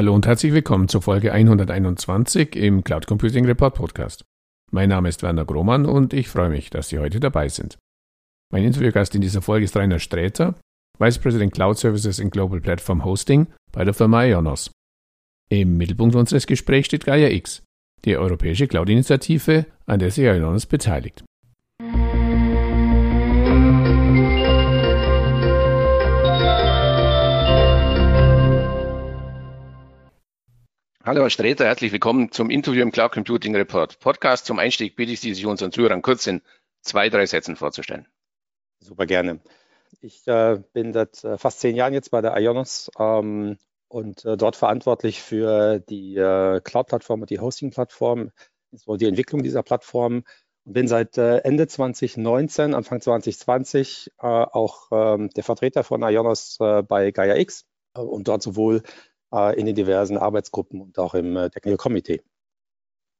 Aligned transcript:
Hallo 0.00 0.14
und 0.14 0.26
herzlich 0.26 0.54
willkommen 0.54 0.88
zur 0.88 1.02
Folge 1.02 1.30
121 1.30 2.56
im 2.56 2.82
Cloud 2.82 3.06
Computing 3.06 3.44
Report 3.44 3.74
Podcast. 3.74 4.24
Mein 4.72 4.88
Name 4.88 5.10
ist 5.10 5.22
Werner 5.22 5.44
Grohmann 5.44 5.84
und 5.84 6.14
ich 6.14 6.28
freue 6.28 6.48
mich, 6.48 6.70
dass 6.70 6.88
Sie 6.88 6.98
heute 6.98 7.20
dabei 7.20 7.50
sind. 7.50 7.76
Mein 8.50 8.64
Interviewgast 8.64 9.14
in 9.14 9.20
dieser 9.20 9.42
Folge 9.42 9.66
ist 9.66 9.76
Rainer 9.76 9.98
Sträter, 9.98 10.54
Vice 10.98 11.18
President 11.18 11.52
Cloud 11.52 11.76
Services 11.76 12.18
in 12.18 12.30
Global 12.30 12.62
Platform 12.62 13.04
Hosting 13.04 13.48
bei 13.72 13.84
der 13.84 13.92
Firma 13.92 14.24
Ionos. 14.24 14.70
Im 15.50 15.76
Mittelpunkt 15.76 16.16
unseres 16.16 16.46
Gesprächs 16.46 16.86
steht 16.86 17.04
Gaia 17.04 17.28
X, 17.28 17.62
die 18.06 18.16
europäische 18.16 18.68
Cloud-Initiative, 18.68 19.66
an 19.84 19.98
der 19.98 20.10
sich 20.10 20.24
Ionos 20.24 20.64
beteiligt. 20.64 21.24
Hallo 31.02 31.22
Herr 31.22 31.30
Streter, 31.30 31.64
herzlich 31.64 31.92
willkommen 31.92 32.30
zum 32.30 32.50
Interview 32.50 32.82
im 32.82 32.92
Cloud 32.92 33.12
Computing 33.12 33.56
Report 33.56 33.98
Podcast. 34.00 34.44
Zum 34.44 34.58
Einstieg 34.58 34.96
bitte 34.96 35.12
ich 35.12 35.20
Sie, 35.20 35.32
sich 35.32 35.46
unseren 35.46 35.72
Zuhörern 35.72 36.02
kurz 36.02 36.26
in 36.26 36.42
zwei, 36.82 37.08
drei 37.08 37.24
Sätzen 37.24 37.56
vorzustellen. 37.56 38.06
Super 38.80 39.06
gerne. 39.06 39.40
Ich 40.02 40.28
äh, 40.28 40.60
bin 40.74 40.92
seit 40.92 41.24
äh, 41.24 41.38
fast 41.38 41.60
zehn 41.60 41.74
Jahren 41.74 41.94
jetzt 41.94 42.10
bei 42.10 42.20
der 42.20 42.36
Ionos 42.36 42.90
ähm, 42.98 43.56
und 43.88 44.26
äh, 44.26 44.36
dort 44.36 44.56
verantwortlich 44.56 45.22
für 45.22 45.78
die 45.78 46.16
äh, 46.18 46.60
Cloud-Plattform 46.60 47.22
und 47.22 47.30
die 47.30 47.40
Hosting-Plattform, 47.40 48.30
die 48.70 49.06
Entwicklung 49.06 49.42
dieser 49.42 49.62
Plattform. 49.62 50.24
Und 50.66 50.72
bin 50.74 50.86
seit 50.86 51.16
äh, 51.16 51.38
Ende 51.38 51.66
2019, 51.66 52.74
Anfang 52.74 53.00
2020 53.00 54.12
äh, 54.18 54.26
auch 54.26 54.88
ähm, 54.92 55.30
der 55.30 55.44
Vertreter 55.44 55.82
von 55.82 56.02
Ionos 56.02 56.58
bei 56.58 57.10
Gaia 57.10 57.36
X 57.36 57.64
und 57.94 58.28
dort 58.28 58.42
sowohl 58.42 58.82
in 59.30 59.66
den 59.66 59.74
diversen 59.74 60.18
Arbeitsgruppen 60.18 60.80
und 60.80 60.98
auch 60.98 61.14
im 61.14 61.36
äh, 61.36 61.50
Technical 61.50 61.76
Committee. 61.76 62.22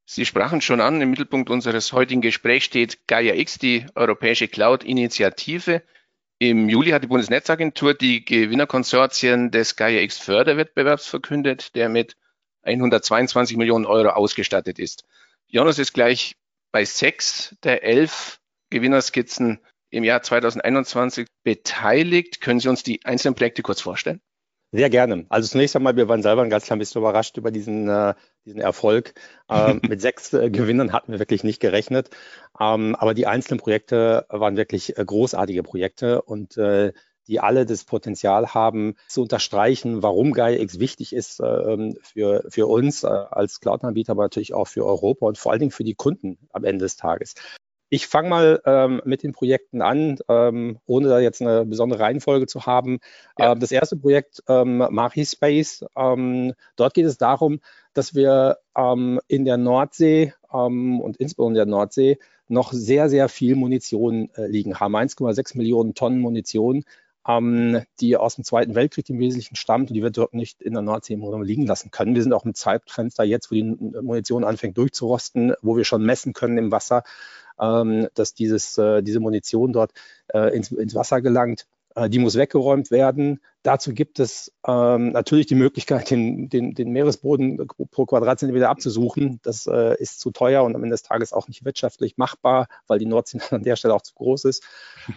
Sie 0.05 0.25
sprachen 0.25 0.59
schon 0.59 0.81
an, 0.81 1.01
im 1.01 1.09
Mittelpunkt 1.09 1.49
unseres 1.49 1.93
heutigen 1.93 2.21
Gesprächs 2.21 2.65
steht 2.65 3.07
Gaia 3.07 3.33
X, 3.35 3.59
die 3.59 3.85
europäische 3.95 4.49
Cloud-Initiative. 4.49 5.83
Im 6.37 6.67
Juli 6.67 6.91
hat 6.91 7.03
die 7.03 7.07
Bundesnetzagentur 7.07 7.93
die 7.93 8.25
Gewinnerkonsortien 8.25 9.51
des 9.51 9.75
Gaia 9.77 10.01
X 10.01 10.17
Förderwettbewerbs 10.17 11.07
verkündet, 11.07 11.75
der 11.75 11.87
mit 11.87 12.17
122 12.63 13.55
Millionen 13.57 13.85
Euro 13.85 14.09
ausgestattet 14.09 14.79
ist. 14.79 15.05
Jonas 15.47 15.79
ist 15.79 15.93
gleich 15.93 16.35
bei 16.71 16.83
sechs 16.83 17.55
der 17.63 17.83
elf 17.83 18.41
Gewinnerskizzen 18.69 19.59
im 19.89 20.03
Jahr 20.03 20.23
2021 20.23 21.27
beteiligt. 21.43 22.41
Können 22.41 22.59
Sie 22.59 22.69
uns 22.69 22.83
die 22.83 23.05
einzelnen 23.05 23.35
Projekte 23.35 23.61
kurz 23.61 23.81
vorstellen? 23.81 24.21
Sehr 24.73 24.89
gerne. 24.89 25.25
Also 25.27 25.49
zunächst 25.49 25.75
einmal, 25.75 25.97
wir 25.97 26.07
waren 26.07 26.23
selber 26.23 26.43
ein 26.43 26.49
ganz 26.49 26.63
klein 26.65 26.79
bisschen 26.79 27.01
überrascht 27.01 27.35
über 27.35 27.51
diesen, 27.51 27.89
äh, 27.89 28.13
diesen 28.45 28.61
Erfolg. 28.61 29.13
Ähm, 29.49 29.81
mit 29.89 29.99
sechs 29.99 30.31
äh, 30.31 30.49
Gewinnern 30.49 30.93
hatten 30.93 31.11
wir 31.11 31.19
wirklich 31.19 31.43
nicht 31.43 31.59
gerechnet. 31.59 32.09
Ähm, 32.57 32.95
aber 32.95 33.13
die 33.13 33.27
einzelnen 33.27 33.59
Projekte 33.59 34.25
waren 34.29 34.55
wirklich 34.55 34.97
äh, 34.97 35.03
großartige 35.03 35.63
Projekte 35.63 36.21
und 36.21 36.55
äh, 36.57 36.93
die 37.27 37.41
alle 37.41 37.65
das 37.65 37.83
Potenzial 37.83 38.53
haben, 38.53 38.95
zu 39.07 39.23
unterstreichen, 39.23 40.03
warum 40.03 40.31
GaiaX 40.31 40.79
wichtig 40.79 41.13
ist 41.13 41.41
äh, 41.41 41.93
für, 42.01 42.45
für 42.49 42.67
uns 42.67 43.03
äh, 43.03 43.07
als 43.07 43.59
Cloud-Anbieter, 43.59 44.13
aber 44.13 44.23
natürlich 44.23 44.53
auch 44.53 44.67
für 44.67 44.85
Europa 44.85 45.25
und 45.25 45.37
vor 45.37 45.51
allen 45.51 45.59
Dingen 45.59 45.71
für 45.71 45.83
die 45.83 45.95
Kunden 45.95 46.37
am 46.51 46.63
Ende 46.63 46.85
des 46.85 46.95
Tages. 46.95 47.35
Ich 47.93 48.07
fange 48.07 48.29
mal 48.29 48.61
ähm, 48.65 49.01
mit 49.03 49.21
den 49.21 49.33
Projekten 49.33 49.81
an, 49.81 50.17
ähm, 50.29 50.79
ohne 50.85 51.09
da 51.09 51.19
jetzt 51.19 51.41
eine 51.41 51.65
besondere 51.65 51.99
Reihenfolge 51.99 52.47
zu 52.47 52.65
haben. 52.65 52.99
Ja. 53.37 53.51
Ähm, 53.51 53.59
das 53.59 53.73
erste 53.73 53.97
Projekt, 53.97 54.41
ähm, 54.47 54.77
Marispace, 54.77 55.83
ähm, 55.97 56.53
dort 56.77 56.93
geht 56.93 57.05
es 57.05 57.17
darum, 57.17 57.59
dass 57.93 58.15
wir 58.15 58.59
ähm, 58.77 59.19
in 59.27 59.43
der 59.43 59.57
Nordsee 59.57 60.33
und 60.49 61.17
insbesondere 61.17 61.63
in 61.63 61.67
der 61.67 61.77
Nordsee 61.77 62.17
noch 62.47 62.71
sehr, 62.71 63.09
sehr 63.09 63.27
viel 63.27 63.55
Munition 63.55 64.29
äh, 64.35 64.47
liegen 64.47 64.79
haben. 64.79 64.95
1,6 64.95 65.57
Millionen 65.57 65.93
Tonnen 65.93 66.19
Munition, 66.19 66.83
die 67.99 68.17
aus 68.17 68.35
dem 68.35 68.43
Zweiten 68.43 68.73
Weltkrieg 68.73 69.07
im 69.09 69.19
Wesentlichen 69.19 69.55
stammt 69.55 69.89
und 69.89 69.95
die 69.95 70.01
wir 70.01 70.09
dort 70.09 70.33
nicht 70.33 70.59
in 70.59 70.73
der 70.73 70.81
Nordsee 70.81 71.15
liegen 71.15 71.67
lassen 71.67 71.91
können. 71.91 72.15
Wir 72.15 72.23
sind 72.23 72.33
auch 72.33 72.45
im 72.45 72.55
Zeitfenster 72.55 73.23
jetzt, 73.23 73.51
wo 73.51 73.55
die 73.55 73.63
Munition 73.63 74.43
anfängt 74.43 74.75
durchzurosten, 74.77 75.53
wo 75.61 75.77
wir 75.77 75.85
schon 75.85 76.03
messen 76.03 76.33
können 76.33 76.57
im 76.57 76.71
Wasser, 76.71 77.03
dass 77.57 78.33
dieses, 78.33 78.77
äh, 78.77 79.01
diese 79.03 79.19
Munition 79.19 79.73
dort 79.73 79.91
äh, 80.33 80.55
ins, 80.55 80.71
ins 80.71 80.95
Wasser 80.95 81.21
gelangt. 81.21 81.67
Äh, 81.95 82.09
die 82.09 82.19
muss 82.19 82.35
weggeräumt 82.35 82.91
werden. 82.91 83.39
Dazu 83.63 83.93
gibt 83.93 84.19
es 84.19 84.51
ähm, 84.67 85.11
natürlich 85.11 85.45
die 85.45 85.55
Möglichkeit, 85.55 86.09
den, 86.09 86.49
den, 86.49 86.73
den, 86.73 86.89
Meeresboden 86.89 87.67
pro 87.91 88.07
Quadratzentimeter 88.07 88.69
abzusuchen. 88.69 89.39
Das 89.43 89.67
äh, 89.67 89.95
ist 90.01 90.19
zu 90.19 90.31
teuer 90.31 90.63
und 90.63 90.75
am 90.75 90.83
Ende 90.83 90.95
des 90.95 91.03
Tages 91.03 91.31
auch 91.31 91.47
nicht 91.47 91.63
wirtschaftlich 91.63 92.17
machbar, 92.17 92.67
weil 92.87 92.97
die 92.97 93.05
Nordsee 93.05 93.39
an 93.51 93.61
der 93.61 93.75
Stelle 93.75 93.93
auch 93.93 94.01
zu 94.01 94.15
groß 94.15 94.45
ist. 94.45 94.63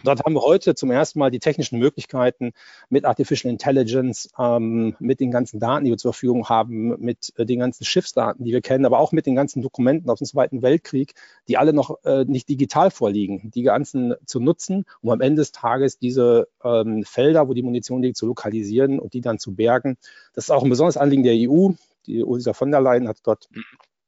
Dort 0.04 0.22
haben 0.24 0.34
wir 0.34 0.42
heute 0.42 0.74
zum 0.74 0.90
ersten 0.90 1.20
Mal 1.20 1.30
die 1.30 1.38
technischen 1.38 1.78
Möglichkeiten 1.78 2.52
mit 2.90 3.06
Artificial 3.06 3.50
Intelligence, 3.50 4.28
ähm, 4.38 4.94
mit 4.98 5.20
den 5.20 5.30
ganzen 5.30 5.58
Daten, 5.58 5.86
die 5.86 5.90
wir 5.90 5.98
zur 5.98 6.12
Verfügung 6.12 6.46
haben, 6.50 7.00
mit 7.00 7.32
äh, 7.36 7.46
den 7.46 7.60
ganzen 7.60 7.86
Schiffsdaten, 7.86 8.44
die 8.44 8.52
wir 8.52 8.60
kennen, 8.60 8.84
aber 8.84 8.98
auch 8.98 9.12
mit 9.12 9.24
den 9.24 9.36
ganzen 9.36 9.62
Dokumenten 9.62 10.10
aus 10.10 10.18
dem 10.18 10.26
Zweiten 10.26 10.60
Weltkrieg, 10.60 11.14
die 11.48 11.56
alle 11.56 11.72
noch 11.72 12.04
äh, 12.04 12.26
nicht 12.26 12.50
digital 12.50 12.90
vorliegen, 12.90 13.50
die 13.54 13.62
ganzen 13.62 14.14
zu 14.26 14.38
nutzen, 14.38 14.84
um 15.00 15.08
am 15.08 15.22
Ende 15.22 15.40
des 15.40 15.52
Tages 15.52 15.98
diese 15.98 16.48
ähm, 16.62 17.04
Felder, 17.04 17.48
wo 17.48 17.54
die 17.54 17.62
Munition 17.62 18.02
liegt, 18.02 18.18
zu 18.18 18.33
lokalisieren 18.34 18.98
und 18.98 19.14
die 19.14 19.20
dann 19.20 19.38
zu 19.38 19.54
bergen. 19.54 19.96
Das 20.34 20.44
ist 20.44 20.50
auch 20.50 20.62
ein 20.62 20.70
besonderes 20.70 20.96
Anliegen 20.96 21.22
der 21.22 21.34
EU. 21.34 21.70
Die 22.06 22.22
Ursula 22.22 22.52
von 22.52 22.70
der 22.70 22.80
Leyen 22.80 23.08
hat 23.08 23.18
dort 23.22 23.48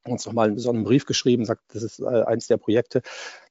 uns 0.05 0.27
nochmal 0.27 0.47
einen 0.47 0.57
besonderen 0.57 0.85
Brief 0.85 1.07
geschrieben, 1.07 1.45
sagt, 1.45 1.63
das 1.73 1.83
ist 1.83 2.01
äh, 2.01 2.05
eines 2.05 2.47
der 2.47 2.59
Projekte, 2.59 3.03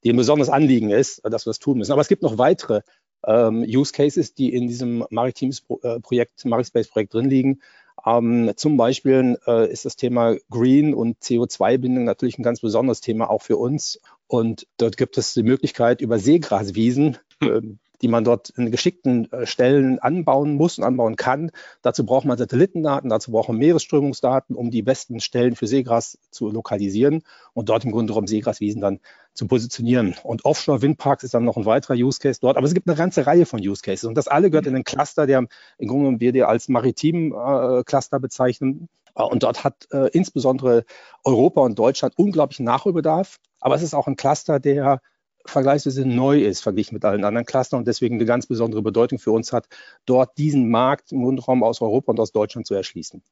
die 0.03 0.11
ein 0.11 0.17
besonderes 0.17 0.49
Anliegen 0.49 0.89
ist, 0.89 1.21
dass 1.23 1.45
wir 1.45 1.49
das 1.49 1.59
tun 1.59 1.77
müssen. 1.77 1.91
Aber 1.91 2.01
es 2.01 2.07
gibt 2.07 2.23
noch 2.23 2.37
weitere 2.37 2.81
ähm, 3.25 3.65
Use 3.67 3.91
Cases, 3.91 4.33
die 4.33 4.53
in 4.53 4.67
diesem 4.67 5.05
Maritimes-Projekt, 5.09 6.45
Marispace-Projekt 6.45 7.13
drin 7.13 7.29
liegen. 7.29 7.61
Ähm, 8.05 8.51
zum 8.55 8.77
Beispiel 8.77 9.39
äh, 9.47 9.71
ist 9.71 9.85
das 9.85 9.95
Thema 9.95 10.35
Green 10.49 10.93
und 10.93 11.19
CO2-Bindung 11.19 12.03
natürlich 12.03 12.37
ein 12.37 12.43
ganz 12.43 12.61
besonderes 12.61 13.01
Thema 13.01 13.29
auch 13.29 13.41
für 13.41 13.57
uns. 13.57 13.99
Und 14.27 14.67
dort 14.77 14.97
gibt 14.97 15.17
es 15.17 15.33
die 15.33 15.43
Möglichkeit, 15.43 16.01
über 16.01 16.19
Seegraswiesen 16.19 17.17
ähm, 17.41 17.79
die 18.01 18.07
man 18.07 18.23
dort 18.23 18.49
in 18.51 18.71
geschickten 18.71 19.31
äh, 19.31 19.45
Stellen 19.45 19.99
anbauen 19.99 20.55
muss 20.55 20.77
und 20.77 20.83
anbauen 20.83 21.15
kann. 21.15 21.51
Dazu 21.81 22.05
braucht 22.05 22.25
man 22.25 22.37
Satellitendaten, 22.37 23.09
dazu 23.09 23.31
braucht 23.31 23.49
man 23.49 23.57
Meeresströmungsdaten, 23.57 24.55
um 24.55 24.71
die 24.71 24.81
besten 24.81 25.19
Stellen 25.19 25.55
für 25.55 25.67
Seegras 25.67 26.17
zu 26.31 26.49
lokalisieren 26.49 27.23
und 27.53 27.69
dort 27.69 27.85
im 27.85 27.91
Grunde 27.91 28.13
genommen 28.13 28.27
Seegraswiesen 28.27 28.81
dann 28.81 28.99
zu 29.33 29.47
positionieren. 29.47 30.15
Und 30.23 30.45
Offshore-Windparks 30.45 31.23
ist 31.23 31.33
dann 31.33 31.43
noch 31.43 31.57
ein 31.57 31.65
weiterer 31.65 31.95
Use 31.95 32.19
Case 32.19 32.39
dort. 32.41 32.57
Aber 32.57 32.65
es 32.65 32.73
gibt 32.73 32.87
eine 32.87 32.97
ganze 32.97 33.27
Reihe 33.27 33.45
von 33.45 33.59
Use 33.59 33.81
Cases. 33.81 34.05
Und 34.05 34.15
das 34.15 34.27
alle 34.27 34.49
gehört 34.49 34.67
in 34.67 34.73
den 34.73 34.83
Cluster, 34.83 35.27
der 35.27 35.39
im 35.39 35.47
Grunde 35.87 36.03
genommen 36.03 36.19
wir 36.19 36.31
dir 36.31 36.47
als 36.47 36.69
maritimen 36.69 37.33
äh, 37.33 37.83
Cluster 37.83 38.19
bezeichnen. 38.19 38.87
Äh, 39.15 39.23
und 39.23 39.43
dort 39.43 39.63
hat 39.63 39.87
insbesondere 40.11 40.85
Europa 41.23 41.61
und 41.61 41.77
Deutschland 41.77 42.17
unglaublichen 42.17 42.65
Nachholbedarf. 42.65 43.39
Aber 43.59 43.75
es 43.75 43.81
ist 43.81 43.93
auch 43.93 44.07
ein 44.07 44.15
Cluster, 44.15 44.59
der 44.59 45.01
vergleichsweise 45.45 46.05
neu 46.05 46.41
ist, 46.41 46.61
verglichen 46.61 46.95
mit 46.95 47.05
allen 47.05 47.23
anderen 47.23 47.45
Clustern 47.45 47.79
und 47.79 47.87
deswegen 47.87 48.15
eine 48.15 48.25
ganz 48.25 48.47
besondere 48.47 48.81
Bedeutung 48.81 49.19
für 49.19 49.31
uns 49.31 49.53
hat, 49.53 49.67
dort 50.05 50.37
diesen 50.37 50.69
Markt 50.69 51.11
im 51.11 51.23
Grundraum 51.23 51.63
aus 51.63 51.81
Europa 51.81 52.11
und 52.11 52.19
aus 52.19 52.31
Deutschland 52.31 52.67
zu 52.67 52.75
erschließen. 52.75 53.23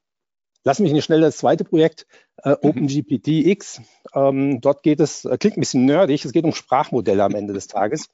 Lass 0.65 0.79
mich 0.79 0.93
nicht 0.93 1.03
schnell 1.03 1.19
das 1.19 1.37
zweite 1.37 1.65
Projekt, 1.65 2.07
äh, 2.37 2.51
mhm. 2.51 2.55
OpenGPT 2.61 3.27
X. 3.27 3.81
Ähm, 4.13 4.61
dort 4.61 4.81
geht 4.81 5.01
es, 5.01 5.25
äh, 5.25 5.37
klingt 5.37 5.57
ein 5.57 5.59
bisschen 5.59 5.85
nerdig, 5.85 6.23
es 6.23 6.31
geht 6.31 6.45
um 6.45 6.53
Sprachmodelle 6.53 7.23
am 7.23 7.35
Ende 7.35 7.53
des 7.53 7.67
Tages. 7.67 8.09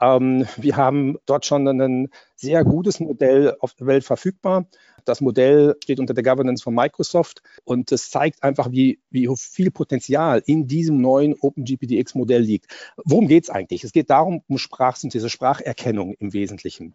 Ähm, 0.00 0.46
wir 0.56 0.76
haben 0.76 1.18
dort 1.26 1.46
schon 1.46 1.68
ein 1.68 2.08
sehr 2.34 2.64
gutes 2.64 2.98
Modell 2.98 3.56
auf 3.60 3.74
der 3.74 3.86
Welt 3.86 4.04
verfügbar. 4.04 4.66
Das 5.04 5.20
Modell 5.20 5.76
steht 5.82 6.00
unter 6.00 6.14
der 6.14 6.24
Governance 6.24 6.62
von 6.62 6.74
Microsoft 6.74 7.42
und 7.64 7.92
es 7.92 8.10
zeigt 8.10 8.42
einfach, 8.42 8.70
wie, 8.70 9.00
wie 9.10 9.28
viel 9.36 9.70
Potenzial 9.70 10.42
in 10.46 10.66
diesem 10.66 11.00
neuen 11.00 11.34
OpenGPT-X-Modell 11.34 12.42
liegt. 12.42 12.66
Worum 13.04 13.28
geht 13.28 13.44
es 13.44 13.50
eigentlich? 13.50 13.84
Es 13.84 13.92
geht 13.92 14.10
darum, 14.10 14.42
um 14.48 14.58
Sprachsynthese, 14.58 15.28
Spracherkennung 15.28 16.14
im 16.18 16.32
Wesentlichen. 16.32 16.94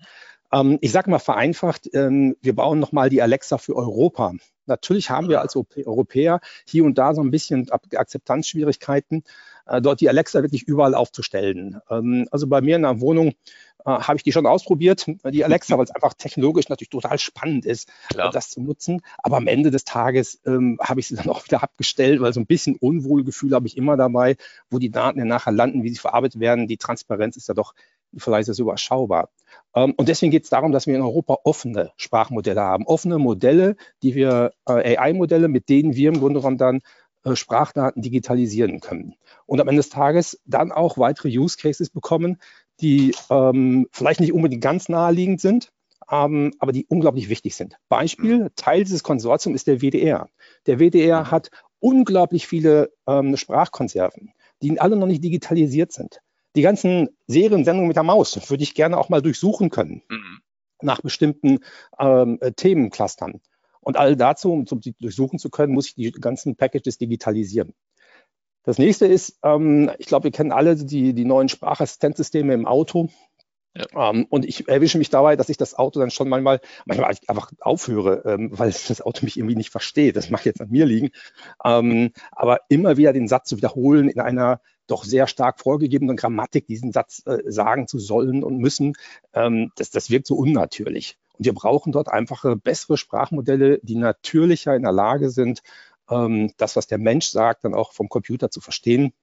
Ähm, 0.51 0.77
ich 0.81 0.91
sage 0.91 1.09
mal 1.09 1.19
vereinfacht, 1.19 1.89
ähm, 1.93 2.35
wir 2.41 2.55
bauen 2.55 2.79
nochmal 2.79 3.09
die 3.09 3.21
Alexa 3.21 3.57
für 3.57 3.75
Europa. 3.75 4.33
Natürlich 4.65 5.09
haben 5.09 5.29
wir 5.29 5.41
als 5.41 5.55
Europäer 5.55 6.41
hier 6.65 6.85
und 6.85 6.97
da 6.97 7.13
so 7.13 7.21
ein 7.21 7.31
bisschen 7.31 7.69
Akzeptanzschwierigkeiten, 7.71 9.23
äh, 9.69 9.81
dort 9.81 10.01
die 10.01 10.09
Alexa 10.09 10.41
wirklich 10.41 10.63
überall 10.63 10.95
aufzustellen. 10.95 11.79
Ähm, 11.89 12.27
also 12.31 12.47
bei 12.47 12.61
mir 12.61 12.75
in 12.75 12.83
der 12.83 12.99
Wohnung 12.99 13.33
äh, 13.85 13.91
habe 13.91 14.17
ich 14.17 14.23
die 14.23 14.31
schon 14.31 14.45
ausprobiert, 14.45 15.05
die 15.31 15.45
Alexa, 15.45 15.77
weil 15.77 15.85
es 15.85 15.91
einfach 15.91 16.13
technologisch 16.13 16.69
natürlich 16.69 16.89
total 16.89 17.17
spannend 17.19 17.65
ist, 17.65 17.89
Klar. 18.09 18.31
das 18.31 18.49
zu 18.49 18.61
nutzen. 18.61 19.01
Aber 19.19 19.37
am 19.37 19.47
Ende 19.47 19.71
des 19.71 19.85
Tages 19.85 20.41
ähm, 20.45 20.77
habe 20.81 20.99
ich 20.99 21.07
sie 21.07 21.15
dann 21.17 21.29
auch 21.29 21.45
wieder 21.45 21.63
abgestellt, 21.63 22.21
weil 22.21 22.33
so 22.33 22.39
ein 22.39 22.45
bisschen 22.45 22.75
Unwohlgefühl 22.75 23.53
habe 23.53 23.67
ich 23.67 23.77
immer 23.77 23.97
dabei, 23.97 24.35
wo 24.69 24.79
die 24.79 24.91
Daten 24.91 25.19
dann 25.19 25.27
nachher 25.27 25.53
landen, 25.53 25.83
wie 25.83 25.89
sie 25.89 25.99
verarbeitet 25.99 26.39
werden. 26.39 26.67
Die 26.67 26.77
Transparenz 26.77 27.37
ist 27.37 27.47
ja 27.47 27.53
doch 27.53 27.73
vielleicht 28.17 28.49
ist 28.49 28.55
es 28.55 28.59
überschaubar. 28.59 29.29
Ähm, 29.75 29.93
und 29.95 30.09
deswegen 30.09 30.31
geht 30.31 30.43
es 30.43 30.49
darum, 30.49 30.71
dass 30.71 30.87
wir 30.87 30.95
in 30.95 31.01
Europa 31.01 31.37
offene 31.43 31.91
Sprachmodelle 31.95 32.61
haben, 32.61 32.85
offene 32.85 33.19
Modelle, 33.19 33.75
die 34.03 34.15
wir 34.15 34.51
äh, 34.67 34.97
AI-Modelle, 34.97 35.47
mit 35.47 35.69
denen 35.69 35.95
wir 35.95 36.09
im 36.09 36.19
Grunde 36.19 36.39
genommen 36.39 36.57
dann 36.57 36.77
äh, 36.77 36.81
Sprachdaten 37.33 38.01
digitalisieren 38.01 38.79
können. 38.79 39.15
Und 39.45 39.59
am 39.61 39.67
Ende 39.67 39.79
des 39.79 39.89
Tages 39.89 40.39
dann 40.45 40.71
auch 40.71 40.97
weitere 40.97 41.29
Use 41.29 41.57
Cases 41.57 41.89
bekommen, 41.89 42.37
die 42.81 43.13
ähm, 43.29 43.87
vielleicht 43.91 44.19
nicht 44.19 44.33
unbedingt 44.33 44.63
ganz 44.63 44.89
naheliegend 44.89 45.41
sind, 45.41 45.71
ähm, 46.11 46.53
aber 46.59 46.71
die 46.71 46.85
unglaublich 46.87 47.29
wichtig 47.29 47.55
sind. 47.55 47.77
Beispiel, 47.89 48.43
mhm. 48.43 48.49
Teil 48.55 48.83
dieses 48.83 49.03
Konsortiums 49.03 49.55
ist 49.55 49.67
der 49.67 49.81
WDR. 49.81 50.29
Der 50.65 50.79
WDR 50.79 51.21
mhm. 51.21 51.31
hat 51.31 51.51
unglaublich 51.79 52.47
viele 52.47 52.91
ähm, 53.07 53.37
Sprachkonserven, 53.37 54.31
die 54.61 54.79
alle 54.79 54.95
noch 54.95 55.07
nicht 55.07 55.23
digitalisiert 55.23 55.91
sind. 55.91 56.19
Die 56.55 56.61
ganzen 56.61 57.09
Seriensendungen 57.27 57.87
mit 57.87 57.95
der 57.95 58.03
Maus 58.03 58.49
würde 58.49 58.63
ich 58.63 58.73
gerne 58.73 58.97
auch 58.97 59.09
mal 59.09 59.21
durchsuchen 59.21 59.69
können 59.69 60.01
mhm. 60.09 60.39
nach 60.81 61.01
bestimmten 61.01 61.59
ähm, 61.99 62.39
Themenclustern. 62.55 63.41
Und 63.81 63.97
all 63.97 64.15
dazu, 64.15 64.51
um 64.51 64.81
sie 64.81 64.95
durchsuchen 64.99 65.39
zu 65.39 65.49
können, 65.49 65.73
muss 65.73 65.87
ich 65.87 65.95
die 65.95 66.11
ganzen 66.11 66.55
Packages 66.55 66.97
digitalisieren. 66.97 67.73
Das 68.63 68.77
nächste 68.77 69.07
ist, 69.07 69.39
ähm, 69.43 69.89
ich 69.97 70.07
glaube, 70.07 70.25
wir 70.25 70.31
kennen 70.31 70.51
alle 70.51 70.75
die, 70.75 71.13
die 71.13 71.25
neuen 71.25 71.49
Sprachassistenzsysteme 71.49 72.53
im 72.53 72.65
Auto. 72.65 73.09
Ja. 73.75 74.09
Ähm, 74.09 74.25
und 74.29 74.45
ich 74.45 74.67
erwische 74.67 74.97
mich 74.97 75.09
dabei, 75.09 75.35
dass 75.35 75.49
ich 75.49 75.57
das 75.57 75.75
Auto 75.75 75.99
dann 75.99 76.11
schon 76.11 76.27
manchmal, 76.27 76.59
manchmal 76.85 77.15
einfach 77.27 77.51
aufhöre, 77.61 78.23
ähm, 78.25 78.49
weil 78.51 78.71
das 78.71 79.01
Auto 79.01 79.23
mich 79.23 79.37
irgendwie 79.37 79.55
nicht 79.55 79.69
versteht. 79.69 80.15
Das 80.15 80.29
mag 80.29 80.45
jetzt 80.45 80.61
an 80.61 80.69
mir 80.69 80.85
liegen. 80.85 81.11
Ähm, 81.63 82.11
aber 82.31 82.59
immer 82.67 82.97
wieder 82.97 83.13
den 83.13 83.27
Satz 83.27 83.49
zu 83.49 83.57
wiederholen 83.57 84.09
in 84.09 84.19
einer 84.19 84.59
doch 84.87 85.03
sehr 85.03 85.27
stark 85.27 85.59
vorgegebenen 85.59 86.17
Grammatik, 86.17 86.67
diesen 86.67 86.91
Satz 86.91 87.21
äh, 87.25 87.39
sagen 87.45 87.87
zu 87.87 87.99
sollen 87.99 88.43
und 88.43 88.57
müssen, 88.57 88.93
ähm, 89.33 89.71
das, 89.75 89.91
das 89.91 90.09
wirkt 90.09 90.27
so 90.27 90.35
unnatürlich. 90.35 91.17
Und 91.39 91.45
wir 91.45 91.53
brauchen 91.53 91.91
dort 91.91 92.09
einfache, 92.09 92.55
bessere 92.57 92.97
Sprachmodelle, 92.97 93.79
die 93.81 93.95
natürlicher 93.95 94.75
in 94.75 94.83
der 94.83 94.91
Lage 94.91 95.29
sind, 95.29 95.61
ähm, 96.09 96.53
das, 96.57 96.75
was 96.75 96.87
der 96.87 96.97
Mensch 96.97 97.27
sagt, 97.27 97.63
dann 97.63 97.73
auch 97.73 97.93
vom 97.93 98.09
Computer 98.09 98.51
zu 98.51 98.61
verstehen. 98.61 99.13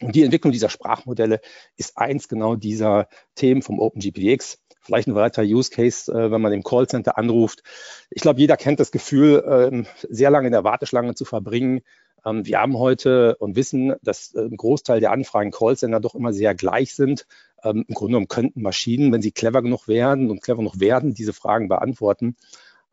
Und 0.00 0.14
die 0.14 0.22
Entwicklung 0.22 0.52
dieser 0.52 0.68
Sprachmodelle 0.68 1.40
ist 1.76 1.98
eins 1.98 2.28
genau 2.28 2.54
dieser 2.54 3.08
Themen 3.34 3.62
vom 3.62 3.80
OpenGPX. 3.80 4.58
Vielleicht 4.80 5.08
ein 5.08 5.14
weiterer 5.14 5.44
Use 5.44 5.70
Case, 5.70 6.10
äh, 6.12 6.30
wenn 6.30 6.40
man 6.40 6.52
im 6.52 6.62
Callcenter 6.62 7.18
anruft. 7.18 7.62
Ich 8.10 8.22
glaube, 8.22 8.40
jeder 8.40 8.56
kennt 8.56 8.80
das 8.80 8.92
Gefühl, 8.92 9.42
äh, 9.44 9.84
sehr 10.08 10.30
lange 10.30 10.46
in 10.46 10.52
der 10.52 10.64
Warteschlange 10.64 11.14
zu 11.14 11.24
verbringen. 11.24 11.80
Ähm, 12.24 12.46
wir 12.46 12.60
haben 12.60 12.78
heute 12.78 13.36
und 13.36 13.56
wissen, 13.56 13.94
dass 14.02 14.34
äh, 14.34 14.40
ein 14.40 14.56
Großteil 14.56 15.00
der 15.00 15.12
Anfragen 15.12 15.50
Callcenter 15.50 16.00
doch 16.00 16.14
immer 16.14 16.32
sehr 16.32 16.54
gleich 16.54 16.94
sind. 16.94 17.26
Ähm, 17.62 17.84
Im 17.88 17.94
Grunde 17.94 18.12
genommen 18.12 18.28
könnten 18.28 18.62
Maschinen, 18.62 19.12
wenn 19.12 19.22
sie 19.22 19.32
clever 19.32 19.62
genug 19.62 19.88
werden 19.88 20.30
und 20.30 20.42
clever 20.42 20.58
genug 20.58 20.80
werden, 20.80 21.14
diese 21.14 21.32
Fragen 21.32 21.68
beantworten. 21.68 22.36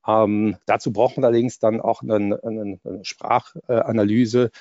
Ähm, 0.07 0.57
dazu 0.65 0.93
braucht 0.93 1.17
man 1.17 1.25
allerdings 1.25 1.59
dann 1.59 1.81
auch 1.81 2.01
eine, 2.01 2.39
eine, 2.43 2.79
eine 2.83 3.03
Sprachanalyse, 3.03 4.51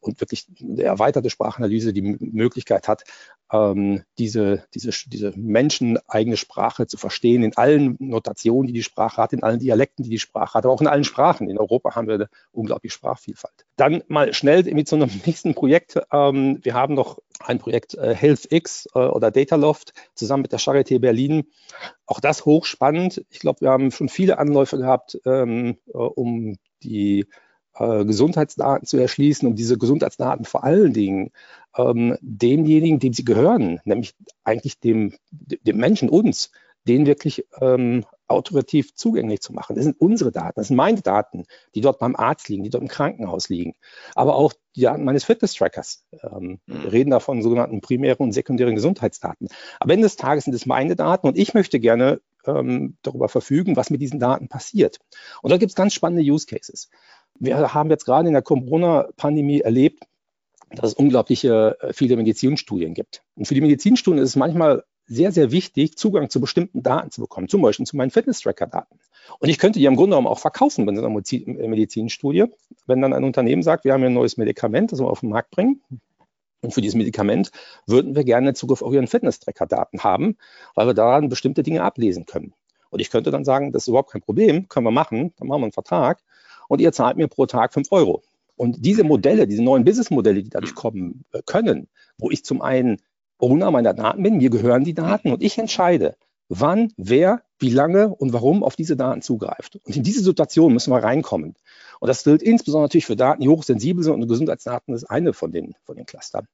und 0.00 0.20
wirklich 0.20 0.46
eine 0.60 0.82
erweiterte 0.82 1.30
Sprachanalyse 1.30 1.92
die 1.92 2.02
Möglichkeit 2.02 2.88
hat, 2.88 3.04
ähm, 3.52 4.02
diese, 4.18 4.64
diese, 4.74 4.90
diese 5.08 5.32
menscheneigene 5.36 6.36
Sprache 6.36 6.86
zu 6.86 6.96
verstehen 6.96 7.42
in 7.42 7.56
allen 7.56 7.96
Notationen, 7.98 8.66
die 8.68 8.72
die 8.72 8.82
Sprache 8.82 9.20
hat, 9.20 9.32
in 9.32 9.42
allen 9.42 9.58
Dialekten, 9.58 10.04
die 10.04 10.10
die 10.10 10.18
Sprache 10.18 10.54
hat, 10.54 10.64
aber 10.64 10.72
auch 10.72 10.80
in 10.80 10.86
allen 10.86 11.04
Sprachen. 11.04 11.48
In 11.50 11.58
Europa 11.58 11.94
haben 11.94 12.06
wir 12.06 12.14
eine 12.14 12.28
unglaubliche 12.52 12.94
Sprachvielfalt. 12.94 13.66
Dann 13.76 14.02
mal 14.08 14.32
schnell 14.32 14.62
mit 14.72 14.88
so 14.88 14.96
einem 14.96 15.10
nächsten 15.26 15.54
Projekt. 15.54 15.98
Ähm, 16.12 16.60
wir 16.62 16.74
haben 16.74 16.94
noch 16.94 17.18
ein 17.40 17.58
Projekt 17.58 17.94
äh, 17.94 18.14
HealthX 18.14 18.88
äh, 18.94 18.98
oder 18.98 19.30
Dataloft 19.30 19.92
zusammen 20.14 20.42
mit 20.42 20.52
der 20.52 20.60
Charité 20.60 20.98
Berlin. 21.00 21.44
Auch 22.06 22.20
das 22.20 22.44
hochspannend. 22.44 23.24
Ich 23.30 23.40
glaube, 23.40 23.62
wir 23.62 23.70
haben 23.70 23.90
schon 23.90 24.08
viele 24.08 24.38
Anläufe 24.38 24.78
gehabt, 24.78 25.18
ähm, 25.24 25.78
äh, 25.88 25.96
um 25.96 26.56
die 26.82 27.26
äh, 27.80 28.04
Gesundheitsdaten 28.04 28.86
zu 28.86 28.98
erschließen, 28.98 29.48
um 29.48 29.56
diese 29.56 29.78
Gesundheitsdaten 29.78 30.44
vor 30.44 30.64
allen 30.64 30.92
Dingen 30.92 31.30
ähm, 31.76 32.16
denjenigen, 32.20 32.98
dem 32.98 33.14
sie 33.14 33.24
gehören, 33.24 33.80
nämlich 33.84 34.14
eigentlich 34.44 34.78
dem, 34.80 35.14
dem 35.30 35.76
Menschen, 35.78 36.10
uns, 36.10 36.50
den 36.86 37.06
wirklich 37.06 37.46
ähm, 37.60 38.04
autoritativ 38.26 38.94
zugänglich 38.94 39.40
zu 39.40 39.52
machen. 39.52 39.76
Das 39.76 39.84
sind 39.84 40.00
unsere 40.00 40.30
Daten, 40.30 40.60
das 40.60 40.68
sind 40.68 40.76
meine 40.76 41.00
Daten, 41.00 41.44
die 41.74 41.80
dort 41.80 41.98
beim 41.98 42.16
Arzt 42.16 42.48
liegen, 42.48 42.62
die 42.62 42.70
dort 42.70 42.82
im 42.82 42.88
Krankenhaus 42.88 43.48
liegen, 43.48 43.74
aber 44.14 44.36
auch 44.36 44.52
die 44.76 44.82
Daten 44.82 45.04
meines 45.04 45.24
Fitness-Trackers. 45.24 46.04
Ähm, 46.22 46.60
mhm. 46.66 46.82
Wir 46.82 46.92
reden 46.92 47.10
da 47.10 47.20
von 47.20 47.42
sogenannten 47.42 47.80
primären 47.80 48.18
und 48.18 48.32
sekundären 48.32 48.74
Gesundheitsdaten. 48.74 49.48
Am 49.80 49.90
Ende 49.90 50.04
des 50.04 50.16
Tages 50.16 50.44
sind 50.44 50.54
es 50.54 50.66
meine 50.66 50.96
Daten 50.96 51.26
und 51.26 51.36
ich 51.36 51.54
möchte 51.54 51.80
gerne 51.80 52.20
ähm, 52.46 52.96
darüber 53.02 53.28
verfügen, 53.28 53.76
was 53.76 53.90
mit 53.90 54.00
diesen 54.00 54.20
Daten 54.20 54.48
passiert. 54.48 54.98
Und 55.42 55.50
da 55.50 55.56
gibt 55.56 55.70
es 55.70 55.76
ganz 55.76 55.94
spannende 55.94 56.22
Use 56.22 56.46
Cases. 56.46 56.88
Wir 57.40 57.74
haben 57.74 57.90
jetzt 57.90 58.04
gerade 58.04 58.28
in 58.28 58.34
der 58.34 58.42
Corona-Pandemie 58.42 59.60
erlebt, 59.60 60.04
dass 60.70 60.90
es 60.90 60.94
unglaubliche 60.94 61.76
äh, 61.80 61.92
viele 61.92 62.16
Medizinstudien 62.16 62.94
gibt. 62.94 63.22
Und 63.34 63.46
für 63.46 63.54
die 63.54 63.60
Medizinstudien 63.60 64.22
ist 64.22 64.30
es 64.30 64.36
manchmal 64.36 64.84
sehr, 65.06 65.32
sehr 65.32 65.50
wichtig, 65.50 65.96
Zugang 65.98 66.30
zu 66.30 66.40
bestimmten 66.40 66.84
Daten 66.84 67.10
zu 67.10 67.20
bekommen, 67.20 67.48
zum 67.48 67.62
Beispiel 67.62 67.86
zu 67.86 67.96
meinen 67.96 68.10
Fitness-Tracker-Daten. 68.10 69.00
Und 69.40 69.48
ich 69.48 69.58
könnte 69.58 69.80
die 69.80 69.86
im 69.86 69.96
Grunde 69.96 70.10
genommen 70.10 70.28
auch 70.28 70.38
verkaufen 70.38 70.86
bei 70.86 70.92
einer 70.92 71.08
Medizinstudie, 71.08 72.44
wenn 72.86 73.00
dann 73.00 73.12
ein 73.12 73.24
Unternehmen 73.24 73.62
sagt, 73.62 73.84
wir 73.84 73.92
haben 73.92 74.00
hier 74.00 74.10
ein 74.10 74.14
neues 74.14 74.36
Medikament, 74.36 74.92
das 74.92 75.00
wir 75.00 75.08
auf 75.08 75.20
den 75.20 75.30
Markt 75.30 75.50
bringen. 75.50 75.82
Und 76.62 76.74
für 76.74 76.80
dieses 76.80 76.94
Medikament 76.94 77.50
würden 77.86 78.14
wir 78.14 78.22
gerne 78.22 78.54
Zugriff 78.54 78.82
auf 78.82 78.92
Ihren 78.92 79.08
Fitness-Tracker-Daten 79.08 80.04
haben, 80.04 80.36
weil 80.74 80.86
wir 80.86 80.94
daran 80.94 81.28
bestimmte 81.28 81.62
Dinge 81.62 81.82
ablesen 81.82 82.26
können. 82.26 82.52
Und 82.90 83.00
ich 83.00 83.10
könnte 83.10 83.30
dann 83.30 83.44
sagen, 83.44 83.72
das 83.72 83.84
ist 83.84 83.88
überhaupt 83.88 84.12
kein 84.12 84.20
Problem, 84.20 84.68
können 84.68 84.86
wir 84.86 84.90
machen, 84.90 85.32
dann 85.38 85.48
machen 85.48 85.62
wir 85.62 85.66
einen 85.66 85.72
Vertrag 85.72 86.22
und 86.70 86.80
ihr 86.80 86.92
zahlt 86.92 87.16
mir 87.16 87.26
pro 87.26 87.46
Tag 87.46 87.74
fünf 87.74 87.90
Euro. 87.90 88.22
Und 88.54 88.84
diese 88.86 89.02
Modelle, 89.02 89.48
diese 89.48 89.62
neuen 89.62 89.84
Businessmodelle, 89.84 90.42
die 90.42 90.50
dadurch 90.50 90.76
kommen 90.76 91.24
äh, 91.32 91.40
können, 91.44 91.88
wo 92.16 92.30
ich 92.30 92.44
zum 92.44 92.62
einen 92.62 92.98
Owner 93.38 93.72
meiner 93.72 93.92
Daten 93.92 94.22
bin, 94.22 94.36
mir 94.36 94.50
gehören 94.50 94.84
die 94.84 94.94
Daten 94.94 95.32
und 95.32 95.42
ich 95.42 95.58
entscheide, 95.58 96.14
wann, 96.48 96.92
wer, 96.96 97.42
wie 97.58 97.70
lange 97.70 98.14
und 98.14 98.32
warum 98.32 98.62
auf 98.62 98.76
diese 98.76 98.96
Daten 98.96 99.20
zugreift. 99.20 99.80
Und 99.84 99.96
in 99.96 100.04
diese 100.04 100.22
Situation 100.22 100.72
müssen 100.72 100.92
wir 100.92 101.02
reinkommen. 101.02 101.56
Und 101.98 102.06
das 102.06 102.22
gilt 102.22 102.40
insbesondere 102.40 102.84
natürlich 102.84 103.06
für 103.06 103.16
Daten, 103.16 103.42
die 103.42 103.48
hochsensibel 103.48 104.04
sind 104.04 104.14
und 104.14 104.28
Gesundheitsdaten 104.28 104.94
ist 104.94 105.04
eine 105.04 105.32
von 105.32 105.50
den, 105.50 105.74
von 105.84 105.96
den 105.96 106.06
Clustern. 106.06 106.46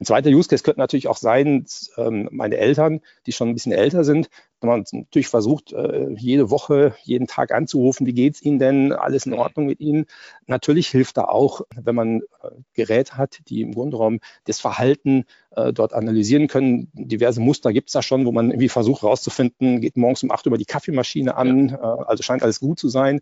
Ein 0.00 0.06
zweiter 0.06 0.30
Use 0.30 0.48
Case 0.48 0.62
könnte 0.62 0.78
natürlich 0.78 1.08
auch 1.08 1.16
sein, 1.16 1.66
ähm, 1.96 2.28
meine 2.30 2.58
Eltern, 2.58 3.00
die 3.26 3.32
schon 3.32 3.48
ein 3.48 3.54
bisschen 3.54 3.72
älter 3.72 4.04
sind, 4.04 4.28
man 4.66 4.84
natürlich 4.92 5.28
versucht, 5.28 5.72
äh, 5.72 6.08
jede 6.16 6.50
Woche, 6.50 6.94
jeden 7.02 7.26
Tag 7.26 7.52
anzurufen, 7.52 8.06
wie 8.06 8.12
geht's 8.12 8.42
Ihnen 8.42 8.58
denn? 8.58 8.92
Alles 8.92 9.26
in 9.26 9.34
Ordnung 9.34 9.66
mit 9.66 9.80
Ihnen? 9.80 10.06
Natürlich 10.46 10.88
hilft 10.88 11.16
da 11.16 11.24
auch, 11.24 11.62
wenn 11.74 11.94
man 11.94 12.20
äh, 12.42 12.50
Geräte 12.74 13.16
hat, 13.16 13.40
die 13.48 13.62
im 13.62 13.74
genommen 13.74 14.20
das 14.44 14.60
Verhalten 14.60 15.24
äh, 15.50 15.72
dort 15.72 15.92
analysieren 15.92 16.48
können. 16.48 16.90
Diverse 16.94 17.40
Muster 17.40 17.72
gibt 17.72 17.88
es 17.88 17.92
da 17.92 18.02
schon, 18.02 18.26
wo 18.26 18.32
man 18.32 18.50
irgendwie 18.50 18.68
versucht 18.68 19.02
herauszufinden, 19.02 19.80
geht 19.80 19.96
morgens 19.96 20.22
um 20.22 20.30
acht 20.30 20.46
über 20.46 20.58
die 20.58 20.64
Kaffeemaschine 20.64 21.36
an, 21.36 21.74
also 21.76 22.22
scheint 22.22 22.42
alles 22.42 22.60
gut 22.60 22.78
zu 22.78 22.88
sein. 22.88 23.20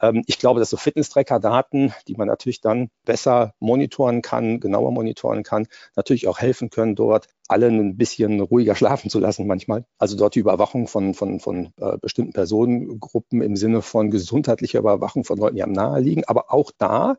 Ähm, 0.00 0.22
ich 0.26 0.38
glaube, 0.38 0.60
dass 0.60 0.70
so 0.70 0.76
Fitness-Tracker-Daten, 0.76 1.92
die 2.08 2.14
man 2.14 2.28
natürlich 2.28 2.60
dann 2.60 2.90
besser 3.04 3.54
monitoren 3.58 4.22
kann, 4.22 4.60
genauer 4.60 4.92
monitoren 4.92 5.42
kann, 5.42 5.66
natürlich 5.96 6.28
auch 6.28 6.38
helfen 6.38 6.70
können, 6.70 6.94
dort 6.94 7.28
alle 7.48 7.66
ein 7.66 7.96
bisschen 7.96 8.40
ruhiger 8.40 8.74
schlafen 8.74 9.10
zu 9.10 9.18
lassen 9.18 9.46
manchmal. 9.46 9.84
Also 9.98 10.16
dort 10.16 10.34
die 10.34 10.40
Überwachung 10.40 10.71
von, 10.86 11.14
von, 11.14 11.40
von 11.40 11.72
äh, 11.78 11.98
bestimmten 11.98 12.32
Personengruppen 12.32 13.42
im 13.42 13.56
Sinne 13.56 13.82
von 13.82 14.10
gesundheitlicher 14.10 14.80
Überwachung 14.80 15.24
von 15.24 15.38
Leuten, 15.38 15.56
die 15.56 15.62
am 15.62 15.72
Nahe 15.72 16.00
liegen. 16.00 16.24
Aber 16.24 16.52
auch 16.52 16.70
da 16.76 17.18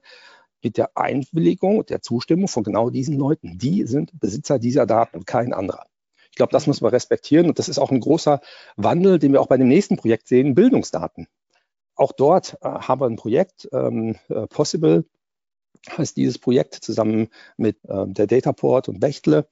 mit 0.62 0.77
der 0.77 0.98
Einwilligung, 0.98 1.86
der 1.86 2.01
Zustimmung 2.01 2.48
von 2.48 2.63
genau 2.63 2.89
diesen 2.89 3.17
Leuten. 3.17 3.57
Die 3.57 3.86
sind 3.86 4.12
Besitzer 4.19 4.60
dieser 4.60 4.86
Daten 4.86 5.17
und 5.17 5.27
kein 5.27 5.53
anderer. 5.53 5.86
Ich 6.31 6.38
glaube, 6.38 6.51
das 6.51 6.65
muss 6.65 6.81
man 6.81 6.91
respektieren 6.91 7.48
und 7.48 7.60
das 7.60 7.69
ist 7.69 7.77
auch 7.77 7.91
ein 7.91 8.00
großer 8.00 8.41
Wandel, 8.75 9.19
den 9.19 9.33
wir 9.33 9.41
auch 9.41 9.48
bei 9.48 9.57
dem 9.57 9.67
nächsten 9.67 9.98
Projekt 9.98 10.27
sehen, 10.27 10.55
Bildungsdaten. 10.55 11.27
Auch 11.95 12.12
dort 12.12 12.57
äh, 12.62 12.67
haben 12.67 13.01
wir 13.01 13.05
ein 13.05 13.17
Projekt, 13.17 13.69
ähm, 13.72 14.15
äh, 14.29 14.48
Possible 14.48 15.05
heißt 15.98 16.15
dieses 16.17 16.39
Projekt 16.39 16.75
zusammen 16.75 17.27
mit 17.57 17.77
äh, 17.86 18.07
der 18.07 18.27
Dataport 18.27 18.89
und 18.89 19.00
Bechtle. 19.00 19.48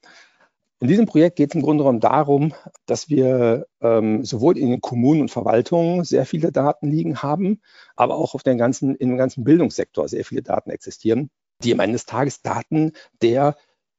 In 0.82 0.88
diesem 0.88 1.06
Projekt 1.06 1.36
geht 1.36 1.50
es 1.50 1.54
im 1.54 1.62
Grunde 1.62 1.84
genommen 1.84 2.00
darum, 2.00 2.54
dass 2.86 3.08
wir 3.08 3.68
ähm, 3.80 4.24
sowohl 4.24 4.58
in 4.58 4.68
den 4.68 4.80
Kommunen 4.80 5.20
und 5.20 5.30
Verwaltungen 5.30 6.02
sehr 6.02 6.26
viele 6.26 6.50
Daten 6.50 6.90
liegen 6.90 7.22
haben, 7.22 7.60
aber 7.94 8.16
auch 8.16 8.34
auf 8.34 8.42
den 8.42 8.58
ganzen, 8.58 8.98
dem 8.98 9.16
ganzen 9.16 9.44
Bildungssektor 9.44 10.08
sehr 10.08 10.24
viele 10.24 10.42
Daten 10.42 10.70
existieren, 10.70 11.30
die 11.62 11.72
am 11.72 11.78
Ende 11.78 11.92
des 11.92 12.06
Tages 12.06 12.42
Daten 12.42 12.94
der 13.22 13.54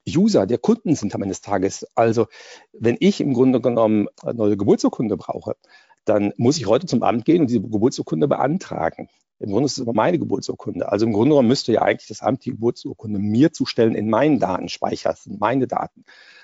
User, 0.05 0.45
der 0.45 0.57
Kunden 0.57 0.95
sind 0.95 1.15
am 1.15 1.21
Ende 1.21 1.31
des 1.31 1.39
Tages. 1.39 1.87
Also 1.95 2.27
wenn 2.73 2.97
ich 2.99 3.21
im 3.21 3.33
Grunde 3.33 3.61
genommen 3.61 4.09
eine 4.21 4.33
neue 4.33 4.57
Geburtsurkunde 4.57 5.15
brauche, 5.15 5.55
dann 6.03 6.33
muss 6.35 6.57
ich 6.57 6.67
heute 6.67 6.85
zum 6.85 7.01
Amt 7.01 7.23
gehen 7.23 7.43
und 7.43 7.47
diese 7.47 7.61
Geburtsurkunde 7.61 8.27
beantragen. 8.27 9.07
Im 9.39 9.51
Grunde 9.51 9.67
ist 9.67 9.77
es 9.77 9.81
aber 9.81 9.93
meine 9.93 10.19
Geburtsurkunde. 10.19 10.91
Also 10.91 11.05
im 11.05 11.13
Grunde 11.13 11.29
genommen 11.29 11.47
müsste 11.47 11.71
ja 11.71 11.81
eigentlich 11.81 12.09
das 12.09 12.21
Amt 12.21 12.43
die 12.43 12.51
Geburtsurkunde 12.51 13.19
mir 13.19 13.53
zustellen 13.53 13.95
in 13.95 14.09
meinen 14.09 14.39
Datenspeicher. 14.39 15.11
Das 15.11 15.23
sind 15.23 15.39
meine 15.39 15.65
Daten. 15.65 16.03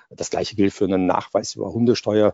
Das 0.10 0.30
gleiche 0.30 0.56
gilt 0.56 0.74
für 0.74 0.86
einen 0.86 1.06
Nachweis 1.06 1.56
über 1.56 1.72
Hundesteuer. 1.72 2.34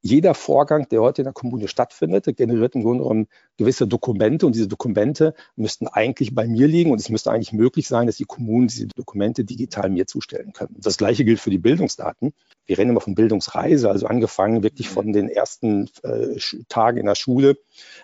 Jeder 0.00 0.34
Vorgang, 0.34 0.88
der 0.88 1.00
heute 1.00 1.22
in 1.22 1.24
der 1.24 1.32
Kommune 1.32 1.66
stattfindet, 1.66 2.36
generiert 2.36 2.76
im 2.76 2.82
Grunde 2.82 3.02
genommen 3.02 3.26
gewisse 3.56 3.88
Dokumente 3.88 4.46
und 4.46 4.54
diese 4.54 4.68
Dokumente 4.68 5.34
müssten 5.56 5.88
eigentlich 5.88 6.34
bei 6.34 6.46
mir 6.46 6.68
liegen 6.68 6.92
und 6.92 7.00
es 7.00 7.08
müsste 7.08 7.32
eigentlich 7.32 7.52
möglich 7.52 7.88
sein, 7.88 8.06
dass 8.06 8.16
die 8.16 8.24
Kommunen 8.24 8.68
diese 8.68 8.86
Dokumente 8.86 9.44
digital 9.44 9.90
mir 9.90 10.06
zustellen 10.06 10.52
können. 10.52 10.76
Das 10.78 10.96
gleiche 10.96 11.24
gilt 11.24 11.40
für 11.40 11.50
die 11.50 11.58
Bildungsdaten. 11.58 12.32
Wir 12.66 12.78
reden 12.78 12.90
immer 12.90 13.00
von 13.00 13.16
Bildungsreise, 13.16 13.90
also 13.90 14.06
angefangen 14.06 14.62
wirklich 14.62 14.88
von 14.88 15.12
den 15.12 15.28
ersten 15.28 15.90
äh, 16.04 16.38
Tagen 16.68 16.98
in 16.98 17.06
der 17.06 17.16
Schule 17.16 17.56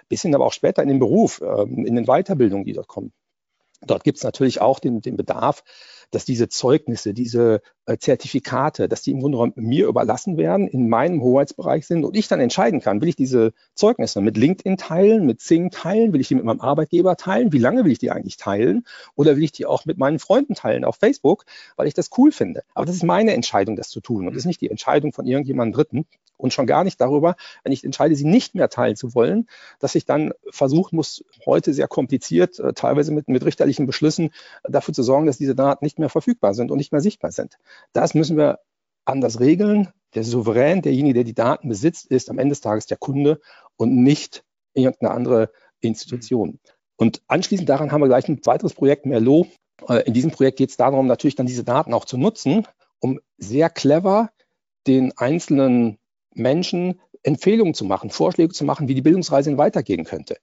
bis 0.09 0.23
hin 0.23 0.35
aber 0.35 0.47
auch 0.47 0.53
später 0.53 0.83
in 0.83 0.89
den 0.89 0.99
Beruf, 0.99 1.41
äh, 1.41 1.63
in 1.63 1.95
den 1.95 2.07
Weiterbildungen, 2.07 2.65
die 2.65 2.73
dort 2.73 2.89
kommen. 2.89 3.13
Dort 3.87 4.05
gibt 4.05 4.19
es 4.19 4.25
natürlich 4.25 4.61
auch 4.61 4.79
den, 4.79 5.01
den 5.01 5.17
Bedarf, 5.17 5.65
dass 6.13 6.25
diese 6.25 6.49
Zeugnisse, 6.49 7.15
diese 7.15 7.63
äh, 7.87 7.97
Zertifikate, 7.97 8.89
dass 8.89 9.03
die 9.03 9.11
im 9.11 9.21
Grunde 9.21 9.39
genommen 9.39 9.55
mir 9.57 9.89
überlassen 9.89 10.37
werden, 10.37 10.69
in 10.69 10.89
meinem 10.89 11.23
Hoheitsbereich 11.23 11.87
sind 11.87 12.05
und 12.05 12.17
ich 12.17 12.29
dann 12.29 12.39
entscheiden 12.39 12.81
kann, 12.81 13.01
will 13.01 13.09
ich 13.09 13.17
diese 13.17 13.53
Zeugnisse 13.75 14.21
mit 14.21 14.37
LinkedIn 14.37 14.77
teilen, 14.77 15.27
mit 15.27 15.41
Zing 15.41 15.71
teilen, 15.71 16.13
will 16.13 16.21
ich 16.21 16.29
die 16.29 16.35
mit 16.35 16.45
meinem 16.45 16.61
Arbeitgeber 16.61 17.17
teilen, 17.17 17.53
wie 17.53 17.59
lange 17.59 17.85
will 17.85 17.93
ich 17.93 17.99
die 17.99 18.11
eigentlich 18.11 18.37
teilen 18.37 18.85
oder 19.17 19.37
will 19.37 19.43
ich 19.43 19.53
die 19.53 19.67
auch 19.67 19.87
mit 19.87 19.99
meinen 19.99 20.19
Freunden 20.19 20.55
teilen 20.55 20.85
auf 20.85 20.97
Facebook, 20.97 21.45
weil 21.77 21.89
ich 21.89 21.95
das 21.95 22.11
cool 22.19 22.31
finde. 22.31 22.63
Aber 22.75 22.85
das 22.85 22.95
ist 22.95 23.05
meine 23.05 23.33
Entscheidung, 23.33 23.77
das 23.77 23.89
zu 23.89 24.01
tun 24.01 24.29
und 24.29 24.35
das 24.35 24.43
ist 24.43 24.47
nicht 24.47 24.61
die 24.61 24.71
Entscheidung 24.71 25.13
von 25.13 25.27
irgendjemandem 25.27 25.73
Dritten 25.73 26.07
und 26.43 26.53
schon 26.53 26.67
gar 26.67 26.85
nicht 26.85 27.01
darüber, 27.01 27.37
wenn 27.63 27.73
ich 27.73 27.85
entscheide, 27.85 28.17
sie 28.17 28.25
nicht 28.25 28.55
mehr 28.55 28.69
teilen 28.69 28.97
zu 28.97 29.15
wollen, 29.15 29.47
dass 29.79 29.95
ich 29.95 30.05
dann 30.05 30.33
versuchen 30.51 30.97
muss, 30.97 31.25
heute 31.47 31.73
sehr 31.73 31.89
kompliziert, 31.89 32.59
äh, 32.59 32.73
teilweise 32.73 33.13
mit, 33.13 33.29
mit 33.29 33.45
richterlichen 33.45 33.87
Beschlüssen, 33.87 34.31
dafür 34.65 34.93
zu 34.93 35.03
sorgen, 35.03 35.27
dass 35.27 35.39
diese 35.39 35.55
Daten 35.55 35.85
nicht 35.85 35.99
mehr 35.99 36.09
verfügbar 36.09 36.55
sind 36.55 36.71
und 36.71 36.79
nicht 36.79 36.93
mehr 36.93 37.01
sichtbar 37.01 37.31
sind. 37.31 37.59
Das 37.93 38.15
müssen 38.15 38.37
wir 38.37 38.59
anders 39.05 39.41
regeln. 39.41 39.89
Der 40.15 40.25
Souverän, 40.25 40.83
derjenige, 40.83 41.15
der 41.15 41.25
die 41.25 41.35
Daten 41.35 41.69
besitzt, 41.69 42.07
ist 42.07 42.29
am 42.29 42.39
Ende 42.39 42.53
des 42.53 42.61
Tages 42.61 42.87
der 42.87 42.99
Kunde 42.99 43.41
und 43.77 43.95
nicht 43.95 44.45
irgendeine 44.75 45.13
andere 45.13 45.51
Institution. 45.81 46.59
Und 46.97 47.23
anschließend 47.29 47.69
daran 47.69 47.93
haben 47.93 48.01
wir 48.01 48.09
gleich 48.09 48.29
ein 48.29 48.41
weiteres 48.45 48.75
Projekt, 48.75 49.07
Merlot. 49.07 49.47
Äh, 49.89 50.03
in 50.07 50.13
diesem 50.13 50.33
Projekt 50.33 50.59
geht 50.59 50.71
es 50.71 50.77
darum, 50.77 51.07
natürlich 51.07 51.37
dann 51.37 51.47
diese 51.47 51.65
Daten 51.65 51.95
auch 51.95 52.05
zu 52.05 52.19
nutzen, 52.19 52.67
um 53.01 53.21
sehr 53.39 53.71
clever 53.71 54.31
den 54.87 55.17
einzelnen 55.17 55.99
Menschen 56.35 57.01
Empfehlungen 57.23 57.75
zu 57.75 57.85
machen, 57.85 58.11
Vorschläge 58.11 58.53
zu 58.53 58.65
machen, 58.65 58.89
wie 58.89 58.95
die 58.95 59.03
Bildungsreise 59.03 59.57
weitergehen 59.59 60.05
könnte. 60.05 60.37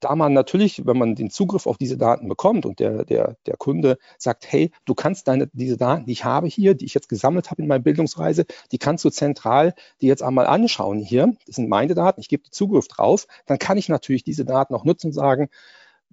Da 0.00 0.14
man 0.16 0.34
natürlich, 0.34 0.84
wenn 0.84 0.98
man 0.98 1.14
den 1.14 1.30
Zugriff 1.30 1.66
auf 1.66 1.78
diese 1.78 1.96
Daten 1.96 2.28
bekommt 2.28 2.66
und 2.66 2.78
der, 2.78 3.06
der, 3.06 3.36
der 3.46 3.56
Kunde 3.56 3.96
sagt, 4.18 4.50
hey, 4.52 4.70
du 4.84 4.94
kannst 4.94 5.28
deine, 5.28 5.48
diese 5.54 5.78
Daten, 5.78 6.04
die 6.04 6.12
ich 6.12 6.24
habe 6.24 6.46
hier, 6.46 6.74
die 6.74 6.84
ich 6.84 6.92
jetzt 6.92 7.08
gesammelt 7.08 7.50
habe 7.50 7.62
in 7.62 7.68
meiner 7.68 7.82
Bildungsreise, 7.82 8.44
die 8.70 8.78
kannst 8.78 9.04
du 9.04 9.10
zentral 9.10 9.72
die 10.02 10.06
jetzt 10.06 10.22
einmal 10.22 10.46
anschauen 10.46 11.00
hier. 11.00 11.34
Das 11.46 11.56
sind 11.56 11.70
meine 11.70 11.94
Daten, 11.94 12.20
ich 12.20 12.28
gebe 12.28 12.50
Zugriff 12.50 12.86
drauf. 12.88 13.26
Dann 13.46 13.58
kann 13.58 13.78
ich 13.78 13.88
natürlich 13.88 14.24
diese 14.24 14.44
Daten 14.44 14.74
auch 14.74 14.84
nutzen 14.84 15.06
und 15.06 15.12
sagen, 15.14 15.48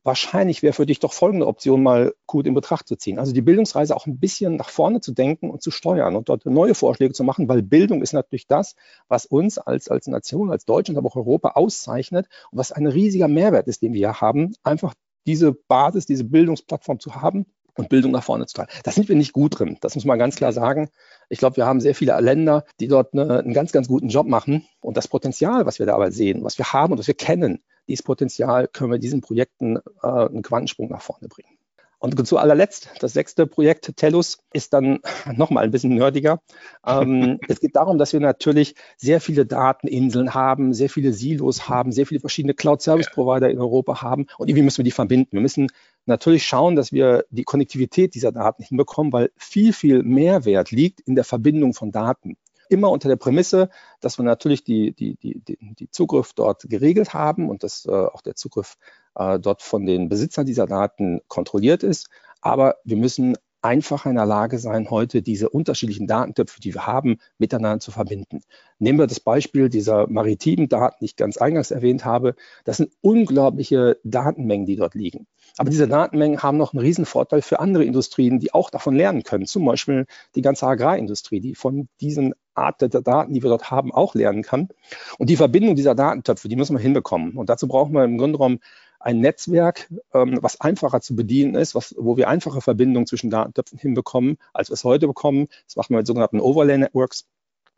wahrscheinlich 0.04 0.64
wäre 0.64 0.74
für 0.74 0.86
dich 0.86 1.00
doch 1.00 1.14
folgende 1.14 1.48
Option 1.48 1.84
mal 1.84 2.14
gut 2.26 2.48
in 2.48 2.54
Betracht 2.54 2.88
zu 2.88 2.96
ziehen. 2.96 3.20
Also 3.20 3.34
die 3.34 3.42
Bildungsreise 3.42 3.96
auch 3.96 4.08
ein 4.08 4.20
bisschen 4.20 4.56
nach 4.56 4.70
vorne 4.70 5.02
zu 5.02 5.14
denken 5.14 5.50
und 5.50 5.62
zu 5.62 5.72
steuern 5.72 6.16
und 6.16 6.30
dort 6.30 6.46
neue 6.46 6.76
Vorschläge 6.76 7.14
zu 7.14 7.24
machen, 7.24 7.48
weil 7.48 7.62
Bildung 7.62 8.02
ist 8.02 8.14
natürlich 8.14 8.48
das, 8.48 8.76
was 9.08 9.26
uns 9.26 9.58
als, 9.58 9.90
als 9.90 10.08
Nation, 10.08 10.52
als 10.52 10.66
Deutschland, 10.66 10.98
aber 10.98 11.08
auch 11.08 11.16
Europa 11.16 11.50
auszeichnet 11.50 12.28
und 12.52 12.58
was 12.58 12.72
ein 12.72 12.88
riesiger 12.88 13.28
Mehrwert 13.28 13.68
ist, 13.68 13.82
den 13.82 13.94
wir 13.94 14.00
hier 14.00 14.22
haben, 14.22 14.54
einfach 14.64 14.94
diese 15.28 15.54
Basis, 15.54 16.08
diese 16.08 16.24
Bildungsplattform 16.24 17.00
zu 17.00 17.16
haben 17.16 17.46
und 17.76 17.90
Bildung 17.90 18.12
nach 18.12 18.24
vorne 18.24 18.48
zu 18.48 18.56
treiben. 18.56 18.72
Da 18.84 18.92
sind 18.92 19.08
wir 19.08 19.16
nicht 19.16 19.34
gut 19.34 19.60
drin. 19.60 19.78
Das 19.82 19.96
muss 19.96 20.06
man 20.06 20.20
ganz 20.20 20.36
klar 20.36 20.52
sagen. 20.52 20.90
Ich 21.30 21.40
glaube, 21.40 21.58
wir 21.58 21.66
haben 21.66 21.80
sehr 21.80 21.96
viele 21.96 22.20
Länder, 22.20 22.66
die 22.80 22.88
dort 22.88 23.14
eine, 23.14 23.40
einen 23.40 23.54
ganz, 23.54 23.72
ganz 23.72 23.88
guten 23.88 24.10
Job 24.10 24.28
machen. 24.28 24.68
Und 24.82 24.98
das 24.98 25.08
Potenzial, 25.08 25.66
was 25.66 25.80
wir 25.80 25.86
da 25.86 25.96
aber 25.96 26.12
sehen, 26.12 26.44
was 26.44 26.58
wir 26.58 26.74
haben 26.74 26.94
und 26.94 27.00
was 27.00 27.08
wir 27.08 27.14
kennen, 27.14 27.64
dieses 27.92 28.04
Potenzial 28.04 28.68
können 28.68 28.92
wir 28.92 29.00
diesen 29.00 29.22
Projekten 29.22 29.78
äh, 30.02 30.08
einen 30.08 30.42
Quantensprung 30.42 30.90
nach 30.90 31.02
vorne 31.02 31.28
bringen. 31.28 31.58
Und 32.02 32.26
zu 32.26 32.40
allerletzt, 32.40 32.90
das 33.00 33.14
sechste 33.14 33.46
Projekt, 33.46 33.96
Tellus, 33.96 34.40
ist 34.54 34.74
dann 34.74 35.02
nochmal 35.36 35.66
ein 35.66 35.72
bisschen 35.72 35.94
nerdiger. 35.94 36.42
Ähm, 36.86 37.40
es 37.48 37.60
geht 37.60 37.76
darum, 37.76 38.00
dass 38.00 38.12
wir 38.12 38.20
natürlich 38.20 38.74
sehr 38.98 39.22
viele 39.22 39.46
Dateninseln 39.46 40.34
haben, 40.34 40.74
sehr 40.74 40.90
viele 40.90 41.14
Silos 41.14 41.70
haben, 41.70 41.92
sehr 41.92 42.08
viele 42.08 42.20
verschiedene 42.20 42.56
Cloud-Service-Provider 42.56 43.52
in 43.52 43.60
Europa 43.60 44.02
haben 44.02 44.26
und 44.40 44.50
irgendwie 44.50 44.64
müssen 44.64 44.80
wir 44.80 44.86
die 44.86 44.92
verbinden. 44.92 45.34
Wir 45.34 45.42
müssen 45.42 45.68
natürlich 46.08 46.44
schauen, 46.48 46.76
dass 46.76 46.92
wir 46.92 47.26
die 47.30 47.44
Konnektivität 47.44 48.16
dieser 48.16 48.32
Daten 48.32 48.64
hinbekommen, 48.64 49.14
weil 49.14 49.30
viel, 49.38 49.72
viel 49.72 50.02
Mehrwert 50.02 50.72
liegt 50.72 51.02
in 51.02 51.14
der 51.14 51.24
Verbindung 51.24 51.76
von 51.76 51.92
Daten 51.92 52.36
immer 52.72 52.90
unter 52.90 53.10
der 53.10 53.18
Prämisse, 53.18 53.70
dass 54.00 54.18
wir 54.18 54.24
natürlich 54.24 54.64
die, 54.64 54.94
die, 54.94 55.16
die, 55.18 55.42
die 55.76 55.92
Zugriff 55.92 56.34
dort 56.34 56.70
geregelt 56.70 57.14
haben 57.14 57.50
und 57.50 57.64
dass 57.64 57.86
äh, 57.86 57.92
auch 57.92 58.22
der 58.22 58.36
Zugriff 58.36 58.78
äh, 59.16 59.40
dort 59.40 59.62
von 59.62 59.86
den 59.86 60.10
Besitzern 60.10 60.46
dieser 60.46 60.68
Daten 60.68 61.22
kontrolliert 61.28 61.84
ist. 61.84 62.10
Aber 62.42 62.78
wir 62.84 62.98
müssen 62.98 63.36
einfach 63.62 64.06
in 64.06 64.16
der 64.16 64.26
Lage 64.26 64.58
sein, 64.58 64.90
heute 64.90 65.22
diese 65.22 65.50
unterschiedlichen 65.50 66.08
Datentöpfe, 66.08 66.60
die 66.60 66.74
wir 66.74 66.88
haben, 66.88 67.18
miteinander 67.38 67.80
zu 67.80 67.92
verbinden. 67.92 68.42
Nehmen 68.80 69.00
wir 69.00 69.08
das 69.08 69.20
Beispiel 69.20 69.70
dieser 69.70 70.08
maritimen 70.08 70.68
Daten, 70.68 70.98
die 71.02 71.06
ich 71.06 71.16
ganz 71.16 71.38
eingangs 71.38 71.72
erwähnt 71.72 72.04
habe. 72.04 72.36
Das 72.64 72.78
sind 72.78 72.92
unglaubliche 73.02 74.00
Datenmengen, 74.04 74.66
die 74.66 74.76
dort 74.76 74.96
liegen. 74.96 75.28
Aber 75.58 75.70
diese 75.70 75.88
Datenmengen 75.88 76.42
haben 76.42 76.58
noch 76.58 76.74
einen 76.74 76.82
riesen 76.82 77.06
Vorteil 77.06 77.42
für 77.42 77.60
andere 77.60 77.86
Industrien, 77.86 78.40
die 78.40 78.54
auch 78.54 78.70
davon 78.70 78.96
lernen 78.96 79.24
können. 79.24 79.46
Zum 79.46 79.66
Beispiel 79.66 80.08
die 80.36 80.42
ganze 80.42 80.66
Agrarindustrie, 80.66 81.40
die 81.40 81.56
von 81.56 81.88
diesen 82.00 82.34
Art 82.54 82.82
der 82.82 82.90
Daten, 82.90 83.34
die 83.34 83.44
wir 83.44 83.50
dort 83.50 83.72
haben, 83.72 83.92
auch 83.92 84.16
lernen 84.16 84.44
kann. 84.44 84.70
Und 85.18 85.30
die 85.30 85.36
Verbindung 85.38 85.76
dieser 85.76 85.96
Datentöpfe, 85.96 86.50
die 86.50 86.56
müssen 86.56 86.76
wir 86.76 86.82
hinbekommen. 86.82 87.34
Und 87.38 87.50
dazu 87.50 87.68
brauchen 87.68 87.94
wir 87.94 88.04
im 88.04 88.18
Grunde 88.18 88.38
genommen 88.38 88.60
ein 89.00 89.20
Netzwerk, 89.20 89.90
ähm, 90.14 90.40
was 90.42 90.62
einfacher 90.62 91.02
zu 91.02 91.16
bedienen 91.16 91.56
ist, 91.56 91.76
was, 91.76 91.96
wo 91.98 92.18
wir 92.18 92.28
einfache 92.28 92.62
Verbindungen 92.62 93.08
zwischen 93.08 93.30
Datentöpfen 93.30 93.80
hinbekommen, 93.80 94.38
als 94.54 94.70
wir 94.70 94.76
es 94.76 94.84
heute 94.84 95.08
bekommen. 95.08 95.48
Das 95.66 95.76
machen 95.76 95.92
wir 95.92 95.98
mit 95.98 96.08
sogenannten 96.08 96.40
Overlay-Networks. 96.40 97.26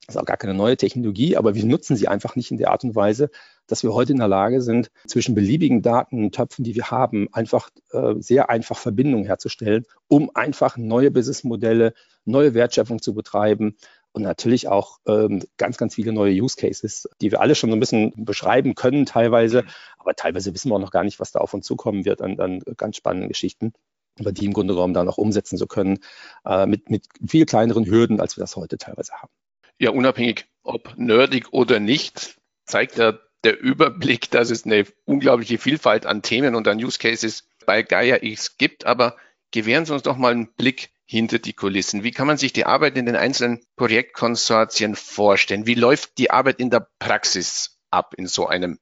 Das 0.06 0.16
ist 0.16 0.22
auch 0.22 0.26
gar 0.26 0.36
keine 0.36 0.54
neue 0.54 0.76
Technologie, 0.76 1.38
aber 1.38 1.56
wir 1.56 1.64
nutzen 1.64 1.96
sie 1.96 2.10
einfach 2.10 2.36
nicht 2.36 2.52
in 2.52 2.58
der 2.58 2.72
Art 2.72 2.84
und 2.84 2.94
Weise, 2.94 3.30
dass 3.68 3.84
wir 3.84 3.94
heute 3.94 4.12
in 4.12 4.20
der 4.20 4.28
Lage 4.28 4.62
sind, 4.62 4.92
zwischen 5.08 5.34
beliebigen 5.34 5.82
Datentöpfen, 5.82 6.66
die 6.66 6.76
wir 6.76 6.92
haben, 6.92 7.30
einfach 7.32 7.70
äh, 7.92 8.16
sehr 8.18 8.50
einfach 8.50 8.78
Verbindungen 8.78 9.26
herzustellen, 9.26 9.86
um 10.10 10.30
einfach 10.34 10.76
neue 10.76 11.10
Businessmodelle, 11.10 11.94
neue 12.26 12.54
Wertschöpfung 12.54 13.02
zu 13.02 13.14
betreiben, 13.14 13.78
und 14.14 14.22
natürlich 14.22 14.68
auch 14.68 15.00
ähm, 15.08 15.44
ganz, 15.58 15.78
ganz 15.78 15.96
viele 15.96 16.14
neue 16.14 16.34
Use 16.34 16.56
Cases, 16.56 17.10
die 17.22 17.32
wir 17.32 17.42
alle 17.42 17.56
schon 17.56 17.70
so 17.70 17.76
ein 17.76 17.80
bisschen 17.80 18.14
beschreiben 18.16 18.76
können 18.76 19.06
teilweise, 19.06 19.66
aber 19.98 20.16
teilweise 20.16 20.54
wissen 20.54 20.70
wir 20.70 20.76
auch 20.76 20.80
noch 20.80 20.92
gar 20.92 21.04
nicht, 21.04 21.20
was 21.20 21.32
da 21.32 21.40
auf 21.40 21.54
uns 21.54 21.66
zukommen 21.66 22.06
wird 22.06 22.22
an, 22.22 22.40
an 22.40 22.62
ganz 22.78 22.98
spannenden 22.98 23.30
Geschichten, 23.30 23.74
aber 24.20 24.32
die 24.32 24.46
im 24.46 24.54
Grunde 24.54 24.76
genommen 24.76 24.94
dann 24.94 25.10
auch 25.10 25.18
umsetzen 25.18 25.58
zu 25.58 25.68
können 25.68 26.00
äh, 26.46 26.66
mit, 26.66 26.90
mit 26.90 27.08
viel 27.28 27.46
kleineren 27.46 27.86
Hürden, 27.86 28.22
als 28.22 28.38
wir 28.38 28.42
das 28.42 28.56
heute 28.56 28.78
teilweise 28.78 29.14
haben. 29.14 29.32
Ja, 29.80 29.90
unabhängig 29.90 30.46
ob 30.64 30.98
nerdig 30.98 31.52
oder 31.52 31.80
nicht, 31.80 32.38
zeigt 32.66 32.98
ja 32.98 33.20
der 33.44 33.60
Überblick, 33.60 34.32
dass 34.32 34.50
es 34.50 34.66
eine 34.66 34.86
unglaubliche 35.06 35.58
Vielfalt 35.58 36.06
an 36.06 36.22
Themen 36.22 36.56
und 36.56 36.68
an 36.68 36.78
Use 36.82 37.00
Cases 37.00 37.48
bei 37.66 37.82
Gaia 37.82 38.20
X 38.22 38.58
gibt, 38.58 38.86
aber 38.86 39.18
gewähren 39.52 39.86
Sie 39.86 39.94
uns 39.94 40.04
doch 40.04 40.18
mal 40.18 40.32
einen 40.32 40.54
Blick 40.54 40.93
hinter 41.14 41.38
die 41.40 41.54
Kulissen? 41.54 42.04
Wie 42.04 42.12
kann 42.12 42.28
man 42.28 42.38
sich 42.38 42.54
die 42.54 42.66
Arbeit 42.66 42.98
in 42.98 43.06
den 43.06 43.16
einzelnen 43.16 43.62
Projektkonsortien 43.76 44.96
vorstellen? 44.96 45.68
Wie 45.68 45.76
läuft 45.76 46.18
die 46.18 46.32
Arbeit 46.32 46.60
in 46.60 46.72
der 46.72 46.88
Praxis 46.98 47.78
ab 47.92 48.16
in 48.18 48.26
so 48.26 48.48
einem 48.48 48.80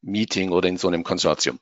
Meeting 0.00 0.52
oder 0.52 0.68
in 0.68 0.76
so 0.76 0.86
einem 0.86 1.02
Konsortium? 1.02 1.58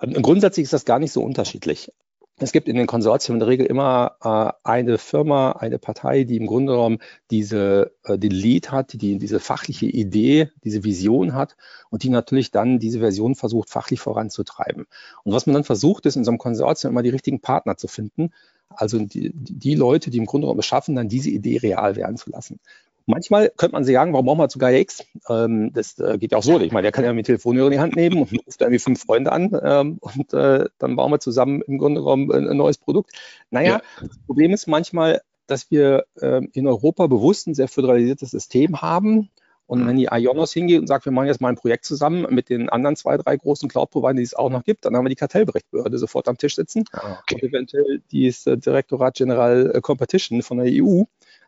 Ähm, 0.00 0.22
grundsätzlich 0.22 0.64
ist 0.64 0.72
das 0.72 0.84
gar 0.84 1.00
nicht 1.00 1.12
so 1.12 1.22
unterschiedlich. 1.22 1.90
Es 2.38 2.52
gibt 2.52 2.68
in 2.68 2.76
den 2.76 2.86
Konsortien 2.86 3.34
in 3.34 3.40
der 3.40 3.48
Regel 3.48 3.66
immer 3.66 4.16
äh, 4.22 4.68
eine 4.68 4.98
Firma, 4.98 5.52
eine 5.52 5.78
Partei, 5.78 6.24
die 6.24 6.36
im 6.36 6.46
Grunde 6.46 6.72
genommen 6.72 6.98
diese, 7.30 7.92
äh, 8.04 8.18
den 8.18 8.32
Lead 8.32 8.70
hat, 8.70 8.92
die 8.92 9.18
diese 9.18 9.40
fachliche 9.40 9.86
Idee, 9.86 10.50
diese 10.62 10.84
Vision 10.84 11.34
hat 11.34 11.56
und 11.90 12.04
die 12.04 12.08
natürlich 12.08 12.52
dann 12.52 12.78
diese 12.78 13.00
Version 13.00 13.34
versucht, 13.34 13.70
fachlich 13.70 14.00
voranzutreiben. 14.00 14.86
Und 15.22 15.32
was 15.32 15.46
man 15.46 15.54
dann 15.54 15.64
versucht, 15.64 16.06
ist 16.06 16.16
in 16.16 16.24
so 16.24 16.30
einem 16.30 16.38
Konsortium 16.38 16.92
immer 16.92 17.02
die 17.02 17.10
richtigen 17.10 17.40
Partner 17.40 17.76
zu 17.76 17.86
finden, 17.88 18.30
also 18.70 18.98
die, 18.98 19.30
die 19.34 19.74
Leute, 19.74 20.10
die 20.10 20.18
im 20.18 20.26
Grunde 20.26 20.46
genommen 20.46 20.62
schaffen, 20.62 20.96
dann 20.96 21.08
diese 21.08 21.30
Idee 21.30 21.58
real 21.58 21.96
werden 21.96 22.16
zu 22.16 22.30
lassen. 22.30 22.60
Manchmal 23.06 23.50
könnte 23.54 23.74
man 23.74 23.84
sich 23.84 23.94
sagen, 23.94 24.14
warum 24.14 24.26
brauchen 24.26 24.38
wir 24.38 24.48
zu 24.48 24.58
Gaia 24.58 24.78
X? 24.78 25.04
Ähm, 25.28 25.72
das 25.74 25.98
äh, 25.98 26.16
geht 26.18 26.32
ja 26.32 26.38
auch 26.38 26.42
so. 26.42 26.58
Ich 26.60 26.72
meine, 26.72 26.84
der 26.84 26.92
kann 26.92 27.04
ja 27.04 27.12
mit 27.12 27.26
Telefonhörer 27.26 27.66
in 27.66 27.72
die 27.72 27.78
Hand 27.78 27.96
nehmen 27.96 28.16
und 28.22 28.32
ruft 28.32 28.60
irgendwie 28.60 28.78
fünf 28.78 29.02
Freunde 29.02 29.30
an 29.30 29.58
ähm, 29.62 29.98
und 30.00 30.32
äh, 30.32 30.66
dann 30.78 30.96
bauen 30.96 31.12
wir 31.12 31.20
zusammen 31.20 31.60
im 31.62 31.78
Grunde 31.78 32.00
genommen 32.00 32.32
ein, 32.32 32.48
ein 32.48 32.56
neues 32.56 32.78
Produkt. 32.78 33.10
Naja, 33.50 33.82
ja. 34.00 34.08
das 34.08 34.18
Problem 34.26 34.52
ist 34.52 34.66
manchmal, 34.66 35.20
dass 35.46 35.70
wir 35.70 36.06
ähm, 36.22 36.48
in 36.54 36.66
Europa 36.66 37.06
bewusst 37.06 37.46
ein 37.46 37.54
sehr 37.54 37.68
föderalisiertes 37.68 38.30
System 38.30 38.80
haben 38.80 39.28
und 39.66 39.86
wenn 39.86 39.96
die 39.96 40.08
Ionos 40.10 40.52
hingeht 40.52 40.80
und 40.80 40.86
sagt, 40.86 41.06
wir 41.06 41.12
machen 41.12 41.26
jetzt 41.26 41.40
mal 41.40 41.48
ein 41.48 41.56
Projekt 41.56 41.84
zusammen 41.86 42.26
mit 42.30 42.50
den 42.50 42.68
anderen 42.68 42.96
zwei, 42.96 43.16
drei 43.16 43.36
großen 43.36 43.68
Cloud-Providern, 43.68 44.16
die 44.16 44.22
es 44.22 44.34
auch 44.34 44.50
noch 44.50 44.64
gibt, 44.64 44.84
dann 44.84 44.94
haben 44.94 45.04
wir 45.04 45.10
die 45.10 45.16
Kartellberechtbehörde 45.16 45.98
sofort 45.98 46.28
am 46.28 46.36
Tisch 46.36 46.56
sitzen. 46.56 46.84
Ah, 46.92 47.18
okay. 47.22 47.36
Und 47.36 47.42
eventuell 47.44 48.02
dieses 48.12 48.46
äh, 48.46 48.58
Direktorat 48.58 49.16
General 49.16 49.72
äh, 49.74 49.80
Competition 49.80 50.42
von 50.42 50.58
der 50.58 50.66
EU, 50.70 51.04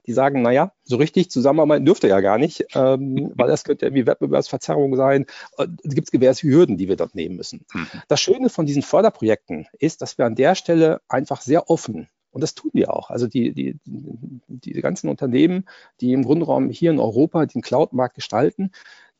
die 0.06 0.12
sagen, 0.12 0.40
naja, 0.40 0.73
so 0.85 0.96
richtig 0.96 1.30
zusammenarbeiten 1.30 1.85
dürfte 1.85 2.08
ja 2.08 2.20
gar 2.20 2.38
nicht, 2.38 2.64
ähm, 2.75 3.32
weil 3.37 3.49
das 3.49 3.64
könnte 3.64 3.87
irgendwie 3.87 4.06
Wettbewerbsverzerrung 4.06 4.96
sein. 4.96 5.26
Es 5.85 5.94
gibt 5.94 6.11
gewisse 6.11 6.49
Hürden, 6.49 6.78
die 6.78 6.88
wir 6.88 6.96
dort 6.96 7.14
nehmen 7.14 7.37
müssen. 7.37 7.66
Mhm. 7.75 7.87
Das 8.08 8.20
Schöne 8.20 8.49
von 8.49 8.64
diesen 8.66 8.82
Förderprojekten 8.82 9.66
ist, 9.78 10.00
dass 10.00 10.16
wir 10.16 10.25
an 10.25 10.37
der 10.37 10.54
Stelle 10.54 11.00
einfach 11.08 11.42
sehr 11.42 11.68
offen 11.68 12.08
und 12.36 12.42
das 12.42 12.54
tun 12.54 12.70
wir 12.74 12.92
auch. 12.92 13.08
Also 13.08 13.26
die, 13.26 13.54
die, 13.54 13.78
die 13.86 14.72
ganzen 14.82 15.08
Unternehmen, 15.08 15.64
die 16.02 16.12
im 16.12 16.22
Grundraum 16.22 16.68
hier 16.68 16.90
in 16.90 17.00
Europa 17.00 17.46
den 17.46 17.62
Cloud-Markt 17.62 18.14
gestalten, 18.14 18.72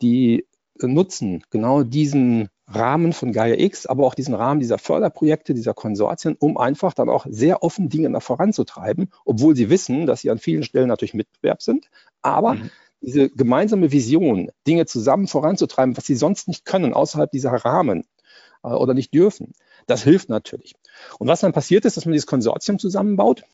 die 0.02 0.44
nutzen 0.78 1.42
genau 1.49 1.82
diesen 1.82 2.50
Rahmen 2.68 3.14
von 3.14 3.32
Gaia 3.32 3.54
X, 3.58 3.87
aber 3.87 4.04
auch 4.04 4.14
diesen 4.14 4.35
Rahmen 4.35 4.61
dieser 4.61 4.76
Förderprojekte, 4.76 5.54
dieser 5.54 5.73
Konsortien, 5.73 6.37
um 6.38 6.58
einfach 6.58 6.92
dann 6.92 7.08
auch 7.08 7.25
sehr 7.26 7.62
offen 7.62 7.88
Dinge 7.88 8.11
nach 8.11 8.20
voranzutreiben, 8.20 9.08
obwohl 9.25 9.56
sie 9.56 9.70
wissen, 9.70 10.04
dass 10.04 10.20
sie 10.20 10.30
an 10.30 10.37
vielen 10.37 10.62
Stellen 10.62 10.88
natürlich 10.88 11.14
Mitbewerb 11.14 11.62
sind. 11.62 11.88
Aber 12.20 12.52
mhm. 12.52 12.70
diese 13.00 13.30
gemeinsame 13.30 13.92
Vision, 13.92 14.50
Dinge 14.66 14.85
zusammen 14.85 15.26
voranzutreiben, 15.26 15.96
was 15.96 16.04
sie 16.04 16.16
sonst 16.16 16.49
nicht 16.49 16.66
können, 16.66 16.92
außerhalb 16.92 17.30
dieser 17.30 17.52
Rahmen 17.52 18.04
oder 18.75 18.94
nicht 18.94 19.14
dürfen, 19.14 19.52
das 19.87 20.02
hilft 20.02 20.28
natürlich. 20.28 20.75
Und 21.18 21.28
was 21.28 21.40
dann 21.40 21.52
passiert 21.52 21.85
ist, 21.85 21.96
dass 21.96 22.04
man 22.04 22.12
dieses 22.12 22.26
Konsortium 22.26 22.78
zusammenbaut 22.78 23.44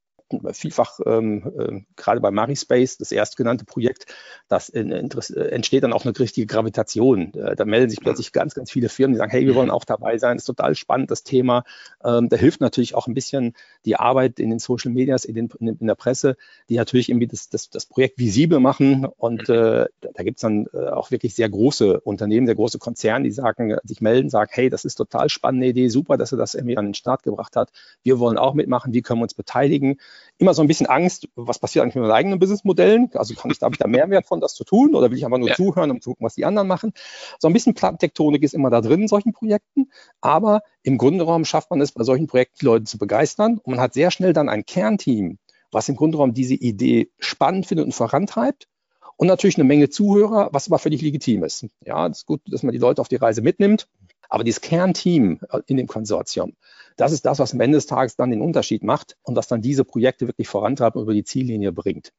vielfach 0.52 1.00
ähm, 1.04 1.52
äh, 1.58 1.80
gerade 1.96 2.20
bei 2.20 2.30
Marispace, 2.30 2.98
das 2.98 3.12
erstgenannte 3.12 3.64
Projekt, 3.64 4.06
das 4.48 4.68
in, 4.68 4.90
in, 4.90 5.10
entsteht 5.10 5.82
dann 5.82 5.92
auch 5.92 6.04
eine 6.04 6.18
richtige 6.18 6.46
Gravitation. 6.46 7.34
Äh, 7.34 7.56
da 7.56 7.64
melden 7.64 7.90
sich 7.90 8.00
plötzlich 8.00 8.32
ganz, 8.32 8.54
ganz 8.54 8.70
viele 8.70 8.88
Firmen, 8.88 9.14
die 9.14 9.18
sagen, 9.18 9.30
hey, 9.30 9.46
wir 9.46 9.54
wollen 9.54 9.70
auch 9.70 9.84
dabei 9.84 10.18
sein, 10.18 10.36
das 10.36 10.42
ist 10.42 10.46
total 10.46 10.74
spannend, 10.74 11.10
das 11.10 11.24
Thema. 11.24 11.64
Ähm, 12.04 12.28
da 12.28 12.36
hilft 12.36 12.60
natürlich 12.60 12.94
auch 12.94 13.06
ein 13.06 13.14
bisschen 13.14 13.54
die 13.84 13.96
Arbeit 13.96 14.40
in 14.40 14.50
den 14.50 14.58
Social 14.58 14.92
Medias, 14.92 15.24
in, 15.24 15.34
den, 15.34 15.48
in 15.60 15.86
der 15.86 15.94
Presse, 15.94 16.36
die 16.68 16.76
natürlich 16.76 17.08
irgendwie 17.08 17.26
das, 17.26 17.48
das, 17.48 17.70
das 17.70 17.86
Projekt 17.86 18.18
visibel 18.18 18.60
machen. 18.60 19.04
Und 19.04 19.48
äh, 19.48 19.86
da 20.00 20.22
gibt 20.22 20.38
es 20.38 20.42
dann 20.42 20.66
äh, 20.72 20.88
auch 20.88 21.10
wirklich 21.10 21.34
sehr 21.34 21.48
große 21.48 22.00
Unternehmen, 22.00 22.46
sehr 22.46 22.56
große 22.56 22.78
Konzerne, 22.78 23.24
die 23.24 23.32
sagen, 23.32 23.76
sich 23.84 24.00
melden, 24.00 24.30
sagen, 24.30 24.50
hey, 24.52 24.68
das 24.68 24.84
ist 24.84 24.96
total 24.96 25.28
spannende 25.28 25.66
Idee, 25.68 25.88
super, 25.88 26.16
dass 26.16 26.32
er 26.32 26.38
das 26.38 26.54
irgendwie 26.54 26.76
an 26.76 26.86
den 26.86 26.94
Start 26.94 27.22
gebracht 27.22 27.56
hat. 27.56 27.70
Wir 28.02 28.18
wollen 28.18 28.38
auch 28.38 28.54
mitmachen, 28.54 28.92
wie 28.92 29.02
können 29.02 29.20
wir 29.20 29.24
uns 29.24 29.34
beteiligen? 29.34 29.98
Immer 30.38 30.54
so 30.54 30.62
ein 30.62 30.68
bisschen 30.68 30.86
Angst, 30.86 31.28
was 31.36 31.58
passiert 31.58 31.82
eigentlich 31.82 31.94
mit 31.96 32.02
meinen 32.02 32.12
eigenen 32.12 32.38
Businessmodellen? 32.38 33.10
Also 33.14 33.34
kann 33.34 33.50
ich, 33.50 33.58
da 33.58 33.66
habe 33.66 33.74
ich 33.74 33.78
da 33.78 33.86
Mehrwert 33.86 34.26
von, 34.26 34.40
das 34.40 34.54
zu 34.54 34.64
tun 34.64 34.94
oder 34.94 35.10
will 35.10 35.18
ich 35.18 35.24
einfach 35.24 35.38
nur 35.38 35.48
ja. 35.48 35.54
zuhören, 35.54 35.90
um 35.90 36.00
zu 36.00 36.10
gucken, 36.10 36.24
was 36.24 36.34
die 36.34 36.44
anderen 36.44 36.68
machen? 36.68 36.92
So 37.38 37.48
ein 37.48 37.54
bisschen 37.54 37.74
Plattentektonik 37.74 38.42
ist 38.42 38.54
immer 38.54 38.70
da 38.70 38.80
drin 38.80 39.02
in 39.02 39.08
solchen 39.08 39.32
Projekten, 39.32 39.90
aber 40.20 40.62
im 40.82 40.98
Grunde 40.98 41.24
genommen 41.24 41.44
schafft 41.44 41.70
man 41.70 41.80
es 41.80 41.92
bei 41.92 42.04
solchen 42.04 42.26
Projekten, 42.26 42.58
die 42.60 42.66
Leute 42.66 42.84
zu 42.84 42.98
begeistern 42.98 43.58
und 43.58 43.72
man 43.72 43.80
hat 43.80 43.94
sehr 43.94 44.10
schnell 44.10 44.32
dann 44.32 44.48
ein 44.48 44.64
Kernteam, 44.64 45.38
was 45.70 45.88
im 45.88 45.96
Grunde 45.96 46.16
genommen 46.16 46.34
diese 46.34 46.54
Idee 46.54 47.10
spannend 47.18 47.66
findet 47.66 47.86
und 47.86 47.92
vorantreibt 47.92 48.68
und 49.16 49.28
natürlich 49.28 49.56
eine 49.56 49.64
Menge 49.64 49.88
Zuhörer, 49.88 50.48
was 50.52 50.68
aber 50.68 50.80
völlig 50.80 51.00
legitim 51.00 51.44
ist. 51.44 51.66
Ja, 51.86 52.06
es 52.08 52.18
ist 52.18 52.26
gut, 52.26 52.40
dass 52.46 52.64
man 52.64 52.72
die 52.72 52.78
Leute 52.78 53.00
auf 53.00 53.06
die 53.06 53.16
Reise 53.16 53.40
mitnimmt. 53.40 53.86
Aber 54.32 54.44
dieses 54.44 54.62
Kernteam 54.62 55.40
äh, 55.50 55.60
in 55.66 55.76
dem 55.76 55.86
Konsortium, 55.86 56.56
das 56.96 57.12
ist 57.12 57.26
das, 57.26 57.38
was 57.38 57.52
am 57.52 57.60
Ende 57.60 57.76
des 57.76 57.86
Tages 57.86 58.16
dann 58.16 58.30
den 58.30 58.40
Unterschied 58.40 58.82
macht 58.82 59.18
und 59.20 59.36
was 59.36 59.46
dann 59.46 59.60
diese 59.60 59.84
Projekte 59.84 60.26
wirklich 60.26 60.48
vorantreibt 60.48 60.96
und 60.96 61.02
über 61.02 61.12
die 61.12 61.22
Ziellinie 61.22 61.70
bringt. 61.70 62.14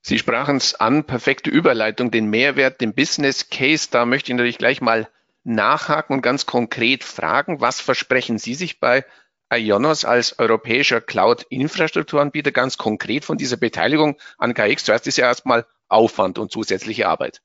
Sie 0.00 0.18
sprachen 0.18 0.56
es 0.56 0.74
an, 0.74 1.04
perfekte 1.04 1.50
Überleitung, 1.50 2.10
den 2.10 2.30
Mehrwert, 2.30 2.80
den 2.80 2.94
Business 2.94 3.50
Case. 3.50 3.88
Da 3.90 4.06
möchte 4.06 4.32
ich 4.32 4.36
natürlich 4.36 4.56
gleich 4.56 4.80
mal 4.80 5.06
nachhaken 5.44 6.16
und 6.16 6.22
ganz 6.22 6.46
konkret 6.46 7.04
fragen, 7.04 7.60
was 7.60 7.82
versprechen 7.82 8.38
Sie 8.38 8.54
sich 8.54 8.80
bei 8.80 9.04
Ionos 9.52 10.06
als 10.06 10.38
europäischer 10.38 11.02
Cloud-Infrastrukturanbieter 11.02 12.52
ganz 12.52 12.78
konkret 12.78 13.26
von 13.26 13.36
dieser 13.36 13.58
Beteiligung 13.58 14.16
an 14.38 14.54
KX? 14.54 14.84
Zuerst 14.84 15.06
ist 15.06 15.18
ja 15.18 15.26
erstmal 15.26 15.66
Aufwand 15.90 16.38
und 16.38 16.50
zusätzliche 16.50 17.06
Arbeit. 17.06 17.42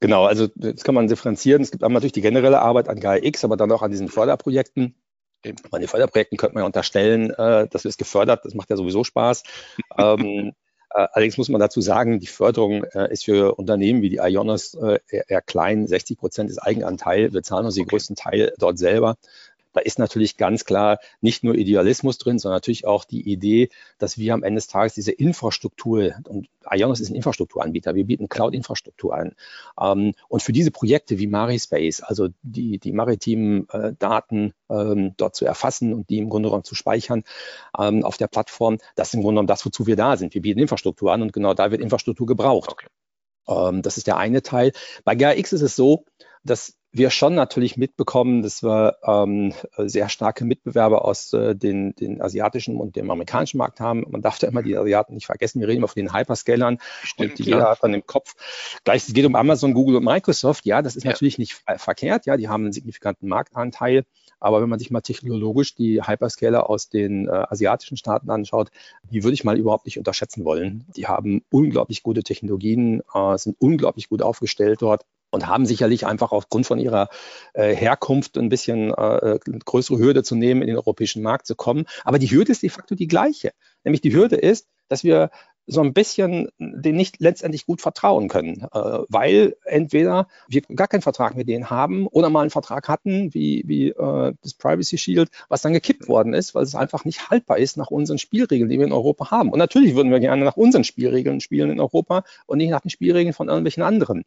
Genau, 0.00 0.24
also 0.26 0.48
das 0.54 0.84
kann 0.84 0.94
man 0.94 1.08
differenzieren. 1.08 1.62
Es 1.62 1.70
gibt 1.70 1.82
einmal 1.82 1.98
natürlich 1.98 2.12
die 2.12 2.20
generelle 2.20 2.60
Arbeit 2.60 2.88
an 2.88 3.00
GAIX, 3.00 3.44
aber 3.44 3.56
dann 3.56 3.72
auch 3.72 3.82
an 3.82 3.90
diesen 3.90 4.08
Förderprojekten. 4.08 4.94
Bei 5.70 5.78
den 5.78 5.88
Förderprojekten 5.88 6.36
könnte 6.36 6.54
man 6.54 6.62
ja 6.62 6.66
unterstellen, 6.66 7.30
äh, 7.30 7.68
das 7.68 7.84
ist 7.84 7.98
gefördert, 7.98 8.44
das 8.44 8.54
macht 8.54 8.70
ja 8.70 8.76
sowieso 8.76 9.04
Spaß. 9.04 9.42
ähm, 9.98 10.52
äh, 10.94 11.06
allerdings 11.12 11.36
muss 11.36 11.48
man 11.48 11.60
dazu 11.60 11.80
sagen, 11.80 12.18
die 12.20 12.26
Förderung 12.26 12.84
äh, 12.84 13.12
ist 13.12 13.24
für 13.24 13.54
Unternehmen 13.54 14.02
wie 14.02 14.08
die 14.08 14.18
Ionos 14.18 14.74
äh, 14.74 14.98
eher, 15.08 15.28
eher, 15.28 15.42
klein. 15.42 15.86
60 15.86 16.18
Prozent 16.18 16.50
ist 16.50 16.58
Eigenanteil. 16.58 17.32
Wir 17.32 17.42
zahlen 17.42 17.66
uns 17.66 17.74
den 17.74 17.86
größten 17.86 18.16
Teil 18.16 18.52
dort 18.58 18.78
selber. 18.78 19.16
Da 19.78 19.82
ist 19.82 20.00
natürlich 20.00 20.36
ganz 20.36 20.64
klar 20.64 20.98
nicht 21.20 21.44
nur 21.44 21.54
Idealismus 21.54 22.18
drin, 22.18 22.40
sondern 22.40 22.56
natürlich 22.56 22.84
auch 22.84 23.04
die 23.04 23.30
Idee, 23.30 23.68
dass 23.98 24.18
wir 24.18 24.34
am 24.34 24.42
Ende 24.42 24.58
des 24.58 24.66
Tages 24.66 24.94
diese 24.94 25.12
Infrastruktur, 25.12 26.14
und 26.26 26.48
Ionos 26.68 26.98
ist 26.98 27.10
ein 27.10 27.14
Infrastrukturanbieter, 27.14 27.94
wir 27.94 28.04
bieten 28.04 28.28
Cloud-Infrastruktur 28.28 29.14
an. 29.14 29.36
Ähm, 29.80 30.14
und 30.26 30.42
für 30.42 30.50
diese 30.50 30.72
Projekte 30.72 31.20
wie 31.20 31.28
Marispace, 31.28 32.00
also 32.00 32.26
die, 32.42 32.78
die 32.80 32.90
maritimen 32.90 33.68
äh, 33.68 33.92
Daten 33.96 34.52
ähm, 34.68 35.14
dort 35.16 35.36
zu 35.36 35.44
erfassen 35.44 35.94
und 35.94 36.10
die 36.10 36.18
im 36.18 36.28
Grunde 36.28 36.48
genommen 36.48 36.64
zu 36.64 36.74
speichern 36.74 37.22
ähm, 37.78 38.04
auf 38.04 38.16
der 38.16 38.26
Plattform, 38.26 38.78
das 38.96 39.08
ist 39.08 39.14
im 39.14 39.20
Grunde 39.20 39.34
genommen 39.34 39.46
das, 39.46 39.64
wozu 39.64 39.86
wir 39.86 39.94
da 39.94 40.16
sind. 40.16 40.34
Wir 40.34 40.42
bieten 40.42 40.58
Infrastruktur 40.58 41.12
an 41.12 41.22
und 41.22 41.32
genau 41.32 41.54
da 41.54 41.70
wird 41.70 41.80
Infrastruktur 41.80 42.26
gebraucht. 42.26 42.70
Okay. 42.72 43.80
das 43.82 43.96
ist 43.96 44.08
der 44.08 44.16
eine 44.16 44.42
Teil. 44.42 44.72
Bei 45.04 45.14
GAX 45.14 45.52
ist 45.52 45.62
es 45.62 45.76
so, 45.76 46.04
dass 46.44 46.78
wir 46.90 47.10
schon 47.10 47.34
natürlich 47.34 47.76
mitbekommen, 47.76 48.42
dass 48.42 48.62
wir 48.62 48.96
ähm, 49.04 49.52
sehr 49.76 50.08
starke 50.08 50.44
Mitbewerber 50.44 51.04
aus 51.04 51.32
äh, 51.34 51.54
den, 51.54 51.94
den 51.94 52.22
asiatischen 52.22 52.76
und 52.76 52.96
dem 52.96 53.10
amerikanischen 53.10 53.58
Markt 53.58 53.78
haben. 53.78 54.04
Man 54.08 54.22
darf 54.22 54.38
da 54.38 54.46
immer 54.46 54.62
die 54.62 54.76
Asiaten 54.76 55.14
nicht 55.14 55.26
vergessen. 55.26 55.60
Wir 55.60 55.68
reden 55.68 55.78
immer 55.78 55.88
von 55.88 56.00
den 56.00 56.14
Hyperscalern 56.14 56.78
Stimmt, 57.02 57.30
und 57.30 57.38
die 57.38 57.42
jeder 57.44 57.70
hat 57.70 57.82
dann 57.82 57.92
im 57.92 58.06
Kopf. 58.06 58.34
Gleich, 58.84 59.06
es 59.06 59.12
geht 59.12 59.26
um 59.26 59.34
Amazon, 59.34 59.74
Google 59.74 59.96
und 59.96 60.04
Microsoft. 60.04 60.64
Ja, 60.64 60.80
das 60.80 60.96
ist 60.96 61.04
ja. 61.04 61.10
natürlich 61.10 61.38
nicht 61.38 61.62
verkehrt. 61.76 62.24
Ja, 62.24 62.38
die 62.38 62.48
haben 62.48 62.64
einen 62.64 62.72
signifikanten 62.72 63.28
Marktanteil. 63.28 64.04
Aber 64.40 64.62
wenn 64.62 64.68
man 64.68 64.78
sich 64.78 64.90
mal 64.90 65.00
technologisch 65.00 65.74
die 65.74 66.00
Hyperscaler 66.02 66.70
aus 66.70 66.88
den 66.88 67.26
äh, 67.26 67.30
asiatischen 67.32 67.96
Staaten 67.96 68.30
anschaut, 68.30 68.70
die 69.02 69.24
würde 69.24 69.34
ich 69.34 69.44
mal 69.44 69.58
überhaupt 69.58 69.84
nicht 69.84 69.98
unterschätzen 69.98 70.44
wollen. 70.44 70.86
Die 70.96 71.06
haben 71.06 71.44
unglaublich 71.50 72.02
gute 72.02 72.22
Technologien, 72.22 73.02
äh, 73.12 73.36
sind 73.36 73.56
unglaublich 73.58 74.08
gut 74.08 74.22
aufgestellt 74.22 74.80
dort 74.80 75.04
und 75.30 75.46
haben 75.46 75.66
sicherlich 75.66 76.06
einfach 76.06 76.32
aufgrund 76.32 76.66
von 76.66 76.78
ihrer 76.78 77.08
äh, 77.54 77.74
Herkunft 77.74 78.38
ein 78.38 78.48
bisschen 78.48 78.92
äh, 78.94 79.38
größere 79.64 79.98
Hürde 79.98 80.22
zu 80.22 80.34
nehmen, 80.34 80.62
in 80.62 80.68
den 80.68 80.76
europäischen 80.76 81.22
Markt 81.22 81.46
zu 81.46 81.54
kommen. 81.54 81.84
Aber 82.04 82.18
die 82.18 82.30
Hürde 82.30 82.52
ist 82.52 82.62
de 82.62 82.70
facto 82.70 82.94
die 82.94 83.08
gleiche. 83.08 83.52
Nämlich 83.84 84.00
die 84.00 84.14
Hürde 84.14 84.36
ist, 84.36 84.68
dass 84.88 85.04
wir 85.04 85.30
so 85.68 85.82
ein 85.82 85.92
bisschen 85.92 86.48
den 86.58 86.96
nicht 86.96 87.20
letztendlich 87.20 87.66
gut 87.66 87.82
vertrauen 87.82 88.28
können, 88.28 88.66
äh, 88.72 88.98
weil 89.08 89.56
entweder 89.64 90.26
wir 90.48 90.62
gar 90.62 90.88
keinen 90.88 91.02
Vertrag 91.02 91.36
mit 91.36 91.46
denen 91.46 91.68
haben 91.68 92.06
oder 92.06 92.30
mal 92.30 92.40
einen 92.40 92.50
Vertrag 92.50 92.88
hatten, 92.88 93.34
wie, 93.34 93.62
wie 93.66 93.90
äh, 93.90 94.32
das 94.42 94.54
Privacy 94.54 94.96
Shield, 94.96 95.28
was 95.48 95.60
dann 95.60 95.74
gekippt 95.74 96.08
worden 96.08 96.32
ist, 96.32 96.54
weil 96.54 96.64
es 96.64 96.74
einfach 96.74 97.04
nicht 97.04 97.30
haltbar 97.30 97.58
ist 97.58 97.76
nach 97.76 97.90
unseren 97.90 98.18
Spielregeln, 98.18 98.70
die 98.70 98.78
wir 98.78 98.86
in 98.86 98.92
Europa 98.92 99.30
haben. 99.30 99.52
Und 99.52 99.58
natürlich 99.58 99.94
würden 99.94 100.10
wir 100.10 100.20
gerne 100.20 100.44
nach 100.44 100.56
unseren 100.56 100.84
Spielregeln 100.84 101.40
spielen 101.40 101.70
in 101.70 101.80
Europa 101.80 102.24
und 102.46 102.58
nicht 102.58 102.70
nach 102.70 102.80
den 102.80 102.90
Spielregeln 102.90 103.34
von 103.34 103.48
irgendwelchen 103.48 103.82
anderen. 103.82 104.24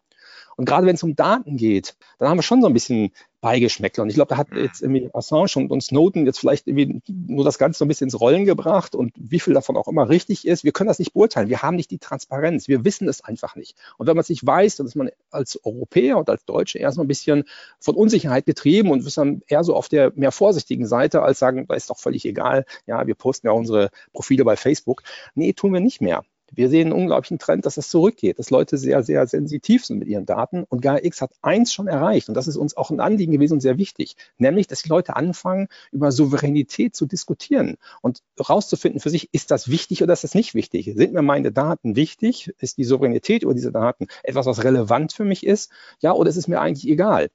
Und 0.55 0.65
gerade 0.65 0.85
wenn 0.85 0.95
es 0.95 1.03
um 1.03 1.15
Daten 1.15 1.57
geht, 1.57 1.95
dann 2.19 2.29
haben 2.29 2.37
wir 2.37 2.43
schon 2.43 2.61
so 2.61 2.67
ein 2.67 2.73
bisschen 2.73 3.11
Beigeschmäckler. 3.41 4.03
Und 4.03 4.09
ich 4.09 4.15
glaube, 4.15 4.29
da 4.29 4.37
hat 4.37 4.51
mhm. 4.51 4.63
jetzt 4.63 4.81
irgendwie 4.81 5.09
Assange 5.13 5.51
und, 5.55 5.71
und 5.71 5.81
Snowden 5.81 6.25
jetzt 6.27 6.39
vielleicht 6.39 6.67
irgendwie 6.67 7.01
nur 7.07 7.43
das 7.43 7.57
Ganze 7.57 7.79
so 7.79 7.85
ein 7.85 7.87
bisschen 7.87 8.05
ins 8.05 8.19
Rollen 8.19 8.45
gebracht 8.45 8.93
und 8.93 9.13
wie 9.17 9.39
viel 9.39 9.55
davon 9.55 9.75
auch 9.75 9.87
immer 9.87 10.09
richtig 10.09 10.47
ist. 10.47 10.63
Wir 10.63 10.71
können 10.71 10.87
das 10.87 10.99
nicht 10.99 11.13
beurteilen. 11.13 11.49
Wir 11.49 11.63
haben 11.63 11.75
nicht 11.75 11.89
die 11.89 11.97
Transparenz. 11.97 12.67
Wir 12.67 12.85
wissen 12.85 13.09
es 13.09 13.23
einfach 13.23 13.55
nicht. 13.55 13.75
Und 13.97 14.07
wenn 14.07 14.15
man 14.15 14.21
es 14.21 14.29
nicht 14.29 14.45
weiß, 14.45 14.75
dann 14.77 14.85
ist 14.85 14.95
man 14.95 15.09
als 15.31 15.59
Europäer 15.65 16.17
und 16.17 16.29
als 16.29 16.45
Deutsche 16.45 16.77
eher 16.77 16.91
so 16.91 17.01
ein 17.01 17.07
bisschen 17.07 17.45
von 17.79 17.95
Unsicherheit 17.95 18.45
getrieben 18.45 18.91
und 18.91 19.05
ist 19.05 19.17
dann 19.17 19.41
eher 19.47 19.63
so 19.63 19.75
auf 19.75 19.89
der 19.89 20.13
mehr 20.15 20.31
vorsichtigen 20.31 20.85
Seite, 20.85 21.23
als 21.23 21.39
sagen, 21.39 21.65
da 21.67 21.73
ist 21.73 21.89
doch 21.89 21.97
völlig 21.97 22.25
egal. 22.25 22.65
Ja, 22.85 23.07
wir 23.07 23.15
posten 23.15 23.47
ja 23.47 23.53
unsere 23.53 23.89
Profile 24.13 24.45
bei 24.45 24.55
Facebook. 24.55 25.01
Nee, 25.33 25.53
tun 25.53 25.73
wir 25.73 25.79
nicht 25.79 25.99
mehr. 25.99 26.23
Wir 26.53 26.69
sehen 26.69 26.87
einen 26.87 27.01
unglaublichen 27.01 27.39
Trend, 27.39 27.65
dass 27.65 27.77
es 27.77 27.89
zurückgeht, 27.89 28.37
dass 28.37 28.49
Leute 28.49 28.77
sehr, 28.77 29.03
sehr 29.03 29.25
sensitiv 29.25 29.85
sind 29.85 29.99
mit 29.99 30.07
ihren 30.07 30.25
Daten. 30.25 30.65
Und 30.65 30.81
GAIA-X 30.81 31.21
hat 31.21 31.31
eins 31.41 31.73
schon 31.73 31.87
erreicht, 31.87 32.27
und 32.27 32.35
das 32.35 32.47
ist 32.47 32.57
uns 32.57 32.75
auch 32.75 32.91
ein 32.91 32.99
Anliegen 32.99 33.31
gewesen 33.31 33.53
und 33.53 33.61
sehr 33.61 33.77
wichtig, 33.77 34.15
nämlich, 34.37 34.67
dass 34.67 34.81
die 34.81 34.89
Leute 34.89 35.15
anfangen, 35.15 35.67
über 35.91 36.11
Souveränität 36.11 36.95
zu 36.95 37.05
diskutieren 37.05 37.77
und 38.01 38.21
herauszufinden 38.37 38.99
für 38.99 39.09
sich, 39.09 39.29
ist 39.31 39.49
das 39.49 39.69
wichtig 39.69 40.03
oder 40.03 40.13
ist 40.13 40.23
das 40.23 40.35
nicht 40.35 40.53
wichtig? 40.53 40.91
Sind 40.95 41.13
mir 41.13 41.21
meine 41.21 41.51
Daten 41.51 41.95
wichtig? 41.95 42.53
Ist 42.59 42.77
die 42.77 42.83
Souveränität 42.83 43.43
über 43.43 43.53
diese 43.53 43.71
Daten 43.71 44.07
etwas, 44.23 44.45
was 44.45 44.63
relevant 44.63 45.13
für 45.13 45.25
mich 45.25 45.45
ist? 45.45 45.71
Ja, 46.01 46.11
oder 46.13 46.29
ist 46.29 46.37
es 46.37 46.47
mir 46.47 46.59
eigentlich 46.59 46.91
egal? 46.91 47.29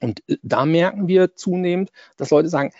Und 0.00 0.22
äh, 0.28 0.38
da 0.42 0.66
merken 0.66 1.08
wir 1.08 1.36
zunehmend, 1.36 1.90
dass 2.16 2.30
Leute 2.30 2.48
sagen, 2.48 2.72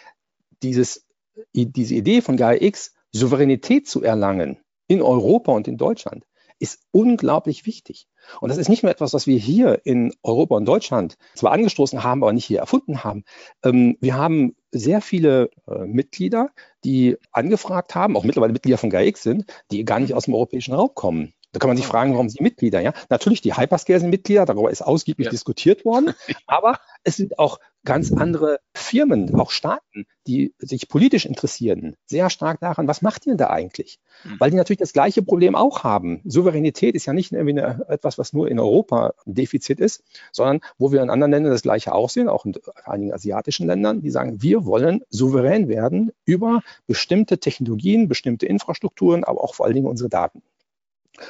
dieses, 0.62 1.06
diese 1.52 1.94
Idee 1.94 2.22
von 2.22 2.37
GAIA-X, 2.37 2.94
Souveränität 3.12 3.88
zu 3.88 4.02
erlangen, 4.02 4.59
in 4.90 5.03
Europa 5.03 5.53
und 5.53 5.68
in 5.68 5.76
Deutschland 5.76 6.26
ist 6.59 6.81
unglaublich 6.90 7.64
wichtig. 7.64 8.09
Und 8.40 8.48
das 8.48 8.59
ist 8.59 8.68
nicht 8.68 8.83
nur 8.83 8.90
etwas, 8.90 9.14
was 9.14 9.29
wir 9.29 9.38
hier 9.38 9.81
in 9.85 10.12
Europa 10.24 10.57
und 10.57 10.66
Deutschland 10.66 11.16
zwar 11.37 11.53
angestoßen 11.53 12.03
haben, 12.03 12.24
aber 12.24 12.33
nicht 12.33 12.44
hier 12.44 12.59
erfunden 12.59 13.05
haben. 13.05 13.22
Ähm, 13.64 13.96
wir 14.00 14.16
haben 14.16 14.57
sehr 14.72 15.00
viele 15.00 15.50
äh, 15.68 15.87
Mitglieder, 15.87 16.50
die 16.85 17.16
angefragt 17.31 17.94
haben, 17.94 18.16
auch 18.16 18.24
mittlerweile 18.24 18.53
Mitglieder 18.53 18.79
von 18.79 18.90
GAIX 18.90 19.22
sind, 19.22 19.44
die 19.70 19.85
gar 19.85 20.00
nicht 20.00 20.12
aus 20.12 20.24
dem 20.24 20.35
europäischen 20.35 20.74
Raum 20.74 20.90
kommen. 20.92 21.35
Da 21.53 21.59
kann 21.59 21.69
man 21.69 21.77
sich 21.77 21.87
fragen, 21.87 22.13
warum 22.13 22.29
sie 22.29 22.43
Mitglieder, 22.43 22.81
ja? 22.81 22.93
Natürlich, 23.09 23.41
die 23.41 23.57
Hyperscale 23.57 24.01
sind 24.01 24.11
Mitglieder, 24.11 24.47
darüber 24.47 24.71
ist 24.71 24.83
ausgiebig 24.83 25.27
ja. 25.27 25.31
diskutiert 25.31 25.85
worden, 25.85 26.15
aber 26.47 26.79
es 27.03 27.17
sind 27.17 27.39
auch 27.39 27.59
ganz 27.85 28.13
andere 28.13 28.61
Firmen, 28.75 29.35
auch 29.35 29.51
Staaten, 29.51 30.07
die 30.27 30.55
sich 30.59 30.89
politisch 30.89 31.25
interessieren, 31.25 31.97
sehr 32.07 32.29
stark 32.29 32.61
daran, 32.61 32.87
was 32.87 33.03
macht 33.03 33.27
ihr 33.27 33.33
denn 33.33 33.39
da 33.39 33.49
eigentlich? 33.49 33.99
Mhm. 34.25 34.37
Weil 34.39 34.51
die 34.51 34.57
natürlich 34.57 34.79
das 34.79 34.93
gleiche 34.93 35.23
Problem 35.23 35.55
auch 35.55 35.83
haben. 35.83 36.21
Souveränität 36.25 36.95
ist 36.95 37.07
ja 37.07 37.13
nicht 37.13 37.33
irgendwie 37.33 37.59
eine, 37.59 37.87
etwas, 37.89 38.19
was 38.19 38.33
nur 38.33 38.49
in 38.49 38.59
Europa 38.59 39.15
ein 39.27 39.35
Defizit 39.35 39.81
ist, 39.81 40.03
sondern 40.31 40.61
wo 40.79 40.93
wir 40.93 41.03
in 41.03 41.11
anderen 41.11 41.31
Ländern 41.31 41.53
das 41.53 41.63
gleiche 41.63 41.95
auch 41.95 42.11
sehen, 42.11 42.29
auch 42.29 42.45
in 42.45 42.55
einigen 42.85 43.13
asiatischen 43.13 43.67
Ländern, 43.67 44.03
die 44.03 44.11
sagen, 44.11 44.43
wir 44.43 44.67
wollen 44.67 45.03
souverän 45.09 45.69
werden 45.69 46.13
über 46.25 46.63
bestimmte 46.87 47.39
Technologien, 47.39 48.09
bestimmte 48.09 48.47
Infrastrukturen, 48.47 49.25
aber 49.25 49.43
auch 49.43 49.55
vor 49.55 49.67
allen 49.67 49.75
Dingen 49.75 49.87
unsere 49.87 50.11
Daten. 50.11 50.43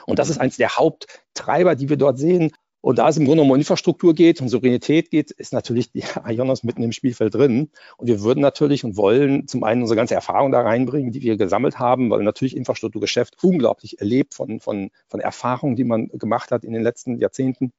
Und 0.07 0.19
das 0.19 0.31
ist 0.31 0.39
eines 0.39 0.57
der 0.57 0.77
Haupttreiber, 0.77 1.75
die 1.75 1.89
wir 1.89 1.97
dort 1.97 2.19
sehen. 2.19 2.53
Und 2.83 2.99
da 2.99 3.09
es 3.11 3.19
im 3.19 3.27
Grunde 3.27 3.43
um 3.43 3.55
Infrastruktur 3.55 4.15
geht 4.15 4.41
und 4.41 4.49
Souveränität 4.49 5.11
geht, 5.11 5.31
ist 5.33 5.53
natürlich 5.53 5.93
die 5.93 6.03
Ionos 6.27 6.63
mitten 6.63 6.83
im 6.83 6.93
Spielfeld 6.93 7.35
drin. 7.35 7.71
Und 7.99 8.07
wir 8.07 8.23
würden 8.23 8.41
natürlich 8.41 8.85
und 8.85 8.97
wollen 8.97 9.47
zum 9.47 9.65
einen 9.65 9.83
unsere 9.83 9.97
ganze 9.97 10.15
Erfahrung 10.15 10.51
da 10.51 10.63
reinbringen, 10.63 11.13
die 11.13 11.21
wir 11.21 11.37
gesammelt 11.37 11.79
haben, 11.79 12.11
weil 12.11 12.23
natürlich 12.23 12.57
Infrastrukturgeschäft 12.57 13.37
unglaublich 13.43 14.01
erlebt 14.01 14.35
von, 14.35 14.61
von, 14.61 14.91
von 15.09 15.21
Erfahrungen, 15.21 15.77
die 15.77 15.85
man 15.85 16.09
gemacht 16.09 16.53
hat 16.53 16.65
in 16.65 16.73
den 16.73 16.83
letzten 16.83 17.19
Jahrzehnten. 17.19 17.73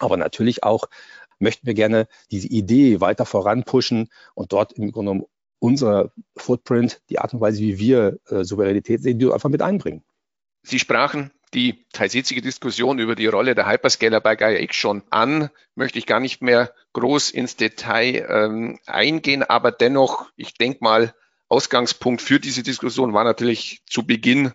Aber 0.00 0.16
natürlich 0.16 0.64
auch 0.64 0.86
möchten 1.38 1.66
wir 1.66 1.74
gerne 1.74 2.06
diese 2.30 2.48
Idee 2.48 3.00
weiter 3.00 3.26
voranpushen 3.26 4.08
und 4.34 4.52
dort 4.52 4.72
im 4.72 4.92
Grunde 4.92 5.12
genommen 5.12 5.26
unser 5.58 6.12
Footprint, 6.36 7.00
die 7.08 7.20
Art 7.20 7.34
und 7.34 7.40
Weise, 7.40 7.60
wie 7.60 7.78
wir 7.78 8.18
äh, 8.28 8.42
Souveränität 8.42 9.02
sehen, 9.02 9.20
die 9.20 9.30
einfach 9.30 9.48
mit 9.48 9.62
einbringen. 9.62 10.02
Sie 10.62 10.78
sprachen 10.78 11.32
die 11.54 11.84
teils 11.92 12.14
hitzige 12.14 12.40
Diskussion 12.40 12.98
über 12.98 13.14
die 13.14 13.26
Rolle 13.26 13.54
der 13.54 13.68
Hyperscaler 13.68 14.20
bei 14.20 14.36
Gaia 14.36 14.58
X 14.60 14.76
schon 14.76 15.02
an, 15.10 15.50
möchte 15.74 15.98
ich 15.98 16.06
gar 16.06 16.20
nicht 16.20 16.40
mehr 16.40 16.72
groß 16.94 17.30
ins 17.30 17.56
Detail 17.56 18.26
ähm, 18.28 18.78
eingehen, 18.86 19.42
aber 19.42 19.70
dennoch, 19.70 20.30
ich 20.36 20.54
denke 20.54 20.78
mal, 20.82 21.14
Ausgangspunkt 21.48 22.22
für 22.22 22.40
diese 22.40 22.62
Diskussion 22.62 23.12
war 23.12 23.24
natürlich 23.24 23.82
zu 23.86 24.06
Beginn 24.06 24.52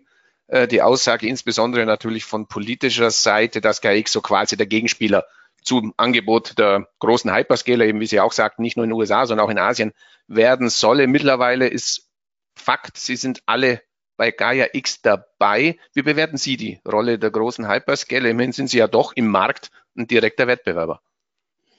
äh, 0.48 0.68
die 0.68 0.82
Aussage, 0.82 1.28
insbesondere 1.28 1.86
natürlich 1.86 2.26
von 2.26 2.48
politischer 2.48 3.12
Seite, 3.12 3.62
dass 3.62 3.82
Gaia 3.82 3.98
X 3.98 4.12
so 4.12 4.22
quasi 4.22 4.58
der 4.58 4.66
Gegenspieler 4.66 5.26
zum 5.62 5.94
Angebot 5.98 6.58
der 6.58 6.88
großen 7.00 7.32
Hyperscaler, 7.32 7.86
eben 7.86 8.00
wie 8.00 8.08
Sie 8.08 8.20
auch 8.20 8.32
sagten, 8.32 8.64
nicht 8.64 8.78
nur 8.78 8.86
in 8.86 8.90
den 8.90 8.98
USA, 8.98 9.28
sondern 9.28 9.46
auch 9.46 9.52
in 9.52 9.60
Asien 9.60 9.94
werden 10.28 10.70
solle. 10.70 11.06
Mittlerweile 11.06 11.68
ist 11.68 12.10
Fakt, 12.56 12.98
sie 12.98 13.16
sind 13.16 13.44
alle 13.46 13.82
bei 14.18 14.32
Gaia 14.32 14.68
X 14.74 15.02
dabei. 15.02 15.78
Wie 15.94 16.02
bewerten 16.02 16.38
Sie 16.38 16.58
die 16.58 16.80
Rolle 16.86 17.20
der 17.20 17.32
großen 17.32 17.70
Hyperscale? 17.70 18.30
Immerhin 18.30 18.52
sind 18.52 18.70
Sie 18.70 18.80
ja 18.80 18.88
doch 18.88 19.14
im 19.14 19.28
Markt 19.28 19.72
ein 19.96 20.08
direkter 20.08 20.48
Wettbewerber. 20.48 21.02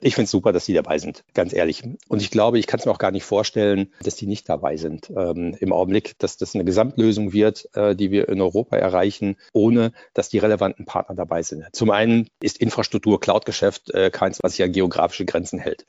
Ich 0.01 0.15
finde 0.15 0.25
es 0.25 0.31
super, 0.31 0.53
dass 0.53 0.65
die 0.65 0.73
dabei 0.73 0.97
sind, 0.97 1.25
ganz 1.33 1.51
ehrlich. 1.51 1.83
Und 2.07 2.21
ich 2.21 2.31
glaube, 2.31 2.57
ich 2.57 2.67
kann 2.67 2.79
es 2.79 2.85
mir 2.85 2.91
auch 2.91 2.99
gar 2.99 3.11
nicht 3.11 3.25
vorstellen, 3.25 3.93
dass 4.01 4.15
die 4.15 4.27
nicht 4.27 4.47
dabei 4.47 4.77
sind 4.77 5.09
ähm, 5.09 5.57
im 5.59 5.73
Augenblick, 5.73 6.17
dass 6.19 6.37
das 6.37 6.55
eine 6.55 6.63
Gesamtlösung 6.63 7.33
wird, 7.33 7.67
äh, 7.75 7.95
die 7.95 8.09
wir 8.09 8.29
in 8.29 8.39
Europa 8.39 8.77
erreichen, 8.77 9.35
ohne 9.51 9.91
dass 10.13 10.29
die 10.29 10.37
relevanten 10.37 10.85
Partner 10.85 11.15
dabei 11.15 11.43
sind. 11.43 11.65
Zum 11.73 11.91
einen 11.91 12.29
ist 12.41 12.59
Infrastruktur, 12.59 13.19
Cloud-Geschäft 13.19 13.93
äh, 13.93 14.09
keins, 14.09 14.39
was 14.41 14.53
sich 14.53 14.63
an 14.63 14.71
geografische 14.71 15.25
Grenzen 15.25 15.59
hält. 15.59 15.85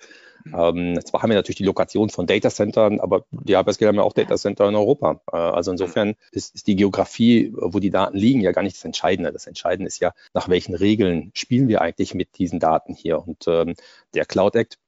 Ähm, 0.47 0.99
zwar 1.05 1.23
haben 1.23 1.31
wir 1.31 1.37
natürlich 1.37 1.59
die 1.59 1.65
Lokation 1.65 2.11
von 2.11 2.27
Datacentern, 2.27 3.01
aber 3.01 3.25
die 3.31 3.57
Hyperscaler 3.57 3.89
haben 3.89 3.97
ja 3.97 4.03
auch 4.03 4.13
Datacenter 4.13 4.69
in 4.69 4.75
Europa. 4.75 5.21
Äh, 5.33 5.37
also 5.37 5.71
insofern 5.71 6.15
ist, 6.33 6.55
ist 6.55 6.67
die 6.67 6.77
Geografie, 6.77 7.53
wo 7.55 7.79
die 7.79 7.91
Daten 7.91 8.17
liegen, 8.17 8.41
ja 8.41 8.53
gar 8.53 8.63
nicht 8.63 8.77
das 8.77 8.85
Entscheidende. 8.85 9.33
Das 9.33 9.47
Entscheidende 9.47 9.89
ist 9.89 10.01
ja, 10.01 10.13
nach 10.35 10.49
welchen 10.49 10.75
Regeln 10.75 11.31
spielen 11.35 11.69
wir 11.69 11.81
eigentlich 11.81 12.15
mit 12.15 12.39
diesen 12.39 12.61
Daten 12.61 12.95
hier. 12.95 13.19
Und 13.27 13.47
ähm, 13.49 13.75
der 14.15 14.25
Cloud 14.25 14.57
Act 14.57 14.79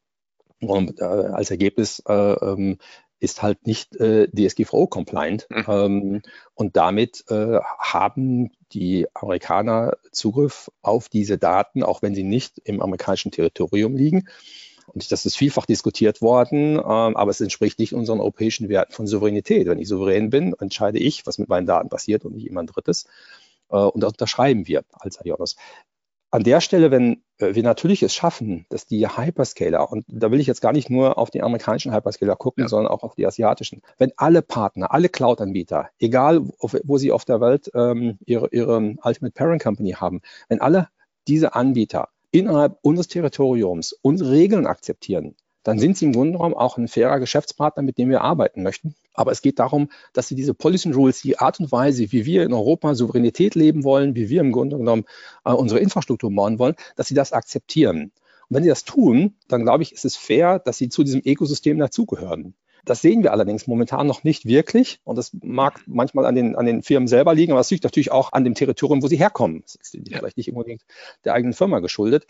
und, 0.60 1.00
äh, 1.00 1.04
als 1.04 1.50
Ergebnis 1.50 2.02
äh, 2.06 2.12
ähm, 2.12 2.78
ist 3.22 3.40
halt 3.40 3.66
nicht 3.66 3.94
äh, 3.96 4.28
DSGVO-compliant. 4.28 5.46
Mhm. 5.48 5.64
Ähm, 5.68 6.22
und 6.54 6.76
damit 6.76 7.24
äh, 7.28 7.60
haben 7.78 8.50
die 8.72 9.06
Amerikaner 9.14 9.96
Zugriff 10.10 10.70
auf 10.82 11.08
diese 11.08 11.38
Daten, 11.38 11.84
auch 11.84 12.02
wenn 12.02 12.16
sie 12.16 12.24
nicht 12.24 12.58
im 12.64 12.82
amerikanischen 12.82 13.30
Territorium 13.30 13.96
liegen. 13.96 14.28
Und 14.86 15.10
das 15.10 15.26
ist 15.26 15.36
vielfach 15.36 15.66
diskutiert 15.66 16.22
worden, 16.22 16.76
ähm, 16.76 17.16
aber 17.16 17.30
es 17.30 17.40
entspricht 17.40 17.78
nicht 17.78 17.94
unseren 17.94 18.20
europäischen 18.20 18.68
Werten 18.68 18.92
von 18.92 19.06
Souveränität. 19.06 19.66
Wenn 19.66 19.78
ich 19.78 19.88
souverän 19.88 20.30
bin, 20.30 20.54
entscheide 20.58 20.98
ich, 20.98 21.26
was 21.26 21.38
mit 21.38 21.48
meinen 21.48 21.66
Daten 21.66 21.88
passiert 21.88 22.24
und 22.24 22.34
nicht 22.34 22.44
jemand 22.44 22.74
Drittes. 22.74 23.06
Äh, 23.70 23.76
und 23.76 24.00
das 24.00 24.12
unterschreiben 24.12 24.66
wir 24.66 24.84
als 24.92 25.18
IONOS. 25.24 25.56
An 26.34 26.44
der 26.44 26.62
Stelle, 26.62 26.90
wenn 26.90 27.22
äh, 27.36 27.54
wir 27.54 27.62
natürlich 27.62 28.02
es 28.02 28.14
schaffen, 28.14 28.64
dass 28.70 28.86
die 28.86 29.06
Hyperscaler, 29.06 29.92
und 29.92 30.06
da 30.08 30.30
will 30.30 30.40
ich 30.40 30.46
jetzt 30.46 30.62
gar 30.62 30.72
nicht 30.72 30.88
nur 30.88 31.18
auf 31.18 31.30
die 31.30 31.42
amerikanischen 31.42 31.92
Hyperscaler 31.92 32.36
gucken, 32.36 32.64
ja. 32.64 32.68
sondern 32.68 32.90
auch 32.90 33.02
auf 33.02 33.14
die 33.14 33.26
asiatischen, 33.26 33.82
wenn 33.98 34.12
alle 34.16 34.40
Partner, 34.40 34.92
alle 34.92 35.10
Cloud-Anbieter, 35.10 35.90
egal 35.98 36.40
wo 36.58 36.96
sie 36.96 37.12
auf 37.12 37.26
der 37.26 37.42
Welt 37.42 37.70
ähm, 37.74 38.18
ihre, 38.24 38.48
ihre 38.50 38.96
Ultimate 39.02 39.34
Parent 39.34 39.62
Company 39.62 39.92
haben, 39.92 40.22
wenn 40.48 40.62
alle 40.62 40.88
diese 41.28 41.54
Anbieter 41.54 42.08
innerhalb 42.32 42.78
unseres 42.82 43.08
Territoriums 43.08 43.92
unsere 44.02 44.32
Regeln 44.32 44.66
akzeptieren, 44.66 45.36
dann 45.62 45.78
sind 45.78 45.96
sie 45.96 46.06
im 46.06 46.12
Grunde 46.12 46.32
genommen 46.32 46.54
auch 46.54 46.76
ein 46.76 46.88
fairer 46.88 47.20
Geschäftspartner, 47.20 47.82
mit 47.82 47.98
dem 47.98 48.10
wir 48.10 48.22
arbeiten 48.22 48.62
möchten. 48.62 48.96
Aber 49.14 49.30
es 49.30 49.42
geht 49.42 49.58
darum, 49.58 49.90
dass 50.12 50.26
sie 50.26 50.34
diese 50.34 50.54
Policy 50.54 50.90
Rules, 50.90 51.22
die 51.22 51.38
Art 51.38 51.60
und 51.60 51.70
Weise, 51.70 52.10
wie 52.10 52.26
wir 52.26 52.42
in 52.42 52.52
Europa 52.52 52.94
Souveränität 52.94 53.54
leben 53.54 53.84
wollen, 53.84 54.16
wie 54.16 54.28
wir 54.28 54.40
im 54.40 54.52
Grunde 54.52 54.76
genommen 54.76 55.04
äh, 55.44 55.52
unsere 55.52 55.80
Infrastruktur 55.80 56.34
bauen 56.34 56.58
wollen, 56.58 56.74
dass 56.96 57.08
sie 57.08 57.14
das 57.14 57.32
akzeptieren. 57.32 58.10
Und 58.48 58.56
wenn 58.56 58.62
sie 58.64 58.70
das 58.70 58.84
tun, 58.84 59.36
dann 59.48 59.62
glaube 59.62 59.84
ich, 59.84 59.92
ist 59.92 60.04
es 60.04 60.16
fair, 60.16 60.58
dass 60.58 60.78
sie 60.78 60.88
zu 60.88 61.04
diesem 61.04 61.22
Ökosystem 61.24 61.78
dazugehören. 61.78 62.54
Das 62.84 63.00
sehen 63.00 63.22
wir 63.22 63.32
allerdings 63.32 63.66
momentan 63.66 64.06
noch 64.06 64.24
nicht 64.24 64.44
wirklich. 64.44 65.00
Und 65.04 65.16
das 65.16 65.32
mag 65.42 65.80
manchmal 65.86 66.26
an 66.26 66.34
den, 66.34 66.56
an 66.56 66.66
den 66.66 66.82
Firmen 66.82 67.06
selber 67.06 67.34
liegen, 67.34 67.52
aber 67.52 67.60
es 67.60 67.70
liegt 67.70 67.84
natürlich 67.84 68.10
auch 68.10 68.32
an 68.32 68.44
dem 68.44 68.54
Territorium, 68.54 69.02
wo 69.02 69.06
sie 69.06 69.16
herkommen. 69.16 69.62
Das 69.62 69.76
ist 69.76 69.96
vielleicht 70.08 70.36
nicht 70.36 70.50
unbedingt 70.50 70.82
der 71.24 71.34
eigenen 71.34 71.54
Firma 71.54 71.78
geschuldet. 71.78 72.26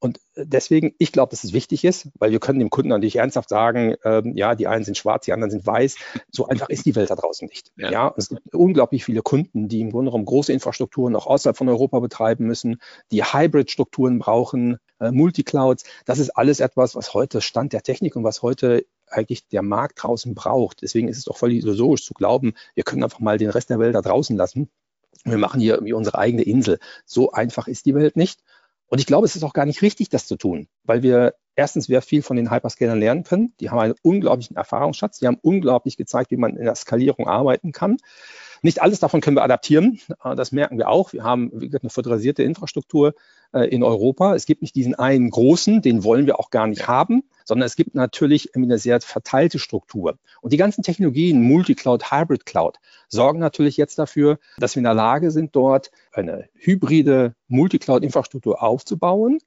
Und 0.00 0.18
deswegen, 0.34 0.94
ich 0.98 1.12
glaube, 1.12 1.30
dass 1.30 1.44
es 1.44 1.52
wichtig 1.52 1.84
ist, 1.84 2.08
weil 2.18 2.30
wir 2.30 2.40
können 2.40 2.58
dem 2.58 2.70
Kunden 2.70 2.88
natürlich 2.88 3.16
ernsthaft 3.16 3.50
sagen, 3.50 3.96
ähm, 4.02 4.34
ja, 4.34 4.54
die 4.54 4.66
einen 4.66 4.82
sind 4.82 4.96
schwarz, 4.96 5.26
die 5.26 5.34
anderen 5.34 5.50
sind 5.50 5.66
weiß. 5.66 5.96
So 6.30 6.46
einfach 6.46 6.70
ist 6.70 6.86
die 6.86 6.96
Welt 6.96 7.10
da 7.10 7.16
draußen 7.16 7.46
nicht. 7.46 7.70
Ja. 7.76 7.92
ja 7.92 8.14
es 8.16 8.30
gibt 8.30 8.54
unglaublich 8.54 9.04
viele 9.04 9.20
Kunden, 9.20 9.68
die 9.68 9.80
im 9.80 9.90
Grunde 9.90 10.10
genommen 10.10 10.24
große 10.24 10.54
Infrastrukturen 10.54 11.14
auch 11.14 11.26
außerhalb 11.26 11.56
von 11.56 11.68
Europa 11.68 12.00
betreiben 12.00 12.46
müssen, 12.46 12.80
die 13.12 13.22
Hybrid-Strukturen 13.22 14.18
brauchen, 14.18 14.78
äh, 15.00 15.10
Multiclouds. 15.10 15.84
Das 16.06 16.18
ist 16.18 16.30
alles 16.30 16.60
etwas, 16.60 16.96
was 16.96 17.12
heute 17.12 17.42
Stand 17.42 17.74
der 17.74 17.82
Technik 17.82 18.16
und 18.16 18.24
was 18.24 18.40
heute 18.40 18.86
eigentlich 19.06 19.48
der 19.48 19.62
Markt 19.62 20.02
draußen 20.02 20.34
braucht. 20.34 20.80
Deswegen 20.80 21.08
ist 21.08 21.18
es 21.18 21.24
doch 21.24 21.36
völlig 21.36 21.58
illusorisch 21.58 22.04
zu 22.04 22.14
glauben, 22.14 22.54
wir 22.74 22.84
können 22.84 23.04
einfach 23.04 23.20
mal 23.20 23.36
den 23.36 23.50
Rest 23.50 23.68
der 23.68 23.78
Welt 23.78 23.94
da 23.94 24.00
draußen 24.00 24.36
lassen. 24.36 24.70
Wir 25.24 25.36
machen 25.36 25.60
hier 25.60 25.74
irgendwie 25.74 25.92
unsere 25.92 26.18
eigene 26.18 26.42
Insel. 26.42 26.78
So 27.04 27.32
einfach 27.32 27.68
ist 27.68 27.84
die 27.84 27.94
Welt 27.94 28.16
nicht. 28.16 28.40
Und 28.90 28.98
ich 28.98 29.06
glaube, 29.06 29.24
es 29.24 29.36
ist 29.36 29.44
auch 29.44 29.52
gar 29.52 29.66
nicht 29.66 29.82
richtig, 29.82 30.08
das 30.08 30.26
zu 30.26 30.36
tun, 30.36 30.66
weil 30.82 31.02
wir 31.02 31.34
erstens 31.54 31.86
sehr 31.86 32.02
viel 32.02 32.22
von 32.22 32.36
den 32.36 32.50
Hyperscalern 32.50 32.98
lernen 32.98 33.22
können. 33.22 33.54
Die 33.60 33.70
haben 33.70 33.78
einen 33.78 33.94
unglaublichen 34.02 34.56
Erfahrungsschatz. 34.56 35.20
Die 35.20 35.26
haben 35.28 35.38
unglaublich 35.40 35.96
gezeigt, 35.96 36.32
wie 36.32 36.36
man 36.36 36.56
in 36.56 36.64
der 36.64 36.74
Skalierung 36.74 37.28
arbeiten 37.28 37.70
kann. 37.70 37.98
Nicht 38.62 38.82
alles 38.82 38.98
davon 38.98 39.20
können 39.20 39.36
wir 39.36 39.44
adaptieren. 39.44 40.00
Äh, 40.24 40.34
das 40.34 40.50
merken 40.52 40.76
wir 40.76 40.88
auch. 40.88 41.12
Wir 41.12 41.22
haben 41.22 41.52
eine 41.52 41.90
föderalisierte 41.90 42.42
Infrastruktur 42.42 43.14
äh, 43.52 43.68
in 43.68 43.84
Europa. 43.84 44.34
Es 44.34 44.44
gibt 44.44 44.60
nicht 44.60 44.74
diesen 44.74 44.96
einen 44.96 45.30
großen, 45.30 45.82
den 45.82 46.02
wollen 46.02 46.26
wir 46.26 46.40
auch 46.40 46.50
gar 46.50 46.66
nicht 46.66 46.88
haben, 46.88 47.22
sondern 47.44 47.66
es 47.66 47.76
gibt 47.76 47.94
natürlich 47.94 48.54
eine 48.54 48.78
sehr 48.78 49.00
verteilte 49.00 49.58
Struktur. 49.58 50.18
Und 50.40 50.52
die 50.52 50.56
ganzen 50.56 50.82
Technologien, 50.82 51.42
Multicloud, 51.42 52.10
Hybrid 52.10 52.46
Cloud, 52.46 52.78
sorgen 53.08 53.38
natürlich 53.38 53.76
jetzt 53.76 53.98
dafür, 53.98 54.38
dass 54.58 54.74
wir 54.74 54.80
in 54.80 54.84
der 54.84 54.94
Lage 54.94 55.30
sind, 55.30 55.54
dort 55.56 55.90
eine 56.12 56.48
hybride 56.54 57.34
Multicloud-Infrastruktur 57.48 58.62
aufzubauen, 58.62 59.38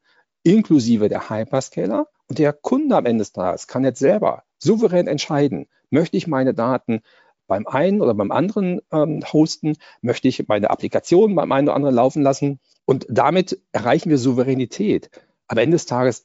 inklusive 0.43 1.09
der 1.09 1.29
Hyperscaler. 1.29 2.07
Und 2.27 2.39
der 2.39 2.53
Kunde 2.53 2.95
am 2.95 3.05
Ende 3.05 3.21
des 3.21 3.33
Tages 3.33 3.67
kann 3.67 3.83
jetzt 3.83 3.99
selber 3.99 4.43
souverän 4.57 5.07
entscheiden, 5.07 5.67
möchte 5.89 6.17
ich 6.17 6.27
meine 6.27 6.53
Daten 6.53 7.01
beim 7.47 7.67
einen 7.67 8.01
oder 8.01 8.13
beim 8.13 8.31
anderen 8.31 8.81
ähm, 8.91 9.23
hosten, 9.31 9.75
möchte 10.01 10.27
ich 10.27 10.47
meine 10.47 10.69
Applikation 10.69 11.35
beim 11.35 11.51
einen 11.51 11.67
oder 11.67 11.75
anderen 11.75 11.95
laufen 11.95 12.23
lassen. 12.23 12.59
Und 12.85 13.05
damit 13.09 13.61
erreichen 13.71 14.09
wir 14.09 14.17
Souveränität. 14.17 15.09
Am 15.47 15.57
Ende 15.57 15.75
des 15.75 15.85
Tages 15.85 16.23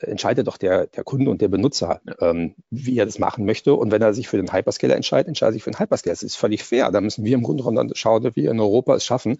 entscheidet 0.00 0.46
doch 0.48 0.56
der, 0.56 0.86
der 0.88 1.04
Kunde 1.04 1.30
und 1.30 1.40
der 1.40 1.48
Benutzer, 1.48 2.00
ähm, 2.20 2.54
wie 2.70 2.98
er 2.98 3.06
das 3.06 3.18
machen 3.18 3.44
möchte. 3.44 3.74
Und 3.74 3.92
wenn 3.92 4.02
er 4.02 4.12
sich 4.12 4.28
für 4.28 4.36
den 4.36 4.52
Hyperscaler 4.52 4.96
entscheidet, 4.96 5.28
entscheidet 5.28 5.52
er 5.52 5.54
sich 5.54 5.62
für 5.62 5.70
den 5.70 5.78
Hyperscaler. 5.78 6.12
Das 6.12 6.22
ist 6.22 6.36
völlig 6.36 6.64
fair. 6.64 6.90
Da 6.90 7.00
müssen 7.00 7.24
wir 7.24 7.34
im 7.34 7.42
Grunde 7.42 7.62
genommen 7.62 7.92
schauen, 7.94 8.24
wie 8.24 8.34
wir 8.34 8.50
in 8.50 8.58
Europa 8.60 8.96
es 8.96 9.04
schaffen, 9.04 9.38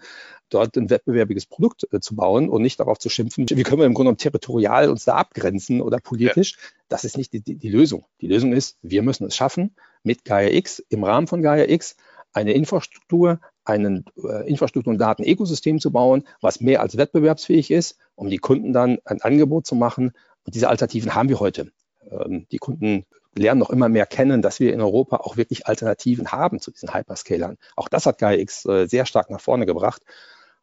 dort 0.49 0.77
ein 0.77 0.89
wettbewerbiges 0.89 1.45
Produkt 1.45 1.87
äh, 1.91 1.99
zu 1.99 2.15
bauen 2.15 2.49
und 2.49 2.61
nicht 2.61 2.79
darauf 2.79 2.99
zu 2.99 3.09
schimpfen, 3.09 3.45
wie 3.49 3.63
können 3.63 3.81
wir 3.81 3.85
im 3.85 3.93
Grunde 3.93 4.07
genommen 4.07 4.17
territorial 4.17 4.89
uns 4.89 5.03
da 5.03 5.15
abgrenzen 5.15 5.81
oder 5.81 5.99
politisch. 5.99 6.53
Ja. 6.53 6.57
Das 6.87 7.03
ist 7.03 7.17
nicht 7.17 7.33
die, 7.33 7.41
die, 7.41 7.55
die 7.55 7.69
Lösung. 7.69 8.05
Die 8.21 8.27
Lösung 8.27 8.53
ist, 8.53 8.77
wir 8.81 9.01
müssen 9.01 9.27
es 9.27 9.35
schaffen, 9.35 9.75
mit 10.03 10.23
Gaia 10.23 10.49
X, 10.51 10.79
im 10.87 11.03
Rahmen 11.03 11.27
von 11.27 11.41
Gaia 11.41 11.69
X, 11.69 11.97
eine 12.31 12.53
Infrastruktur, 12.53 13.41
einen 13.67 14.05
äh, 14.23 14.49
Infrastruktur- 14.49 14.93
und 14.93 14.99
Daten-Ökosystem 14.99 15.79
zu 15.79 15.91
bauen, 15.91 16.23
was 16.41 16.61
mehr 16.61 16.81
als 16.81 16.97
wettbewerbsfähig 16.97 17.71
ist, 17.71 17.97
um 18.15 18.29
die 18.29 18.37
Kunden 18.37 18.73
dann 18.73 18.99
ein 19.05 19.21
Angebot 19.21 19.65
zu 19.65 19.75
machen. 19.75 20.13
Und 20.45 20.55
diese 20.55 20.69
Alternativen 20.69 21.15
haben 21.15 21.29
wir 21.29 21.39
heute. 21.39 21.71
Ähm, 22.09 22.47
die 22.51 22.57
Kunden 22.57 23.05
lernen 23.35 23.59
noch 23.59 23.69
immer 23.69 23.89
mehr 23.89 24.05
kennen, 24.05 24.41
dass 24.41 24.59
wir 24.59 24.73
in 24.73 24.81
Europa 24.81 25.17
auch 25.17 25.37
wirklich 25.37 25.67
Alternativen 25.67 26.31
haben 26.31 26.59
zu 26.59 26.71
diesen 26.71 26.93
Hyperscalern. 26.93 27.57
Auch 27.75 27.89
das 27.89 28.05
hat 28.05 28.17
GaiaX 28.17 28.65
äh, 28.65 28.87
sehr 28.87 29.05
stark 29.05 29.29
nach 29.29 29.41
vorne 29.41 29.65
gebracht 29.65 30.01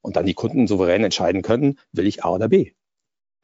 und 0.00 0.16
dann 0.16 0.26
die 0.26 0.34
Kunden 0.34 0.66
souverän 0.66 1.04
entscheiden 1.04 1.42
können, 1.42 1.78
will 1.92 2.06
ich 2.06 2.24
A 2.24 2.30
oder 2.30 2.48
B. 2.48 2.72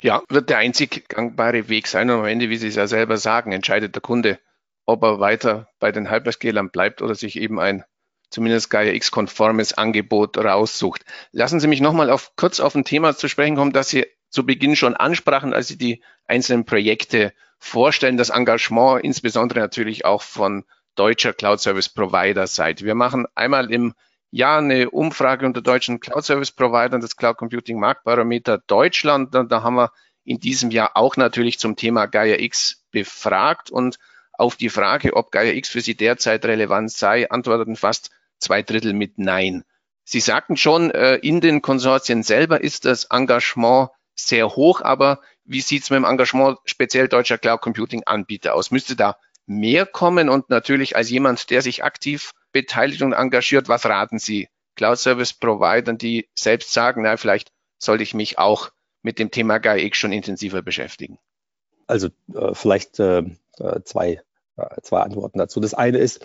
Ja, 0.03 0.23
wird 0.31 0.49
der 0.49 0.59
einzig 0.59 1.09
gangbare 1.09 1.69
Weg 1.69 1.87
sein 1.87 2.09
und 2.11 2.21
am 2.21 2.25
Ende, 2.25 2.49
wie 2.49 2.57
Sie 2.57 2.69
es 2.69 2.77
ja 2.77 2.87
selber 2.87 3.19
sagen, 3.19 3.53
entscheidet 3.53 3.95
der 3.95 4.03
Kunde, 4.03 4.39
ob 4.87 5.03
er 5.03 5.21
weiter 5.21 5.69
bei 5.79 5.93
den 5.93 6.11
Hyperscalern 6.11 6.71
bleibt 6.71 7.03
oder 7.03 7.15
sich 7.15 7.37
eben 7.37 7.61
ein 7.61 7.85
zumindest 8.31 8.71
Gaia 8.71 8.93
X-konformes 8.93 9.75
Angebot 9.75 10.39
raussucht. 10.39 11.05
Lassen 11.33 11.61
Sie 11.61 11.69
mich 11.69 11.81
nochmal 11.81 12.11
auf, 12.11 12.33
kurz 12.37 12.61
auf 12.61 12.75
ein 12.75 12.85
Thema 12.85 13.17
zu 13.17 13.29
sprechen 13.29 13.57
kommen, 13.57 13.73
das 13.73 13.89
Sie 13.89 14.07
zu 14.29 14.47
Beginn 14.47 14.77
schon 14.77 14.97
ansprachen, 14.97 15.53
als 15.53 15.69
Sie 15.69 15.77
die 15.77 16.03
einzelnen 16.27 16.65
Projekte 16.65 17.33
vorstellen, 17.59 18.17
das 18.17 18.31
Engagement 18.31 19.05
insbesondere 19.05 19.61
natürlich 19.61 20.05
auch 20.05 20.23
von 20.23 20.65
deutscher 20.95 21.33
Cloud 21.33 21.61
Service 21.61 21.89
Provider 21.89 22.47
Seite. 22.47 22.85
Wir 22.85 22.95
machen 22.95 23.27
einmal 23.35 23.73
im 23.73 23.95
Jahr 24.31 24.59
eine 24.59 24.91
Umfrage 24.91 25.45
unter 25.45 25.61
deutschen 25.61 26.01
Cloud 26.01 26.25
Service 26.25 26.53
Providern, 26.53 27.01
das 27.01 27.17
Cloud 27.17 27.37
Computing 27.37 27.81
Marktbarometer 27.81 28.59
Deutschland. 28.59 29.35
Und 29.35 29.51
da 29.51 29.63
haben 29.63 29.75
wir 29.75 29.93
in 30.25 30.39
diesem 30.39 30.71
Jahr 30.71 30.93
auch 30.95 31.17
natürlich 31.17 31.59
zum 31.59 31.77
Thema 31.77 32.07
Gaia 32.07 32.39
X 32.39 32.85
befragt 32.93 33.71
und 33.71 33.99
auf 34.33 34.57
die 34.57 34.71
Frage, 34.71 35.15
ob 35.15 35.33
Gaia 35.33 35.53
X 35.53 35.69
für 35.69 35.81
Sie 35.81 35.97
derzeit 35.97 36.45
relevant 36.45 36.91
sei, 36.91 37.31
antworteten 37.31 37.77
fast 37.77 38.11
zwei 38.41 38.63
Drittel 38.63 38.93
mit 38.93 39.19
Nein. 39.19 39.65
Sie 40.05 40.21
sagten 40.21 40.57
schon, 40.57 40.91
äh, 40.91 41.17
in 41.17 41.41
den 41.41 41.63
Konsortien 41.63 42.23
selber 42.23 42.63
ist 42.63 42.85
das 42.85 43.05
Engagement 43.05 43.91
sehr 44.15 44.49
hoch, 44.57 44.81
aber 44.81 45.21
wie 45.45 45.61
sieht 45.61 45.85
es 45.85 45.91
mit 45.91 45.99
dem 45.99 46.05
Engagement 46.05 46.59
speziell 46.65 47.09
deutscher 47.09 47.39
Cloud 47.39 47.61
Computing 47.61 48.03
Anbieter 48.05 48.55
aus? 48.55 48.71
Müsste 48.71 48.97
da 48.97 49.17
mehr 49.47 49.87
kommen? 49.87 50.29
Und 50.29 50.51
natürlich 50.51 50.97
als 50.97 51.11
jemand, 51.11 51.51
der 51.51 51.63
sich 51.63 51.85
aktiv 51.85 52.33
beteiligt 52.53 53.03
und 53.03 53.13
engagiert, 53.13 53.69
was 53.69 53.87
raten 53.87 54.19
Sie 54.19 54.49
Cloud 54.77 54.99
Service 54.99 55.33
Providern, 55.33 55.99
die 55.99 56.29
selbst 56.35 56.73
sagen, 56.73 57.03
na, 57.03 57.17
vielleicht 57.17 57.53
sollte 57.79 58.03
ich 58.03 58.15
mich 58.15 58.39
auch 58.39 58.71
mit 59.03 59.19
dem 59.19 59.31
Thema 59.31 59.59
GAIX 59.59 59.97
schon 59.97 60.13
intensiver 60.13 60.63
beschäftigen? 60.63 61.19
Also 61.87 62.09
äh, 62.35 62.55
vielleicht 62.55 63.01
äh, 63.01 63.23
äh 63.59 63.83
zwei, 63.85 64.23
äh, 64.57 64.81
zwei 64.83 65.01
Antworten 65.01 65.39
dazu. 65.39 65.61
Das 65.61 65.75
eine 65.75 65.99
ist, 65.99 66.25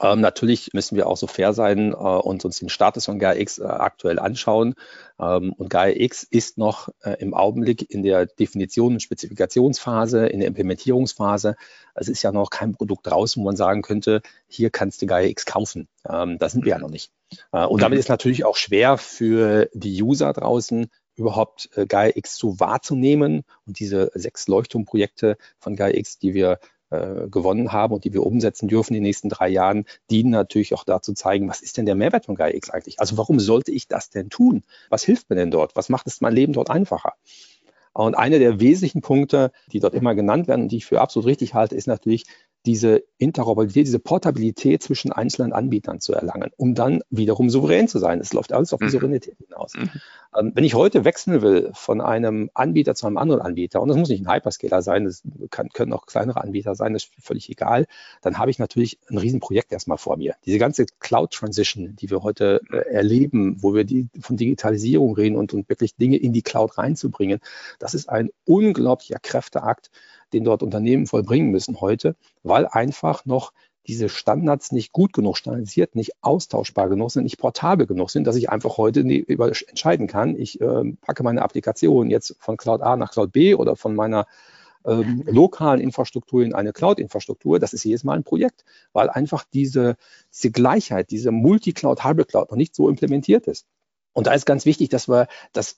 ähm, 0.00 0.20
natürlich 0.20 0.70
müssen 0.72 0.96
wir 0.96 1.06
auch 1.06 1.16
so 1.16 1.26
fair 1.26 1.52
sein 1.52 1.92
äh, 1.92 1.94
und 1.94 2.44
uns 2.44 2.58
den 2.58 2.68
Status 2.68 3.06
von 3.06 3.18
GAIA-X 3.18 3.58
äh, 3.58 3.64
aktuell 3.64 4.18
anschauen. 4.18 4.74
Ähm, 5.20 5.52
und 5.52 5.70
GAIA-X 5.70 6.24
ist 6.24 6.58
noch 6.58 6.88
äh, 7.02 7.16
im 7.20 7.34
Augenblick 7.34 7.90
in 7.90 8.02
der 8.02 8.26
Definition 8.26 8.94
und 8.94 9.00
Spezifikationsphase, 9.00 10.26
in 10.26 10.40
der 10.40 10.48
Implementierungsphase. 10.48 11.56
Es 11.94 12.08
ist 12.08 12.22
ja 12.22 12.32
noch 12.32 12.50
kein 12.50 12.74
Produkt 12.74 13.06
draußen, 13.06 13.40
wo 13.40 13.46
man 13.46 13.56
sagen 13.56 13.82
könnte, 13.82 14.22
hier 14.48 14.70
kannst 14.70 15.02
du 15.02 15.06
GAIA-X 15.06 15.46
kaufen. 15.46 15.88
Ähm, 16.08 16.38
da 16.38 16.48
sind 16.48 16.64
wir 16.64 16.72
ja 16.72 16.78
noch 16.78 16.90
nicht. 16.90 17.10
Äh, 17.52 17.64
und 17.64 17.82
damit 17.82 17.98
ist 17.98 18.08
natürlich 18.08 18.44
auch 18.44 18.56
schwer 18.56 18.98
für 18.98 19.68
die 19.74 20.02
User 20.02 20.32
draußen, 20.32 20.88
überhaupt 21.14 21.70
äh, 21.76 21.86
GAIA-X 21.86 22.36
zu 22.36 22.58
wahrzunehmen 22.58 23.44
und 23.66 23.78
diese 23.78 24.10
sechs 24.14 24.48
Leuchtturmprojekte 24.48 25.36
von 25.58 25.76
GAIA-X, 25.76 26.18
die 26.18 26.34
wir 26.34 26.58
äh, 26.92 27.28
gewonnen 27.28 27.72
haben 27.72 27.94
und 27.94 28.04
die 28.04 28.12
wir 28.12 28.24
umsetzen 28.24 28.68
dürfen 28.68 28.92
in 28.92 29.02
den 29.02 29.04
nächsten 29.04 29.28
drei 29.28 29.48
Jahren, 29.48 29.86
dienen 30.10 30.30
natürlich 30.30 30.74
auch 30.74 30.84
dazu 30.84 31.14
zeigen, 31.14 31.48
was 31.48 31.62
ist 31.62 31.78
denn 31.78 31.86
der 31.86 31.94
Mehrwert 31.94 32.26
von 32.26 32.34
GaiaX 32.34 32.70
eigentlich? 32.70 33.00
Also 33.00 33.16
warum 33.16 33.40
sollte 33.40 33.72
ich 33.72 33.88
das 33.88 34.10
denn 34.10 34.28
tun? 34.28 34.62
Was 34.90 35.02
hilft 35.02 35.30
mir 35.30 35.36
denn 35.36 35.50
dort? 35.50 35.74
Was 35.74 35.88
macht 35.88 36.06
es 36.06 36.20
mein 36.20 36.34
Leben 36.34 36.52
dort 36.52 36.70
einfacher? 36.70 37.14
Und 37.94 38.14
einer 38.14 38.38
der 38.38 38.60
wesentlichen 38.60 39.02
Punkte, 39.02 39.52
die 39.70 39.80
dort 39.80 39.94
immer 39.94 40.14
genannt 40.14 40.48
werden 40.48 40.62
und 40.62 40.72
die 40.72 40.78
ich 40.78 40.86
für 40.86 41.00
absolut 41.00 41.26
richtig 41.26 41.54
halte, 41.54 41.74
ist 41.74 41.86
natürlich 41.86 42.24
diese 42.66 43.02
Interoperabilität, 43.18 43.86
diese 43.86 43.98
Portabilität 43.98 44.82
zwischen 44.82 45.12
einzelnen 45.12 45.52
Anbietern 45.52 46.00
zu 46.00 46.12
erlangen, 46.12 46.50
um 46.56 46.74
dann 46.74 47.02
wiederum 47.10 47.50
souverän 47.50 47.88
zu 47.88 47.98
sein. 47.98 48.20
Es 48.20 48.32
läuft 48.32 48.52
alles 48.52 48.72
auf 48.72 48.78
die 48.78 48.86
mhm. 48.86 48.90
Souveränität 48.90 49.36
hinaus. 49.38 49.72
Mhm. 49.74 49.90
Ähm, 50.36 50.52
wenn 50.54 50.64
ich 50.64 50.74
heute 50.74 51.04
wechseln 51.04 51.42
will 51.42 51.70
von 51.74 52.00
einem 52.00 52.50
Anbieter 52.54 52.94
zu 52.94 53.06
einem 53.06 53.16
anderen 53.16 53.42
Anbieter, 53.42 53.82
und 53.82 53.88
das 53.88 53.96
muss 53.96 54.08
nicht 54.08 54.26
ein 54.26 54.32
Hyperscaler 54.32 54.80
sein, 54.80 55.04
das 55.04 55.22
kann, 55.50 55.70
können 55.70 55.92
auch 55.92 56.06
kleinere 56.06 56.40
Anbieter 56.40 56.74
sein, 56.74 56.92
das 56.92 57.04
ist 57.04 57.12
völlig 57.20 57.50
egal, 57.50 57.86
dann 58.22 58.38
habe 58.38 58.50
ich 58.50 58.58
natürlich 58.58 58.98
ein 59.10 59.18
Riesenprojekt 59.18 59.72
erstmal 59.72 59.98
vor 59.98 60.16
mir. 60.16 60.36
Diese 60.46 60.58
ganze 60.58 60.86
Cloud-Transition, 61.00 61.96
die 61.96 62.10
wir 62.10 62.22
heute 62.22 62.60
äh, 62.70 62.76
erleben, 62.92 63.56
wo 63.60 63.74
wir 63.74 63.84
die, 63.84 64.08
von 64.20 64.36
Digitalisierung 64.36 65.14
reden 65.14 65.36
und, 65.36 65.52
und 65.52 65.68
wirklich 65.68 65.96
Dinge 65.96 66.16
in 66.16 66.32
die 66.32 66.42
Cloud 66.42 66.78
reinzubringen, 66.78 67.40
das 67.78 67.94
ist 67.94 68.08
ein 68.08 68.30
unglaublicher 68.44 69.18
Kräfteakt, 69.20 69.90
den 70.32 70.44
dort 70.44 70.62
Unternehmen 70.62 71.06
vollbringen 71.06 71.50
müssen 71.50 71.80
heute, 71.80 72.16
weil 72.42 72.66
einfach 72.66 73.24
noch 73.24 73.52
diese 73.86 74.08
Standards 74.08 74.70
nicht 74.70 74.92
gut 74.92 75.12
genug 75.12 75.36
standardisiert, 75.36 75.96
nicht 75.96 76.12
austauschbar 76.20 76.88
genug 76.88 77.10
sind, 77.10 77.24
nicht 77.24 77.38
portabel 77.38 77.86
genug 77.86 78.10
sind, 78.10 78.26
dass 78.26 78.36
ich 78.36 78.48
einfach 78.48 78.78
heute 78.78 79.00
entscheiden 79.00 80.06
kann, 80.06 80.36
ich 80.36 80.60
äh, 80.60 80.92
packe 81.00 81.24
meine 81.24 81.42
Applikation 81.42 82.08
jetzt 82.08 82.36
von 82.38 82.56
Cloud 82.56 82.80
A 82.80 82.96
nach 82.96 83.10
Cloud 83.10 83.32
B 83.32 83.54
oder 83.54 83.74
von 83.74 83.94
meiner 83.94 84.26
ähm, 84.84 85.22
lokalen 85.26 85.80
Infrastruktur 85.80 86.42
in 86.42 86.54
eine 86.54 86.72
Cloud-Infrastruktur. 86.72 87.58
Das 87.58 87.72
ist 87.72 87.84
jedes 87.84 88.04
Mal 88.04 88.16
ein 88.16 88.24
Projekt, 88.24 88.64
weil 88.92 89.10
einfach 89.10 89.44
diese, 89.52 89.96
diese 90.32 90.50
Gleichheit, 90.50 91.10
diese 91.10 91.30
Multi-Cloud, 91.30 92.04
Hybrid-Cloud 92.04 92.50
noch 92.50 92.56
nicht 92.56 92.74
so 92.74 92.88
implementiert 92.88 93.46
ist. 93.46 93.66
Und 94.12 94.26
da 94.26 94.32
ist 94.32 94.46
ganz 94.46 94.66
wichtig, 94.66 94.88
dass 94.90 95.08
wir 95.08 95.28
das 95.52 95.76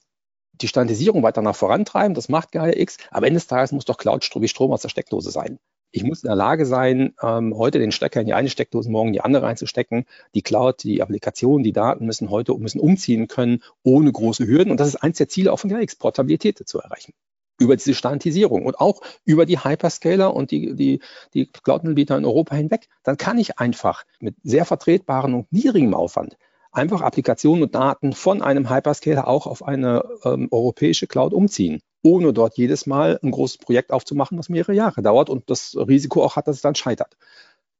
die 0.61 0.67
Standardisierung 0.67 1.23
weiter 1.23 1.41
nach 1.41 1.55
vorantreiben, 1.55 2.13
das 2.13 2.29
macht 2.29 2.51
Gaia 2.51 2.75
X. 2.75 2.97
Aber 3.11 3.27
Ende 3.27 3.39
des 3.39 3.47
Tages 3.47 3.71
muss 3.71 3.85
doch 3.85 3.97
Cloud 3.97 4.29
wie 4.35 4.47
Strom 4.47 4.71
aus 4.71 4.81
der 4.81 4.89
Steckdose 4.89 5.31
sein. 5.31 5.59
Ich 5.91 6.03
muss 6.03 6.23
in 6.23 6.27
der 6.27 6.35
Lage 6.35 6.65
sein, 6.65 7.13
ähm, 7.21 7.55
heute 7.55 7.79
den 7.79 7.93
Stecker 7.93 8.19
in 8.19 8.27
die 8.27 8.33
eine 8.33 8.49
Steckdose, 8.49 8.89
morgen 8.89 9.07
in 9.07 9.13
die 9.13 9.21
andere 9.21 9.43
reinzustecken. 9.45 10.05
Die 10.33 10.41
Cloud, 10.41 10.83
die 10.83 11.01
Applikation, 11.01 11.63
die 11.63 11.71
Daten 11.71 12.05
müssen 12.05 12.29
heute 12.29 12.53
müssen 12.55 12.81
umziehen 12.81 13.27
können, 13.27 13.63
ohne 13.83 14.11
große 14.11 14.45
Hürden. 14.45 14.71
Und 14.71 14.79
das 14.79 14.89
ist 14.89 14.97
eins 14.97 15.17
der 15.17 15.29
Ziele 15.29 15.53
auch 15.53 15.59
von 15.59 15.69
Gaia 15.69 15.81
X, 15.81 15.95
Portabilität 15.95 16.67
zu 16.67 16.79
erreichen 16.79 17.13
über 17.57 17.75
diese 17.75 17.93
Standardisierung 17.93 18.65
und 18.65 18.79
auch 18.79 19.01
über 19.23 19.45
die 19.45 19.63
Hyperscaler 19.63 20.33
und 20.33 20.51
die, 20.51 20.75
die, 20.75 20.99
die 21.33 21.45
Cloud-Anbieter 21.47 22.17
in 22.17 22.25
Europa 22.25 22.55
hinweg, 22.55 22.89
dann 23.03 23.17
kann 23.17 23.37
ich 23.37 23.59
einfach 23.59 24.03
mit 24.19 24.35
sehr 24.43 24.65
vertretbaren 24.65 25.33
und 25.33 25.51
niedrigem 25.51 25.93
Aufwand 25.93 26.37
einfach 26.75 27.01
Applikationen 27.01 27.63
und 27.63 27.75
Daten 27.75 28.13
von 28.13 28.41
einem 28.41 28.69
Hyperscaler 28.69 29.27
auch 29.27 29.47
auf 29.47 29.63
eine 29.63 30.03
ähm, 30.23 30.47
europäische 30.51 31.07
Cloud 31.07 31.33
umziehen, 31.33 31.81
ohne 32.03 32.33
dort 32.33 32.57
jedes 32.57 32.85
Mal 32.85 33.19
ein 33.23 33.31
großes 33.31 33.57
Projekt 33.57 33.91
aufzumachen, 33.91 34.37
was 34.37 34.49
mehrere 34.49 34.73
Jahre 34.73 35.01
dauert 35.01 35.29
und 35.29 35.49
das 35.49 35.75
Risiko 35.75 36.23
auch 36.23 36.35
hat, 36.35 36.47
dass 36.47 36.57
es 36.57 36.61
dann 36.61 36.75
scheitert. 36.75 37.17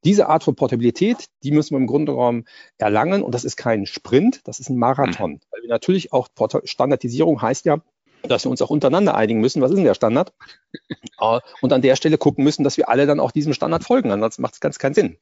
Diese 0.04 0.28
Art 0.28 0.44
von 0.44 0.54
Portabilität, 0.54 1.26
die 1.42 1.50
müssen 1.50 1.74
wir 1.74 1.78
im 1.78 1.86
Grunde 1.86 2.12
genommen 2.12 2.44
erlangen 2.78 3.22
und 3.22 3.34
das 3.34 3.44
ist 3.44 3.56
kein 3.56 3.86
Sprint, 3.86 4.40
das 4.44 4.60
ist 4.60 4.68
ein 4.68 4.76
Marathon. 4.76 5.32
Mhm. 5.32 5.40
Weil 5.50 5.62
wir 5.62 5.68
natürlich 5.68 6.12
auch 6.12 6.28
Standardisierung 6.64 7.42
heißt 7.42 7.64
ja, 7.64 7.78
dass 8.22 8.44
wir 8.44 8.50
uns 8.50 8.62
auch 8.62 8.70
untereinander 8.70 9.14
einigen 9.14 9.40
müssen, 9.40 9.62
was 9.62 9.70
ist 9.70 9.76
denn 9.76 9.84
der 9.84 9.94
Standard? 9.94 10.32
Äh, 11.18 11.40
und 11.62 11.72
an 11.72 11.80
der 11.80 11.96
Stelle 11.96 12.18
gucken 12.18 12.44
müssen, 12.44 12.62
dass 12.62 12.76
wir 12.76 12.90
alle 12.90 13.06
dann 13.06 13.20
auch 13.20 13.30
diesem 13.30 13.54
Standard 13.54 13.84
folgen, 13.84 14.10
ansonsten 14.10 14.42
macht 14.42 14.52
es 14.52 14.60
ganz 14.60 14.78
keinen 14.78 14.92
Sinn. 14.92 15.16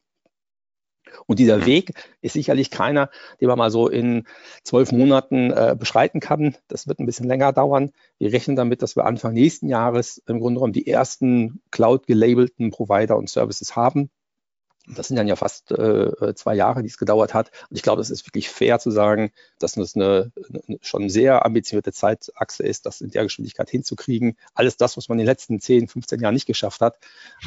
Und 1.27 1.39
dieser. 1.39 1.65
Weg 1.65 1.93
ist 2.21 2.35
sicherlich 2.35 2.71
keiner, 2.71 3.11
den 3.41 3.49
man 3.49 3.59
mal 3.59 3.71
so 3.71 3.89
in 3.89 4.27
zwölf 4.63 4.93
Monaten 4.93 5.51
äh, 5.51 5.77
beschreiten 5.79 6.21
kann. 6.21 6.57
Das 6.69 6.87
wird 6.87 6.99
ein 6.99 7.07
bisschen 7.07 7.27
länger 7.27 7.53
dauern. 7.53 7.93
Wir 8.19 8.33
rechnen 8.33 8.57
damit, 8.57 8.83
dass 8.83 8.97
wir 8.97 9.05
Anfang 9.07 9.35
nächsten 9.35 9.69
Jahres 9.69 10.23
im 10.27 10.41
Grunde 10.41 10.59
genommen 10.59 10.73
die 10.73 10.87
ersten 10.87 11.63
Cloud-gelabelten 11.71 12.71
Provider 12.71 13.17
und 13.17 13.31
Services 13.31 13.77
haben. 13.77 14.11
Das 14.87 15.09
sind 15.09 15.17
dann 15.17 15.29
ja 15.29 15.37
fast 15.37 15.71
äh, 15.73 16.35
zwei 16.35 16.55
Jahre, 16.55 16.83
die 16.83 16.89
es 16.89 16.99
gedauert 16.99 17.33
hat. 17.33 17.51
Und 17.71 17.77
ich 17.77 17.83
glaube, 17.83 18.03
es 18.03 18.11
ist 18.11 18.27
wirklich 18.27 18.51
fair 18.51 18.79
zu 18.79 18.91
sagen, 18.91 19.33
dass 19.59 19.75
das 19.75 19.97
eine, 19.97 20.31
eine 20.49 20.79
schon 20.83 21.09
sehr 21.09 21.45
ambitionierte 21.45 21.93
Zeitachse 21.93 22.63
ist, 22.63 22.85
das 22.87 23.01
in 23.01 23.11
der 23.11 23.23
Geschwindigkeit 23.23 23.71
hinzukriegen. 23.71 24.37
Alles 24.55 24.77
das, 24.77 24.97
was 24.97 25.09
man 25.09 25.19
in 25.19 25.25
den 25.25 25.31
letzten 25.31 25.61
10, 25.61 25.89
15 25.89 26.21
Jahren 26.21 26.35
nicht 26.35 26.47
geschafft 26.47 26.81
hat, 26.81 26.99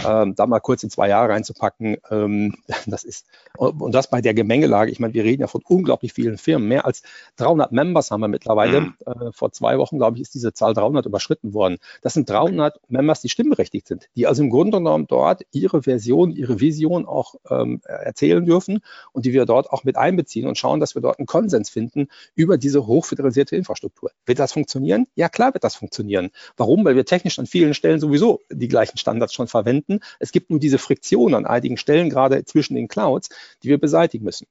ähm, 0.06 0.36
da 0.36 0.47
mal 0.47 0.60
kurz 0.60 0.84
in 0.84 0.89
zwei 0.89 1.10
Jahre 1.10 1.34
reinzupacken, 1.34 1.97
ähm, 2.10 2.56
das 2.88 3.04
ist, 3.04 3.28
und 3.58 3.93
das 3.93 4.10
bei 4.10 4.21
der 4.21 4.34
Gemengelage. 4.34 4.91
Ich 4.91 5.00
meine, 5.00 5.13
wir 5.13 5.23
reden 5.23 5.41
ja 5.41 5.47
von 5.47 5.62
unglaublich 5.67 6.13
vielen 6.13 6.38
Firmen. 6.38 6.67
Mehr 6.67 6.86
als 6.86 7.04
300 7.38 7.71
Members 7.71 8.12
haben 8.12 8.21
wir 8.21 8.28
mittlerweile. 8.28 8.82
Mhm. 8.82 8.95
Äh, 9.06 9.32
vor 9.32 9.52
zwei 9.52 9.78
Wochen, 9.78 9.97
glaube 9.97 10.17
ich, 10.17 10.23
ist 10.23 10.34
diese 10.34 10.54
Zahl 10.54 10.73
300 10.73 11.06
überschritten 11.06 11.54
worden. 11.54 11.78
Das 12.02 12.13
sind 12.13 12.30
300 12.30 12.80
Members, 12.89 13.21
die 13.21 13.30
stimmberechtigt 13.30 13.88
sind, 13.88 14.10
die 14.15 14.28
also 14.28 14.43
im 14.43 14.50
Grunde 14.50 14.78
genommen 14.78 15.08
dort 15.08 15.43
ihre 15.52 15.84
Version, 15.84 16.32
ihre 16.32 16.60
Vision 16.60 17.06
auch 17.06 17.27
auch 17.28 17.36
ähm, 17.50 17.82
erzählen 17.86 18.46
dürfen 18.46 18.80
und 19.12 19.26
die 19.26 19.34
wir 19.34 19.46
dort 19.46 19.70
auch 19.70 19.84
mit 19.84 19.98
einbeziehen 19.98 20.48
und 20.48 20.58
schauen, 20.58 20.80
dass 20.80 20.96
wir 20.96 21.02
dort 21.02 21.20
einen 21.20 21.26
Konsens 21.26 21.70
finden 21.70 22.08
über 22.36 22.58
diese 22.58 22.88
hochföderalisierte 22.88 23.56
Infrastruktur. 23.56 24.12
Wird 24.26 24.40
das 24.40 24.54
funktionieren? 24.54 25.08
Ja, 25.16 25.30
klar 25.30 25.54
wird 25.54 25.63
das 25.63 25.76
funktionieren. 25.76 26.32
Warum? 26.56 26.86
Weil 26.86 26.96
wir 26.96 27.06
technisch 27.06 27.40
an 27.40 27.46
vielen 27.46 27.74
Stellen 27.74 28.00
sowieso 28.00 28.42
die 28.52 28.68
gleichen 28.68 28.98
Standards 28.98 29.34
schon 29.34 29.48
verwenden. 29.48 30.00
Es 30.20 30.32
gibt 30.32 30.50
nur 30.50 30.60
diese 30.60 30.78
Friktion 30.78 31.34
an 31.34 31.46
einigen 31.46 31.78
Stellen, 31.78 32.10
gerade 32.10 32.46
zwischen 32.46 32.76
den 32.76 32.88
Clouds, 32.88 33.30
die 33.63 33.70
wir 33.70 33.80
beseitigen 33.80 34.24
müssen. 34.24 34.48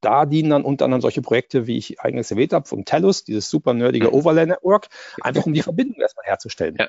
Da 0.00 0.26
dienen 0.26 0.50
dann 0.50 0.64
unter 0.64 0.84
anderem 0.84 1.00
solche 1.00 1.22
Projekte, 1.22 1.66
wie 1.66 1.76
ich 1.76 2.00
eingangs 2.00 2.30
erwähnt 2.30 2.52
habe, 2.52 2.68
von 2.68 2.84
Telus, 2.84 3.24
dieses 3.24 3.50
super 3.50 3.74
nerdige 3.74 4.08
mhm. 4.08 4.14
Overlay 4.14 4.46
Network, 4.46 4.88
einfach 5.22 5.44
um 5.44 5.52
die 5.52 5.62
Verbindung 5.62 6.00
erstmal 6.00 6.26
herzustellen. 6.26 6.76
Ja. 6.78 6.88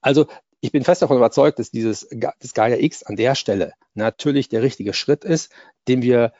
Also 0.00 0.26
ich 0.60 0.72
bin 0.72 0.84
fest 0.84 1.02
davon 1.02 1.18
überzeugt, 1.18 1.58
dass 1.58 1.70
dieses 1.70 2.08
das 2.40 2.54
Gaia 2.54 2.76
X 2.76 3.02
an 3.02 3.16
der 3.16 3.34
Stelle 3.34 3.74
natürlich 3.94 4.48
der 4.48 4.62
richtige 4.62 4.94
Schritt 4.94 5.24
ist, 5.24 5.52
den 5.88 6.02
wir 6.02 6.32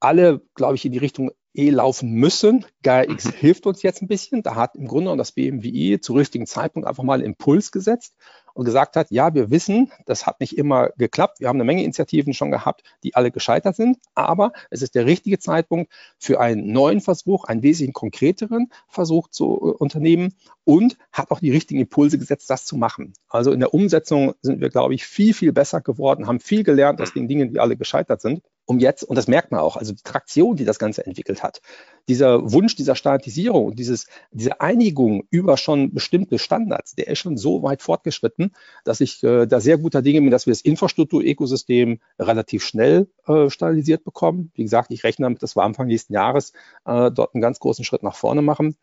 alle, 0.00 0.40
glaube 0.54 0.76
ich, 0.76 0.84
in 0.84 0.92
die 0.92 0.98
Richtung 0.98 1.30
E 1.52 1.70
laufen 1.70 2.12
müssen. 2.12 2.64
Gaia 2.82 3.10
X 3.10 3.24
mhm. 3.24 3.32
hilft 3.32 3.66
uns 3.66 3.82
jetzt 3.82 4.02
ein 4.02 4.08
bisschen. 4.08 4.42
Da 4.42 4.54
hat 4.54 4.76
im 4.76 4.86
Grunde 4.86 5.04
genommen 5.04 5.18
das 5.18 5.32
BMWI 5.32 6.00
zu 6.00 6.14
richtigen 6.14 6.46
Zeitpunkt 6.46 6.86
einfach 6.86 7.02
mal 7.02 7.14
einen 7.14 7.24
Impuls 7.24 7.72
gesetzt 7.72 8.14
und 8.54 8.64
gesagt 8.64 8.96
hat, 8.96 9.10
ja, 9.10 9.34
wir 9.34 9.50
wissen, 9.50 9.90
das 10.06 10.26
hat 10.26 10.40
nicht 10.40 10.56
immer 10.56 10.90
geklappt. 10.96 11.40
Wir 11.40 11.48
haben 11.48 11.56
eine 11.56 11.64
Menge 11.64 11.82
Initiativen 11.82 12.34
schon 12.34 12.50
gehabt, 12.50 12.82
die 13.02 13.14
alle 13.14 13.30
gescheitert 13.30 13.74
sind. 13.74 13.98
Aber 14.14 14.52
es 14.70 14.82
ist 14.82 14.94
der 14.94 15.06
richtige 15.06 15.38
Zeitpunkt 15.38 15.92
für 16.18 16.40
einen 16.40 16.72
neuen 16.72 17.00
Versuch, 17.00 17.44
einen 17.44 17.62
wesentlich 17.62 17.94
konkreteren 17.94 18.70
Versuch 18.88 19.28
zu 19.28 19.44
äh, 19.44 19.76
unternehmen 19.82 20.34
und 20.64 20.98
hat 21.12 21.30
auch 21.30 21.40
die 21.40 21.50
richtigen 21.50 21.80
Impulse 21.80 22.18
gesetzt, 22.18 22.50
das 22.50 22.64
zu 22.64 22.76
machen. 22.76 23.12
Also 23.28 23.52
in 23.52 23.60
der 23.60 23.74
Umsetzung 23.74 24.34
sind 24.42 24.60
wir, 24.60 24.68
glaube 24.68 24.94
ich, 24.94 25.04
viel, 25.04 25.34
viel 25.34 25.52
besser 25.52 25.80
geworden, 25.80 26.26
haben 26.26 26.40
viel 26.40 26.62
gelernt 26.62 27.00
aus 27.00 27.12
den 27.12 27.28
Dingen, 27.28 27.52
die 27.52 27.60
alle 27.60 27.76
gescheitert 27.76 28.20
sind 28.20 28.42
um 28.70 28.78
jetzt, 28.78 29.02
und 29.02 29.16
das 29.16 29.26
merkt 29.26 29.50
man 29.50 29.58
auch, 29.58 29.76
also 29.76 29.92
die 29.92 30.04
Traktion, 30.04 30.54
die 30.54 30.64
das 30.64 30.78
Ganze 30.78 31.04
entwickelt 31.04 31.42
hat, 31.42 31.60
dieser 32.08 32.52
Wunsch 32.52 32.76
dieser 32.76 32.94
Standardisierung 32.94 33.64
und 33.64 33.80
dieses, 33.80 34.06
diese 34.30 34.60
Einigung 34.60 35.24
über 35.30 35.56
schon 35.56 35.92
bestimmte 35.92 36.38
Standards, 36.38 36.94
der 36.94 37.08
ist 37.08 37.18
schon 37.18 37.36
so 37.36 37.64
weit 37.64 37.82
fortgeschritten, 37.82 38.52
dass 38.84 39.00
ich 39.00 39.24
äh, 39.24 39.46
da 39.46 39.58
sehr 39.58 39.76
guter 39.76 40.02
Dinge 40.02 40.20
bin, 40.20 40.30
dass 40.30 40.46
wir 40.46 40.52
das 40.52 40.60
Infrastruktur-Ökosystem 40.60 41.98
relativ 42.20 42.64
schnell 42.64 43.08
äh, 43.26 43.50
standardisiert 43.50 44.04
bekommen. 44.04 44.52
Wie 44.54 44.62
gesagt, 44.62 44.92
ich 44.92 45.02
rechne 45.02 45.24
damit, 45.24 45.42
dass 45.42 45.56
wir 45.56 45.64
Anfang 45.64 45.88
nächsten 45.88 46.14
Jahres 46.14 46.52
äh, 46.84 47.10
dort 47.10 47.34
einen 47.34 47.42
ganz 47.42 47.58
großen 47.58 47.84
Schritt 47.84 48.04
nach 48.04 48.14
vorne 48.14 48.40
machen. 48.40 48.76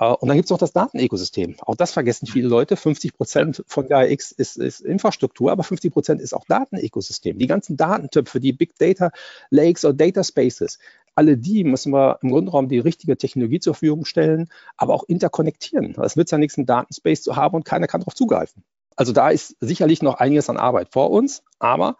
Äh, 0.00 0.12
und 0.14 0.28
dann 0.28 0.36
gibt 0.36 0.46
es 0.46 0.50
noch 0.50 0.58
das 0.58 0.72
Datenökosystem. 0.72 1.56
Auch 1.60 1.76
das 1.76 1.92
vergessen 1.92 2.26
viele 2.26 2.48
Leute. 2.48 2.76
50 2.76 3.14
Prozent 3.14 3.62
von 3.66 3.86
GAIX 3.86 4.32
ist, 4.32 4.56
ist 4.56 4.80
Infrastruktur, 4.80 5.52
aber 5.52 5.62
50 5.62 5.92
Prozent 5.92 6.20
ist 6.20 6.34
auch 6.34 6.44
Datenökosystem. 6.46 7.38
Die 7.38 7.46
ganzen 7.46 7.76
Datentöpfe, 7.76 8.40
die 8.40 8.52
Big 8.52 8.76
Data 8.78 9.12
Lakes 9.50 9.84
oder 9.84 9.94
Data 9.94 10.24
Spaces, 10.24 10.78
alle 11.14 11.36
die 11.36 11.64
müssen 11.64 11.92
wir 11.92 12.18
im 12.22 12.30
Grundraum 12.30 12.68
die 12.68 12.78
richtige 12.78 13.16
Technologie 13.16 13.60
zur 13.60 13.74
Verfügung 13.74 14.04
stellen, 14.04 14.48
aber 14.76 14.94
auch 14.94 15.04
interkonnektieren. 15.04 15.94
Es 16.02 16.16
nützt 16.16 16.32
ja 16.32 16.38
nichts, 16.38 16.56
einen 16.56 16.66
Datenspace 16.66 17.22
zu 17.22 17.36
haben 17.36 17.54
und 17.54 17.64
keiner 17.64 17.86
kann 17.86 18.00
darauf 18.00 18.14
zugreifen. 18.14 18.64
Also 18.96 19.12
da 19.12 19.30
ist 19.30 19.56
sicherlich 19.60 20.02
noch 20.02 20.16
einiges 20.16 20.50
an 20.50 20.56
Arbeit 20.56 20.88
vor 20.92 21.10
uns, 21.10 21.42
aber 21.58 21.96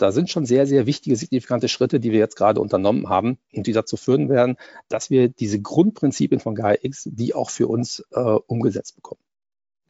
da 0.00 0.12
sind 0.12 0.30
schon 0.30 0.46
sehr, 0.46 0.66
sehr 0.66 0.86
wichtige, 0.86 1.16
signifikante 1.16 1.68
Schritte, 1.68 2.00
die 2.00 2.12
wir 2.12 2.18
jetzt 2.18 2.36
gerade 2.36 2.60
unternommen 2.60 3.08
haben 3.08 3.38
und 3.52 3.66
die 3.66 3.72
dazu 3.72 3.96
führen 3.96 4.28
werden, 4.28 4.56
dass 4.88 5.10
wir 5.10 5.28
diese 5.28 5.60
Grundprinzipien 5.60 6.40
von 6.40 6.54
GAIA-X, 6.54 7.08
die 7.12 7.34
auch 7.34 7.50
für 7.50 7.68
uns 7.68 8.04
äh, 8.12 8.20
umgesetzt 8.20 8.96
bekommen. 8.96 9.20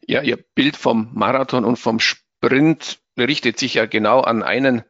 Ja, 0.07 0.23
Ihr 0.23 0.38
Bild 0.55 0.77
vom 0.77 1.11
Marathon 1.12 1.64
und 1.64 1.77
vom 1.77 2.01
Sprint 2.01 2.99
richtet 3.18 3.59
sich 3.59 3.75
ja 3.75 3.87
genau 3.87 4.20
an 4.20 4.42
einen 4.42 4.83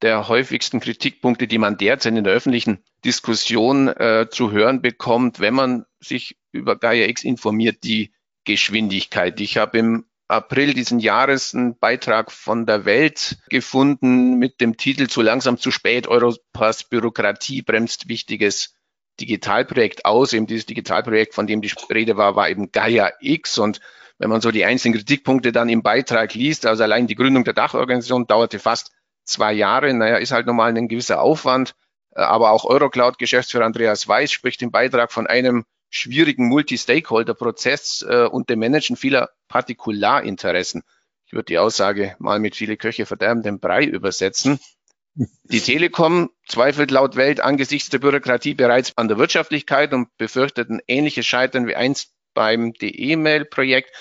der 0.00 0.28
häufigsten 0.28 0.80
Kritikpunkte, 0.80 1.46
die 1.46 1.58
man 1.58 1.76
derzeit 1.76 2.16
in 2.16 2.24
der 2.24 2.32
öffentlichen 2.32 2.78
Diskussion 3.04 3.88
äh, 3.88 4.26
zu 4.30 4.50
hören 4.50 4.82
bekommt, 4.82 5.40
wenn 5.40 5.54
man 5.54 5.84
sich 6.00 6.36
über 6.50 6.76
Gaia 6.76 7.06
X 7.06 7.22
informiert, 7.24 7.84
die 7.84 8.12
Geschwindigkeit. 8.44 9.40
Ich 9.40 9.56
habe 9.58 9.78
im 9.78 10.04
April 10.32 10.72
diesen 10.72 10.98
Jahres 10.98 11.54
einen 11.54 11.78
Beitrag 11.78 12.32
von 12.32 12.64
der 12.64 12.86
Welt 12.86 13.36
gefunden 13.50 14.38
mit 14.38 14.60
dem 14.62 14.78
Titel 14.78 15.06
Zu 15.06 15.20
langsam, 15.20 15.58
zu 15.58 15.70
spät, 15.70 16.08
Europas 16.08 16.84
Bürokratie 16.84 17.60
bremst 17.60 18.08
wichtiges 18.08 18.74
Digitalprojekt 19.20 20.06
aus. 20.06 20.32
Eben 20.32 20.46
dieses 20.46 20.64
Digitalprojekt, 20.64 21.34
von 21.34 21.46
dem 21.46 21.60
die 21.60 21.70
Rede 21.90 22.16
war, 22.16 22.34
war 22.34 22.48
eben 22.48 22.72
Gaia 22.72 23.12
X. 23.20 23.58
Und 23.58 23.80
wenn 24.18 24.30
man 24.30 24.40
so 24.40 24.50
die 24.50 24.64
einzelnen 24.64 24.94
Kritikpunkte 24.94 25.52
dann 25.52 25.68
im 25.68 25.82
Beitrag 25.82 26.32
liest, 26.32 26.64
also 26.64 26.82
allein 26.82 27.06
die 27.06 27.14
Gründung 27.14 27.44
der 27.44 27.54
Dachorganisation 27.54 28.26
dauerte 28.26 28.58
fast 28.58 28.90
zwei 29.24 29.52
Jahre. 29.52 29.92
Naja, 29.92 30.16
ist 30.16 30.32
halt 30.32 30.46
normal 30.46 30.74
ein 30.74 30.88
gewisser 30.88 31.20
Aufwand. 31.20 31.74
Aber 32.14 32.52
auch 32.52 32.64
Eurocloud-Geschäftsführer 32.64 33.66
Andreas 33.66 34.08
Weiß 34.08 34.32
spricht 34.32 34.62
im 34.62 34.70
Beitrag 34.70 35.12
von 35.12 35.26
einem 35.26 35.64
schwierigen 35.90 36.48
Multi-Stakeholder-Prozess 36.48 38.04
äh, 38.08 38.24
und 38.24 38.48
dem 38.48 38.60
Managen 38.60 38.96
vieler 38.96 39.30
Partikularinteressen. 39.52 40.82
Ich 41.26 41.34
würde 41.34 41.44
die 41.44 41.58
Aussage 41.58 42.16
mal 42.18 42.38
mit 42.38 42.56
viele 42.56 42.78
Köche 42.78 43.04
verderben 43.04 43.42
den 43.42 43.60
Brei 43.60 43.84
übersetzen. 43.84 44.58
Die 45.14 45.60
Telekom 45.60 46.30
zweifelt 46.48 46.90
laut 46.90 47.16
Welt 47.16 47.40
angesichts 47.40 47.90
der 47.90 47.98
Bürokratie 47.98 48.54
bereits 48.54 48.96
an 48.96 49.08
der 49.08 49.18
Wirtschaftlichkeit 49.18 49.92
und 49.92 50.08
befürchtet 50.16 50.70
ein 50.70 50.80
ähnliches 50.88 51.26
Scheitern 51.26 51.66
wie 51.66 51.76
einst 51.76 52.14
beim 52.32 52.72
DE-Mail-Projekt. 52.72 53.94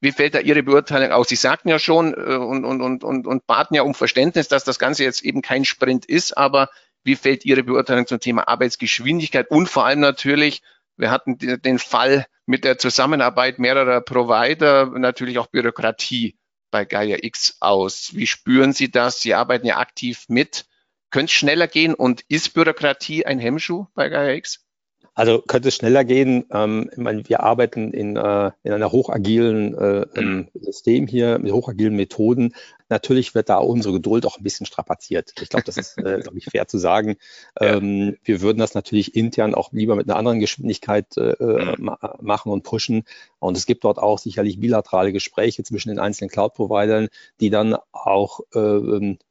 Wie 0.00 0.10
fällt 0.10 0.34
da 0.34 0.40
Ihre 0.40 0.64
Beurteilung 0.64 1.12
aus? 1.12 1.28
Sie 1.28 1.36
sagten 1.36 1.68
ja 1.68 1.78
schon 1.78 2.12
äh, 2.12 2.34
und, 2.34 2.64
und, 2.64 2.80
und, 2.80 3.04
und, 3.04 3.28
und 3.28 3.46
baten 3.46 3.76
ja 3.76 3.82
um 3.82 3.94
Verständnis, 3.94 4.48
dass 4.48 4.64
das 4.64 4.80
Ganze 4.80 5.04
jetzt 5.04 5.22
eben 5.22 5.40
kein 5.40 5.64
Sprint 5.64 6.04
ist, 6.04 6.36
aber 6.36 6.68
wie 7.04 7.14
fällt 7.14 7.44
Ihre 7.44 7.62
Beurteilung 7.62 8.08
zum 8.08 8.18
Thema 8.18 8.48
Arbeitsgeschwindigkeit 8.48 9.50
und 9.52 9.68
vor 9.68 9.86
allem 9.86 10.00
natürlich 10.00 10.62
wir 10.96 11.10
hatten 11.10 11.38
den 11.38 11.78
Fall 11.78 12.26
mit 12.46 12.64
der 12.64 12.78
Zusammenarbeit 12.78 13.58
mehrerer 13.58 14.00
Provider, 14.00 14.86
natürlich 14.86 15.38
auch 15.38 15.48
Bürokratie 15.48 16.36
bei 16.70 16.84
Gaia 16.84 17.18
X 17.20 17.58
aus. 17.60 18.10
Wie 18.14 18.26
spüren 18.26 18.72
Sie 18.72 18.90
das? 18.90 19.20
Sie 19.20 19.34
arbeiten 19.34 19.66
ja 19.66 19.78
aktiv 19.78 20.24
mit. 20.28 20.66
Könnte 21.10 21.30
es 21.30 21.32
schneller 21.32 21.68
gehen 21.68 21.94
und 21.94 22.22
ist 22.28 22.54
Bürokratie 22.54 23.26
ein 23.26 23.38
Hemmschuh 23.38 23.86
bei 23.94 24.08
Gaia 24.08 24.34
X? 24.34 24.66
Also 25.14 25.40
könnte 25.40 25.68
es 25.68 25.76
schneller 25.76 26.04
gehen. 26.04 26.44
Ähm, 26.52 26.90
ich 26.92 26.98
meine, 26.98 27.26
wir 27.26 27.40
arbeiten 27.42 27.92
in, 27.92 28.16
äh, 28.16 28.50
in 28.62 28.72
einer 28.72 28.92
hochagilen 28.92 29.74
äh, 29.74 30.20
mhm. 30.20 30.48
System 30.52 31.06
hier 31.06 31.38
mit 31.38 31.52
hochagilen 31.52 31.96
Methoden. 31.96 32.54
Natürlich 32.88 33.34
wird 33.34 33.48
da 33.48 33.58
unsere 33.58 33.94
Geduld 33.94 34.26
auch 34.26 34.38
ein 34.38 34.44
bisschen 34.44 34.66
strapaziert. 34.66 35.32
Ich 35.40 35.48
glaube, 35.48 35.64
das 35.64 35.76
ist, 35.76 35.98
äh, 35.98 36.20
glaube 36.22 36.38
ich, 36.38 36.44
fair 36.44 36.68
zu 36.68 36.78
sagen. 36.78 37.16
Ähm, 37.60 38.16
wir 38.22 38.40
würden 38.42 38.58
das 38.58 38.74
natürlich 38.74 39.16
intern 39.16 39.54
auch 39.54 39.72
lieber 39.72 39.96
mit 39.96 40.08
einer 40.08 40.18
anderen 40.18 40.40
Geschwindigkeit 40.40 41.16
äh, 41.16 41.30
äh 41.32 41.76
mhm. 41.76 41.84
ma 41.84 42.16
machen 42.20 42.52
und 42.52 42.62
pushen. 42.62 43.04
Und 43.38 43.56
es 43.56 43.66
gibt 43.66 43.84
dort 43.84 43.98
auch 43.98 44.18
sicherlich 44.18 44.60
bilaterale 44.60 45.12
Gespräche 45.12 45.62
zwischen 45.64 45.88
den 45.88 45.98
einzelnen 45.98 46.30
Cloud-Providern, 46.30 47.08
die 47.40 47.50
dann 47.50 47.76
auch, 47.92 48.40
äh, 48.54 48.58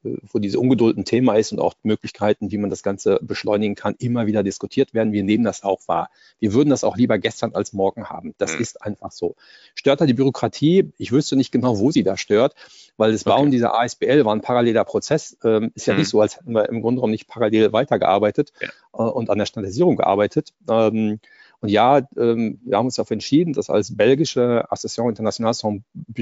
wo 0.04 0.39
diese 0.39 0.60
Ungeduld 0.60 0.98
ein 0.98 1.06
Thema 1.06 1.36
ist 1.36 1.52
und 1.52 1.60
auch 1.60 1.74
Möglichkeiten, 1.84 2.52
wie 2.52 2.58
man 2.58 2.70
das 2.70 2.84
Ganze 2.84 3.20
beschleunigen 3.22 3.76
kann, 3.76 3.96
immer 4.00 4.28
wieder 4.28 4.44
diskutiert 4.44 4.94
werden. 4.94 5.13
Wir 5.13 5.24
nehmen 5.24 5.44
das 5.44 5.63
auch 5.63 5.82
wahr. 5.88 6.10
Wir 6.39 6.54
würden 6.54 6.70
das 6.70 6.84
auch 6.84 6.98
lieber 6.98 7.18
gestern 7.18 7.56
als 7.56 7.74
morgen 7.74 8.10
haben. 8.10 8.34
Das 8.38 8.56
mhm. 8.56 8.62
ist 8.62 8.82
einfach 8.82 9.12
so. 9.12 9.36
Stört 9.76 10.02
da 10.02 10.06
die 10.06 10.13
Bürokratie? 10.13 10.91
Ich 10.98 11.12
wüsste 11.12 11.36
nicht 11.36 11.52
genau, 11.52 11.80
wo 11.80 11.91
sie 11.91 12.04
da 12.04 12.18
stört 12.18 12.56
weil 12.98 13.12
das 13.12 13.26
Bauen 13.46 13.52
dieser 13.52 13.80
ASBL 13.80 14.26
war 14.26 14.36
ein 14.36 14.42
paralleler 14.42 14.84
Prozess. 14.84 15.38
Ähm, 15.44 15.72
ist 15.76 15.86
ja 15.86 15.94
mhm. 15.94 16.00
nicht 16.00 16.10
so, 16.10 16.22
als 16.22 16.38
hätten 16.38 16.54
wir 16.54 16.70
im 16.70 16.82
Grunde 16.82 17.00
genommen 17.00 17.12
nicht 17.12 17.28
parallel 17.28 17.74
weitergearbeitet 17.74 18.52
ja. 18.60 18.70
äh, 18.94 19.10
und 19.10 19.30
an 19.30 19.38
der 19.38 19.46
Standardisierung 19.46 19.96
gearbeitet. 19.96 20.54
Ähm, 20.70 21.20
und 21.62 21.70
ja, 21.70 22.02
ähm, 22.18 22.60
wir 22.66 22.78
haben 22.78 22.86
uns 22.86 22.96
dafür 22.96 23.16
entschieden, 23.16 23.54
das 23.54 23.70
als 23.70 23.96
belgische 23.96 24.66
Association 24.70 25.10
Internationale 25.10 25.56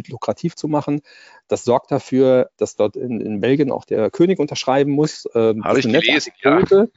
lukrativ 0.07 0.55
zu 0.55 0.67
machen. 0.67 1.01
Das 1.47 1.63
sorgt 1.65 1.91
dafür, 1.91 2.49
dass 2.57 2.75
dort 2.75 2.95
in, 2.95 3.19
in 3.19 3.41
Belgien 3.41 3.71
auch 3.71 3.85
der 3.85 4.11
König 4.11 4.39
unterschreiben 4.39 4.91
muss. 4.91 5.27
Ähm, 5.33 5.63
Habe 5.63 5.79
ich 5.79 5.85
gelesen, 5.85 6.33
ja. 6.43 6.87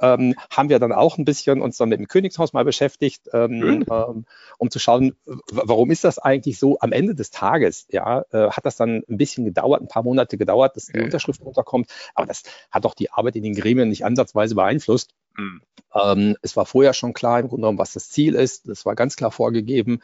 Ähm, 0.00 0.34
haben 0.50 0.68
wir 0.68 0.78
dann 0.78 0.92
auch 0.92 1.18
ein 1.18 1.24
bisschen 1.24 1.60
uns 1.60 1.76
dann 1.76 1.88
mit 1.88 1.98
dem 1.98 2.08
Königshaus 2.08 2.52
mal 2.52 2.64
beschäftigt, 2.64 3.28
ähm, 3.32 3.84
ähm, 3.90 4.24
um 4.58 4.70
zu 4.70 4.78
schauen, 4.78 5.14
warum 5.50 5.90
ist 5.90 6.04
das 6.04 6.18
eigentlich 6.18 6.58
so? 6.58 6.78
Am 6.80 6.92
Ende 6.92 7.14
des 7.14 7.30
Tages, 7.30 7.86
ja, 7.90 8.24
äh, 8.32 8.50
hat 8.50 8.66
das 8.66 8.76
dann 8.76 9.02
ein 9.08 9.16
bisschen 9.16 9.44
gedauert, 9.44 9.80
ein 9.80 9.88
paar 9.88 10.02
Monate 10.02 10.38
gedauert, 10.38 10.76
dass 10.76 10.86
die 10.86 11.00
Unterschrift 11.00 11.40
runterkommt, 11.40 11.90
aber 12.14 12.26
das 12.26 12.42
hat 12.70 12.84
doch 12.84 12.94
die 12.94 13.10
Arbeit 13.10 13.36
in 13.36 13.42
den 13.42 13.54
Gremien 13.54 13.88
nicht 13.88 14.04
ansatzweise 14.04 14.54
beeinflusst. 14.54 15.14
Mhm. 15.36 15.62
Es 16.42 16.56
war 16.56 16.66
vorher 16.66 16.92
schon 16.92 17.12
klar 17.12 17.40
im 17.40 17.48
Grunde 17.48 17.62
genommen, 17.62 17.78
was 17.78 17.94
das 17.94 18.10
Ziel 18.10 18.34
ist. 18.34 18.68
Das 18.68 18.84
war 18.84 18.94
ganz 18.94 19.16
klar 19.16 19.30
vorgegeben. 19.32 20.00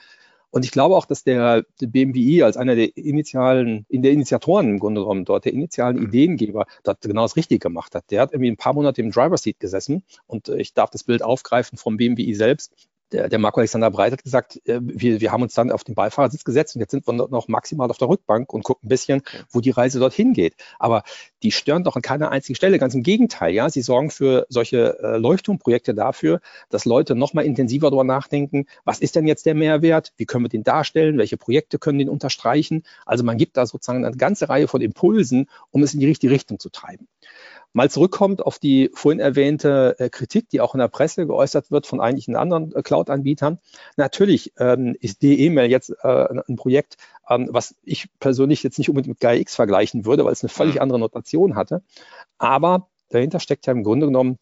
Und 0.55 0.65
ich 0.65 0.71
glaube 0.71 0.95
auch, 0.95 1.05
dass 1.05 1.25
der, 1.25 1.65
der 1.81 1.89
BMWI 1.89 2.45
als 2.45 2.57
einer 2.57 2.77
der 2.77 2.97
initialen, 2.97 3.87
in 3.89 4.03
der 4.03 4.13
Initiatoren 4.13 4.69
im 4.69 4.79
Grunde 4.79 5.01
genommen 5.01 5.25
dort, 5.25 5.47
der 5.47 5.53
initialen 5.53 5.97
mhm. 5.97 6.07
Ideengeber, 6.07 6.67
dort 6.85 7.01
genau 7.01 7.23
das 7.23 7.35
Richtige 7.35 7.59
gemacht 7.59 7.97
hat. 7.97 8.09
Der 8.13 8.21
hat 8.21 8.33
irgendwie 8.33 8.53
ein 8.53 8.57
paar 8.57 8.73
Monate 8.73 9.01
im 9.01 9.11
Driver 9.11 9.37
Seat 9.37 9.59
gesessen 9.59 10.05
und 10.29 10.49
äh, 10.49 10.59
ich 10.59 10.73
darf 10.73 10.91
das 10.91 11.03
Bild 11.03 11.25
aufgreifen 11.25 11.77
vom 11.77 11.97
BMWI 11.97 12.35
selbst 12.35 12.73
der, 13.15 13.29
der 13.29 13.39
Marco 13.39 13.61
Alexander 13.61 13.91
Breit 13.91 14.13
hat 14.13 14.25
gesagt, 14.25 14.61
äh, 14.67 14.81
wir, 14.83 15.21
wir 15.21 15.33
haben 15.33 15.43
uns 15.43 15.55
dann 15.55 15.71
auf 15.71 15.85
den 15.85 15.95
Beifahrersitz 15.95 16.45
gesetzt 16.45 16.75
und 16.75 16.81
jetzt 16.81 16.91
sind 16.91 17.07
wir 17.07 17.13
noch 17.13 17.49
maximal 17.49 17.89
auf 17.89 17.99
der 17.99 18.09
Rückbank 18.09 18.53
und 18.53 18.65
gucken 18.65 18.87
ein 18.87 18.89
bisschen, 18.89 19.23
wo 19.51 19.61
die 19.61 19.71
Reise 19.71 20.01
dorthin 20.01 20.33
geht. 20.33 20.55
Aber 20.79 21.05
die 21.43 21.53
stören 21.53 21.85
doch 21.85 21.97
an 21.97 22.03
keiner 22.03 22.31
einzigen 22.31 22.57
Stelle. 22.57 22.79
Ganz 22.79 22.95
im 22.95 23.03
Gegenteil, 23.03 23.55
ja, 23.55 23.71
sie 23.71 23.83
sorgen 23.83 24.11
für 24.11 24.47
solche 24.49 24.99
äh, 25.01 25.17
Leuchtturmprojekte 25.17 25.95
dafür, 25.95 26.41
dass 26.71 26.85
Leute 26.85 27.15
noch 27.15 27.35
mal 27.35 27.45
intensiver 27.45 27.91
darüber 27.91 28.05
nachdenken, 28.05 28.67
was 28.85 28.99
ist 28.99 29.15
denn 29.15 29.27
jetzt 29.27 29.47
der 29.47 29.55
Mehrwert? 29.55 30.13
Wie 30.17 30.27
können 30.27 30.45
wir 30.45 30.49
den 30.49 30.65
darstellen? 30.65 31.19
Welche 31.19 31.37
Projekte 31.37 31.79
können 31.79 31.99
den 31.99 32.09
unterstreichen? 32.09 32.83
Also 33.07 33.23
man 33.23 33.39
gibt 33.39 33.57
da 33.57 33.67
sozusagen 33.67 34.05
eine 34.05 34.17
ganze 34.17 34.49
Reihe 34.49 34.67
von 34.67 34.81
Impulsen, 34.81 35.49
um 35.71 35.83
es 35.83 35.95
in 35.95 36.01
die 36.01 36.07
richtige 36.07 36.33
Richtung 36.33 36.59
zu 36.59 36.69
treiben 36.69 37.09
mal 37.75 37.91
zurückkommt 37.91 38.41
auf 38.41 38.59
die 38.59 38.91
vorhin 38.95 39.21
erwähnte 39.21 39.97
äh, 39.99 40.09
Kritik, 40.09 40.49
die 40.49 40.63
auch 40.63 40.75
in 40.75 40.79
der 40.79 40.89
Presse 40.89 41.27
geäußert 41.27 41.71
wird 41.71 41.87
von 41.87 42.01
einigen 42.01 42.37
anderen 42.37 42.75
äh, 42.75 42.83
Cloud-Anbietern. 42.83 43.59
Natürlich 43.97 44.55
ähm, 44.59 44.97
ist 45.01 45.23
DE-Mail 45.23 45.71
jetzt 45.71 45.91
äh, 46.03 46.29
ein 46.49 46.57
Projekt, 46.57 46.97
ähm, 47.29 47.49
was 47.51 47.75
ich 47.83 48.09
persönlich 48.21 48.63
jetzt 48.63 48.79
nicht 48.79 48.89
unbedingt 48.89 49.09
mit 49.17 49.21
GaiaX 49.21 49.57
vergleichen 49.57 50.07
würde, 50.07 50.25
weil 50.25 50.33
es 50.33 50.43
eine 50.43 50.49
völlig 50.49 50.77
mhm. 50.77 50.83
andere 50.83 50.99
Notation 51.01 51.57
hatte. 51.57 51.83
Aber 52.39 52.89
dahinter 53.11 53.41
steckt 53.41 53.67
ja 53.67 53.73
im 53.73 53.83
Grunde 53.83 54.07
genommen 54.07 54.39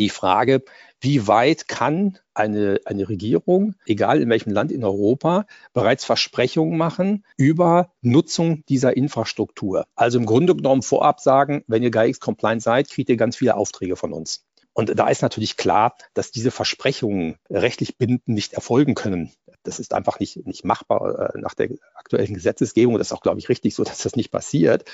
die 0.00 0.08
Frage, 0.08 0.64
wie 1.00 1.26
weit 1.26 1.68
kann 1.68 2.18
eine, 2.34 2.80
eine 2.84 3.08
Regierung, 3.08 3.74
egal 3.86 4.20
in 4.20 4.28
welchem 4.28 4.52
Land 4.52 4.72
in 4.72 4.84
Europa, 4.84 5.46
bereits 5.72 6.04
Versprechungen 6.04 6.76
machen 6.76 7.24
über 7.36 7.92
Nutzung 8.02 8.64
dieser 8.68 8.96
Infrastruktur? 8.96 9.86
Also 9.94 10.18
im 10.18 10.26
Grunde 10.26 10.56
genommen 10.56 10.82
vorab 10.82 11.20
sagen, 11.20 11.62
wenn 11.66 11.82
ihr 11.82 11.90
GAIX-compliant 11.90 12.62
seid, 12.62 12.90
kriegt 12.90 13.08
ihr 13.08 13.16
ganz 13.16 13.36
viele 13.36 13.56
Aufträge 13.56 13.96
von 13.96 14.12
uns. 14.12 14.44
Und 14.72 14.98
da 14.98 15.08
ist 15.08 15.22
natürlich 15.22 15.56
klar, 15.56 15.96
dass 16.14 16.30
diese 16.30 16.50
Versprechungen 16.50 17.36
rechtlich 17.50 17.98
bindend 17.98 18.28
nicht 18.28 18.52
erfolgen 18.52 18.94
können. 18.94 19.32
Das 19.62 19.78
ist 19.78 19.94
einfach 19.94 20.20
nicht, 20.20 20.46
nicht 20.46 20.64
machbar 20.64 21.34
äh, 21.34 21.38
nach 21.38 21.54
der 21.54 21.70
aktuellen 21.94 22.34
Gesetzesgebung. 22.34 22.98
Das 22.98 23.08
ist 23.08 23.12
auch, 23.12 23.22
glaube 23.22 23.38
ich, 23.38 23.48
richtig 23.48 23.74
so, 23.74 23.84
dass 23.84 24.02
das 24.02 24.16
nicht 24.16 24.30
passiert. 24.30 24.84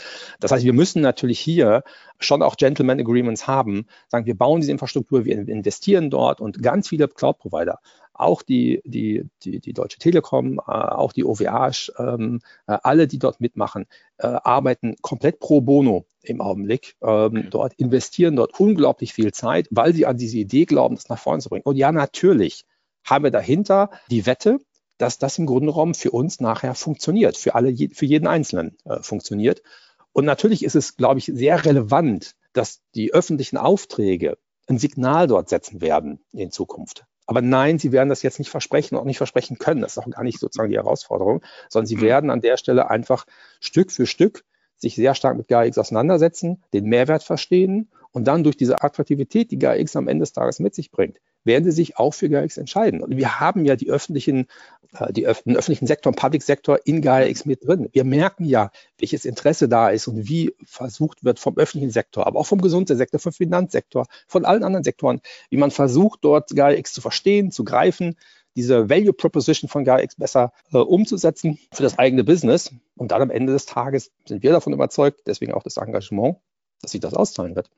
Das 0.40 0.52
heißt, 0.52 0.64
wir 0.64 0.72
müssen 0.72 1.02
natürlich 1.02 1.40
hier 1.40 1.82
schon 2.18 2.42
auch 2.42 2.56
Gentleman 2.56 3.00
Agreements 3.00 3.46
haben, 3.46 3.86
sagen, 4.08 4.26
wir 4.26 4.36
bauen 4.36 4.60
diese 4.60 4.72
Infrastruktur, 4.72 5.24
wir 5.24 5.36
investieren 5.36 6.10
dort 6.10 6.40
und 6.40 6.62
ganz 6.62 6.88
viele 6.88 7.08
Cloud-Provider 7.08 7.80
auch 8.18 8.42
die, 8.42 8.80
die, 8.86 9.28
die, 9.42 9.60
die 9.60 9.72
Deutsche 9.74 9.98
Telekom, 9.98 10.58
äh, 10.58 10.62
auch 10.70 11.12
die 11.12 11.24
OVH, 11.24 11.92
ähm, 11.98 12.40
äh, 12.66 12.78
alle, 12.82 13.06
die 13.06 13.18
dort 13.18 13.40
mitmachen, 13.40 13.86
arbeiten 14.18 14.96
komplett 15.02 15.40
pro 15.40 15.60
bono 15.60 16.06
im 16.22 16.40
Augenblick 16.40 16.96
ähm, 17.02 17.48
dort, 17.50 17.74
investieren 17.74 18.36
dort 18.36 18.58
unglaublich 18.58 19.12
viel 19.12 19.32
Zeit, 19.32 19.68
weil 19.70 19.92
sie 19.92 20.06
an 20.06 20.16
diese 20.16 20.38
Idee 20.38 20.64
glauben, 20.64 20.94
das 20.94 21.10
nach 21.10 21.18
vorne 21.18 21.42
zu 21.42 21.50
bringen. 21.50 21.64
Und 21.64 21.76
ja, 21.76 21.92
natürlich 21.92 22.64
haben 23.06 23.24
wir 23.24 23.30
dahinter 23.30 23.90
die 24.10 24.26
Wette, 24.26 24.58
dass 24.98 25.18
das 25.18 25.38
im 25.38 25.46
Grunde 25.46 25.72
genommen 25.72 25.94
für 25.94 26.10
uns 26.10 26.40
nachher 26.40 26.74
funktioniert, 26.74 27.36
für 27.36 27.54
alle, 27.54 27.74
für 27.74 28.06
jeden 28.06 28.26
Einzelnen 28.26 28.76
äh, 28.84 29.02
funktioniert. 29.02 29.62
Und 30.12 30.24
natürlich 30.24 30.64
ist 30.64 30.74
es, 30.74 30.96
glaube 30.96 31.18
ich, 31.18 31.26
sehr 31.26 31.64
relevant, 31.64 32.34
dass 32.52 32.80
die 32.94 33.12
öffentlichen 33.12 33.58
Aufträge 33.58 34.38
ein 34.66 34.78
Signal 34.78 35.26
dort 35.26 35.48
setzen 35.48 35.80
werden 35.80 36.20
in 36.32 36.50
Zukunft. 36.50 37.04
Aber 37.26 37.42
nein, 37.42 37.78
sie 37.78 37.92
werden 37.92 38.08
das 38.08 38.22
jetzt 38.22 38.38
nicht 38.38 38.50
versprechen 38.50 38.94
und 38.94 39.02
auch 39.02 39.06
nicht 39.06 39.18
versprechen 39.18 39.58
können. 39.58 39.80
Das 39.80 39.96
ist 39.96 39.98
auch 39.98 40.08
gar 40.08 40.22
nicht 40.22 40.38
sozusagen 40.38 40.70
die 40.70 40.76
Herausforderung, 40.76 41.42
sondern 41.68 41.86
sie 41.86 41.96
mhm. 41.96 42.02
werden 42.02 42.30
an 42.30 42.40
der 42.40 42.56
Stelle 42.56 42.88
einfach 42.88 43.26
Stück 43.60 43.92
für 43.92 44.06
Stück 44.06 44.44
sich 44.76 44.94
sehr 44.94 45.14
stark 45.14 45.36
mit 45.36 45.48
GAIX 45.48 45.78
auseinandersetzen, 45.78 46.62
den 46.72 46.84
Mehrwert 46.84 47.22
verstehen 47.22 47.90
und 48.12 48.26
dann 48.26 48.44
durch 48.44 48.56
diese 48.56 48.82
Attraktivität, 48.82 49.50
die 49.50 49.58
GAIX 49.58 49.96
am 49.96 50.08
Ende 50.08 50.22
des 50.22 50.32
Tages 50.32 50.60
mit 50.60 50.74
sich 50.74 50.90
bringt, 50.90 51.18
werden 51.46 51.64
sie 51.64 51.70
sich 51.70 51.96
auch 51.96 52.12
für 52.12 52.28
GAIX 52.28 52.56
entscheiden. 52.58 53.02
Und 53.02 53.16
wir 53.16 53.40
haben 53.40 53.64
ja 53.64 53.76
die 53.76 53.90
öffentlichen, 53.90 54.46
äh, 54.98 55.12
die 55.12 55.22
den 55.22 55.56
öffentlichen 55.56 55.86
Sektor, 55.86 56.12
Public 56.12 56.42
Sektor 56.42 56.80
in 56.84 57.00
GAIX 57.00 57.46
mit 57.46 57.66
drin. 57.66 57.88
Wir 57.92 58.04
merken 58.04 58.44
ja, 58.44 58.70
welches 58.98 59.24
Interesse 59.24 59.68
da 59.68 59.90
ist 59.90 60.08
und 60.08 60.28
wie 60.28 60.54
versucht 60.64 61.24
wird 61.24 61.38
vom 61.38 61.56
öffentlichen 61.56 61.90
Sektor, 61.90 62.26
aber 62.26 62.40
auch 62.40 62.46
vom 62.46 62.60
Gesundheitssektor, 62.60 63.20
vom 63.20 63.32
Finanzsektor, 63.32 64.06
von 64.26 64.44
allen 64.44 64.64
anderen 64.64 64.84
Sektoren, 64.84 65.20
wie 65.48 65.56
man 65.56 65.70
versucht, 65.70 66.20
dort 66.22 66.50
GAIX 66.50 66.92
zu 66.92 67.00
verstehen, 67.00 67.50
zu 67.50 67.64
greifen, 67.64 68.16
diese 68.56 68.88
Value 68.88 69.12
Proposition 69.12 69.68
von 69.68 69.84
GAIX 69.84 70.16
besser 70.16 70.52
äh, 70.72 70.78
umzusetzen 70.78 71.58
für 71.72 71.82
das 71.82 71.98
eigene 71.98 72.24
Business. 72.24 72.72
Und 72.96 73.12
dann 73.12 73.22
am 73.22 73.30
Ende 73.30 73.52
des 73.52 73.66
Tages 73.66 74.10
sind 74.24 74.42
wir 74.42 74.52
davon 74.52 74.72
überzeugt, 74.72 75.22
deswegen 75.26 75.52
auch 75.52 75.62
das 75.62 75.76
Engagement, 75.76 76.38
dass 76.80 76.92
sich 76.92 77.00
das 77.00 77.14
auszahlen 77.14 77.54
wird. 77.54 77.70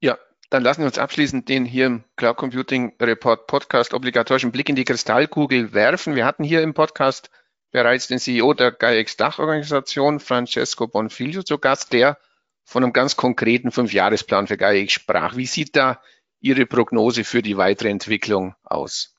Ja, 0.00 0.18
dann 0.50 0.64
lassen 0.64 0.80
wir 0.80 0.86
uns 0.86 0.98
abschließend 0.98 1.48
den 1.48 1.64
hier 1.64 1.86
im 1.86 2.04
Cloud 2.16 2.36
Computing 2.36 2.92
Report 3.00 3.46
Podcast 3.46 3.94
obligatorischen 3.94 4.50
Blick 4.50 4.68
in 4.68 4.74
die 4.74 4.84
Kristallkugel 4.84 5.72
werfen. 5.72 6.16
Wir 6.16 6.26
hatten 6.26 6.42
hier 6.42 6.62
im 6.62 6.74
Podcast 6.74 7.30
bereits 7.70 8.08
den 8.08 8.18
CEO 8.18 8.52
der 8.52 8.72
GAIX 8.72 9.16
Dachorganisation, 9.16 10.18
Francesco 10.18 10.88
Bonfiglio, 10.88 11.44
zu 11.44 11.58
Gast, 11.58 11.92
der 11.92 12.18
von 12.64 12.82
einem 12.82 12.92
ganz 12.92 13.16
konkreten 13.16 13.70
Fünfjahresplan 13.70 14.48
für 14.48 14.56
GAIX 14.56 14.92
sprach. 14.92 15.36
Wie 15.36 15.46
sieht 15.46 15.76
da 15.76 16.00
Ihre 16.40 16.66
Prognose 16.66 17.22
für 17.22 17.42
die 17.42 17.56
weitere 17.56 17.90
Entwicklung 17.90 18.56
aus? 18.64 19.14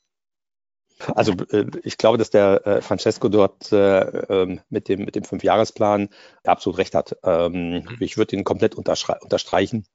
Also 1.15 1.33
äh, 1.51 1.65
ich 1.83 1.97
glaube, 1.97 2.17
dass 2.17 2.29
der 2.29 2.67
äh, 2.67 2.81
Francesco 2.81 3.29
dort 3.29 3.71
äh, 3.71 4.01
ähm, 4.01 4.61
mit 4.69 4.89
dem, 4.89 5.05
mit 5.05 5.15
dem 5.15 5.23
Fünfjahresplan 5.23 6.09
absolut 6.43 6.77
recht 6.77 6.93
hat. 6.93 7.15
Ähm, 7.23 7.71
mhm. 7.71 7.97
Ich 7.99 8.17
würde 8.17 8.35
ihn 8.35 8.43
komplett 8.43 8.75
unterstreichen. 8.75 9.85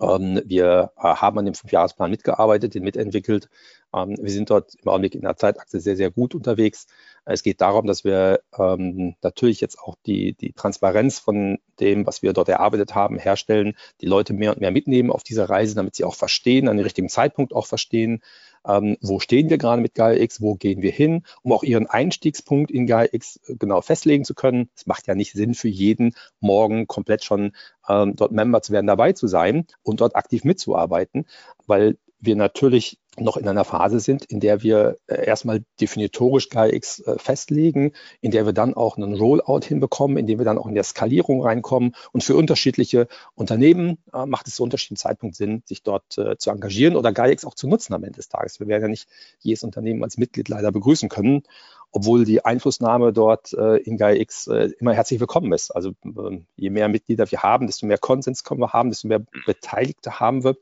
Ähm, 0.00 0.42
wir 0.44 0.92
haben 0.96 1.38
an 1.38 1.44
dem 1.44 1.54
Fünfjahresplan 1.54 2.10
mitgearbeitet, 2.10 2.74
den 2.74 2.84
mitentwickelt. 2.84 3.48
Wir 3.92 4.30
sind 4.30 4.50
dort 4.50 4.74
im 4.74 4.88
Augenblick 4.88 5.14
in 5.14 5.20
der 5.20 5.36
Zeitachse 5.36 5.78
sehr, 5.78 5.94
sehr 5.94 6.10
gut 6.10 6.34
unterwegs. 6.34 6.88
Es 7.24 7.44
geht 7.44 7.60
darum, 7.60 7.86
dass 7.86 8.02
wir 8.02 8.40
natürlich 8.58 9.60
jetzt 9.60 9.78
auch 9.78 9.94
die, 10.04 10.32
die 10.32 10.52
Transparenz 10.52 11.20
von 11.20 11.58
dem, 11.78 12.04
was 12.04 12.20
wir 12.20 12.32
dort 12.32 12.48
erarbeitet 12.48 12.96
haben, 12.96 13.20
herstellen, 13.20 13.76
die 14.00 14.06
Leute 14.06 14.32
mehr 14.32 14.50
und 14.50 14.60
mehr 14.60 14.72
mitnehmen 14.72 15.12
auf 15.12 15.22
diese 15.22 15.48
Reise, 15.48 15.76
damit 15.76 15.94
sie 15.94 16.02
auch 16.02 16.16
verstehen, 16.16 16.66
an 16.66 16.76
den 16.76 16.82
richtigen 16.82 17.08
Zeitpunkt 17.08 17.54
auch 17.54 17.66
verstehen, 17.66 18.20
ähm, 18.66 18.96
wo 19.00 19.20
stehen 19.20 19.50
wir 19.50 19.58
gerade 19.58 19.82
mit 19.82 19.94
GaiaX, 19.94 20.40
wo 20.40 20.54
gehen 20.54 20.82
wir 20.82 20.92
hin, 20.92 21.22
um 21.42 21.52
auch 21.52 21.62
ihren 21.62 21.86
Einstiegspunkt 21.86 22.70
in 22.70 22.86
GaiaX 22.86 23.40
äh, 23.46 23.56
genau 23.56 23.80
festlegen 23.80 24.24
zu 24.24 24.34
können. 24.34 24.70
Es 24.74 24.86
macht 24.86 25.06
ja 25.06 25.14
nicht 25.14 25.32
Sinn 25.32 25.54
für 25.54 25.68
jeden, 25.68 26.14
morgen 26.40 26.86
komplett 26.86 27.24
schon 27.24 27.52
ähm, 27.88 28.16
dort 28.16 28.32
Member 28.32 28.62
zu 28.62 28.72
werden, 28.72 28.86
dabei 28.86 29.12
zu 29.12 29.26
sein 29.26 29.66
und 29.82 30.00
dort 30.00 30.16
aktiv 30.16 30.44
mitzuarbeiten, 30.44 31.26
weil 31.66 31.96
wir 32.24 32.36
natürlich 32.36 32.98
noch 33.16 33.36
in 33.36 33.46
einer 33.46 33.64
Phase 33.64 34.00
sind, 34.00 34.24
in 34.24 34.40
der 34.40 34.62
wir 34.62 34.98
äh, 35.06 35.24
erstmal 35.24 35.64
definitorisch 35.80 36.48
KX 36.48 37.00
äh, 37.00 37.18
festlegen, 37.18 37.92
in 38.20 38.30
der 38.30 38.46
wir 38.46 38.52
dann 38.52 38.74
auch 38.74 38.96
einen 38.96 39.14
Rollout 39.14 39.60
hinbekommen, 39.64 40.16
in 40.16 40.26
dem 40.26 40.38
wir 40.38 40.44
dann 40.44 40.58
auch 40.58 40.66
in 40.66 40.74
der 40.74 40.84
Skalierung 40.84 41.42
reinkommen. 41.42 41.94
Und 42.12 42.24
für 42.24 42.36
unterschiedliche 42.36 43.06
Unternehmen 43.34 43.98
äh, 44.12 44.26
macht 44.26 44.48
es 44.48 44.56
zu 44.56 44.64
unterschiedlichen 44.64 44.96
Zeitpunkt 44.96 45.36
Sinn, 45.36 45.62
sich 45.64 45.82
dort 45.82 46.04
zu 46.38 46.50
engagieren 46.50 46.96
oder 46.96 47.12
GAIX 47.12 47.44
auch 47.44 47.54
zu 47.54 47.66
nutzen 47.66 47.94
am 47.94 48.04
Ende 48.04 48.16
des 48.16 48.28
Tages. 48.28 48.60
Wir 48.60 48.66
werden 48.66 48.82
ja 48.82 48.88
nicht 48.88 49.08
jedes 49.40 49.64
Unternehmen 49.64 50.02
als 50.02 50.18
Mitglied 50.18 50.48
leider 50.48 50.70
begrüßen 50.70 51.08
können, 51.08 51.42
obwohl 51.90 52.24
die 52.24 52.44
Einflussnahme 52.44 53.12
dort 53.12 53.52
in 53.52 53.96
GAIX 53.96 54.46
immer 54.78 54.92
herzlich 54.92 55.20
willkommen 55.20 55.52
ist. 55.52 55.70
Also 55.70 55.92
ähm, 56.04 56.46
je 56.56 56.70
mehr 56.70 56.88
Mitglieder 56.88 57.30
wir 57.30 57.42
haben, 57.42 57.66
desto 57.66 57.86
mehr 57.86 57.98
Konsens 57.98 58.44
können 58.44 58.60
wir 58.60 58.72
haben, 58.72 58.90
desto 58.90 59.08
mehr 59.08 59.22
Beteiligte 59.46 60.20
haben 60.20 60.44
wir 60.44 60.56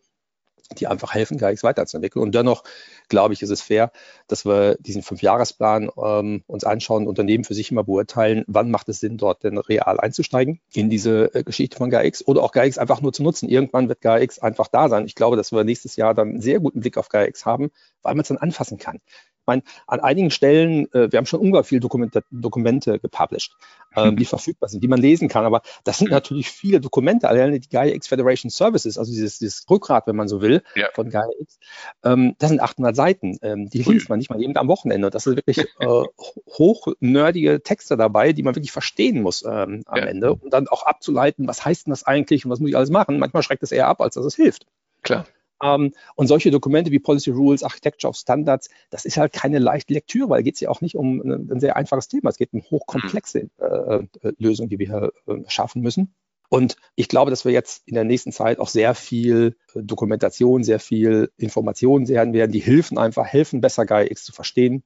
die 0.75 0.87
einfach 0.87 1.15
helfen, 1.15 1.39
GAIX 1.39 1.63
weiterzuentwickeln. 1.63 2.23
Und 2.23 2.35
dennoch, 2.35 2.65
glaube 3.09 3.35
ich, 3.35 3.43
ist 3.43 3.51
es 3.51 3.63
fair, 3.63 3.93
dass 4.29 4.45
wir 4.45 4.77
diesen 4.81 5.03
Fünfjahresplan 5.03 5.91
ähm, 6.03 6.43
uns 6.47 6.65
anschauen, 6.65 7.07
Unternehmen 7.07 7.45
für 7.45 7.55
sich 7.55 7.71
immer 7.71 7.85
beurteilen, 7.85 8.45
wann 8.47 8.71
macht 8.71 8.89
es 8.89 9.01
Sinn, 9.01 9.17
dort 9.17 9.45
denn 9.45 9.59
real 9.59 10.01
einzusteigen 10.01 10.61
in 10.73 10.91
diese 10.91 11.35
äh, 11.35 11.43
Geschichte 11.45 11.77
von 11.77 11.91
GAIX 11.91 12.27
oder 12.27 12.43
auch 12.43 12.53
GAIX 12.53 12.79
einfach 12.79 13.01
nur 13.01 13.13
zu 13.13 13.23
nutzen. 13.23 13.49
Irgendwann 13.49 13.89
wird 13.89 14.01
GAIX 14.01 14.39
einfach 14.41 14.69
da 14.69 14.89
sein. 14.89 15.07
Ich 15.07 15.15
glaube, 15.15 15.37
dass 15.37 15.53
wir 15.53 15.65
nächstes 15.65 15.97
Jahr 15.97 16.15
dann 16.15 16.29
einen 16.29 16.41
sehr 16.41 16.61
guten 16.61 16.81
Blick 16.81 16.97
auf 16.97 17.09
GAIX 17.09 17.45
haben, 17.47 17.71
weil 18.03 18.15
man 18.15 18.23
es 18.23 18.29
dann 18.29 18.39
anfassen 18.39 18.79
kann. 18.79 18.99
Meine, 19.47 19.63
an 19.87 20.01
einigen 20.01 20.31
Stellen, 20.31 20.93
äh, 20.93 21.11
wir 21.11 21.19
haben 21.19 21.27
schon 21.27 21.41
ungefähr 21.41 21.65
viele 21.65 21.81
Dokumente, 21.81 22.23
Dokumente 22.31 22.99
gepublished, 22.99 23.55
ähm, 23.97 24.17
die 24.17 24.25
verfügbar 24.25 24.69
sind, 24.69 24.83
die 24.83 24.89
man 24.89 25.01
lesen 25.01 25.29
kann. 25.29 25.45
Aber 25.45 25.63
das 25.85 25.99
sind 25.99 26.11
natürlich 26.11 26.51
viele 26.51 26.81
Dokumente, 26.81 27.29
alleine 27.29 27.61
die 27.61 27.69
Gaia 27.69 27.95
X 27.95 28.09
Federation 28.09 28.51
Services, 28.51 28.99
also 28.99 29.13
dieses, 29.13 29.39
dieses 29.39 29.69
Rückgrat, 29.69 30.07
wenn 30.07 30.17
man 30.17 30.29
so 30.29 30.41
will, 30.41 30.63
ja. 30.75 30.89
von 30.95 31.11
Gaia 31.11 31.29
X. 31.41 31.59
Ähm, 32.05 32.35
das 32.39 32.51
sind 32.51 32.61
800 32.61 32.95
Seiten. 32.95 33.39
Ähm, 33.43 33.69
die 33.69 33.83
liest 33.83 34.09
man 34.09 34.19
nicht 34.19 34.31
mal 34.31 34.41
eben 34.43 34.57
am 34.57 34.69
Wochenende. 34.69 35.11
Das 35.11 35.25
sind 35.25 35.37
wirklich 35.37 35.59
äh, 35.81 36.05
hochnerdige 36.49 37.63
Texte 37.63 37.97
dabei, 37.97 38.33
die 38.33 38.43
man 38.43 38.55
wirklich 38.55 38.73
verstehen 38.73 39.23
muss 39.23 39.45
ähm, 39.45 39.83
am 39.87 39.99
ja. 39.99 40.05
Ende, 40.05 40.35
um 40.35 40.51
dann 40.51 40.69
auch 40.69 40.85
abzuleiten, 40.85 41.49
was 41.49 41.65
heißt 41.65 41.87
denn 41.87 41.93
das 41.93 42.05
eigentlich 42.05 42.45
und 42.45 42.51
was 42.51 42.61
muss 42.61 42.71
ich 42.71 42.77
alles 42.77 42.91
machen. 42.91 43.19
Manchmal 43.19 43.43
schreckt 43.43 43.63
es 43.63 43.73
eher 43.73 43.89
ab, 43.89 44.01
als 44.01 44.15
dass 44.15 44.25
es 44.25 44.35
hilft. 44.35 44.67
Klar. 45.03 45.27
Ähm, 45.63 45.93
und 46.17 46.27
solche 46.27 46.51
Dokumente 46.51 46.91
wie 46.91 46.99
Policy 46.99 47.31
Rules, 47.31 47.63
Architecture 47.63 48.11
of 48.11 48.17
Standards, 48.17 48.69
das 48.91 49.05
ist 49.05 49.17
halt 49.17 49.33
keine 49.33 49.59
leichte 49.59 49.95
Lektüre, 49.95 50.29
weil 50.29 50.43
geht 50.43 50.55
es 50.55 50.61
ja 50.61 50.69
auch 50.69 50.81
nicht 50.81 50.97
um 50.97 51.21
ein, 51.21 51.51
ein, 51.51 51.61
sehr 51.61 51.77
einfaches 51.77 52.09
Thema. 52.09 52.31
Es 52.31 52.37
geht 52.37 52.53
um 52.53 52.63
hochkomplexe 52.63 53.49
äh, 53.59 53.65
äh, 53.67 54.33
Lösungen, 54.39 54.69
die 54.69 54.79
wir 54.79 54.87
hier 54.87 55.13
äh, 55.27 55.49
schaffen 55.49 55.83
müssen. 55.83 56.15
Und 56.49 56.77
ich 56.97 57.09
glaube, 57.09 57.31
dass 57.31 57.47
wir 57.47 57.53
jetzt 57.53 57.83
in 57.87 57.95
der 57.95 58.05
nächsten 58.05 58.33
Zeit 58.33 58.59
auch 58.59 58.69
sehr 58.69 58.95
viel 58.95 59.57
äh, 59.75 59.83
Dokumentation, 59.83 60.65
sehr 60.65 60.81
viel 60.81 61.31
Informationen 61.39 62.05
sehen 62.05 62.35
werden, 62.35 62.53
die 62.53 62.61
Hilfen 62.61 62.99
einfach 62.99 63.25
helfen, 63.25 63.61
besser 63.61 63.87
GaiaX 63.87 64.25
zu 64.25 64.33
verstehen. 64.33 64.83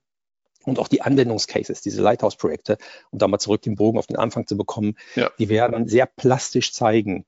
Und 0.64 0.78
auch 0.78 0.88
die 0.88 1.02
Anwendungscases, 1.02 1.80
diese 1.80 2.02
Lighthouse-Projekte, 2.02 2.76
um 3.10 3.20
da 3.20 3.28
mal 3.28 3.38
zurück 3.38 3.62
den 3.62 3.76
Bogen 3.76 3.98
auf 3.98 4.08
den 4.08 4.16
Anfang 4.16 4.46
zu 4.46 4.56
bekommen, 4.56 4.96
ja. 5.14 5.30
die 5.38 5.48
werden 5.48 5.86
sehr 5.86 6.06
plastisch 6.06 6.72
zeigen, 6.72 7.24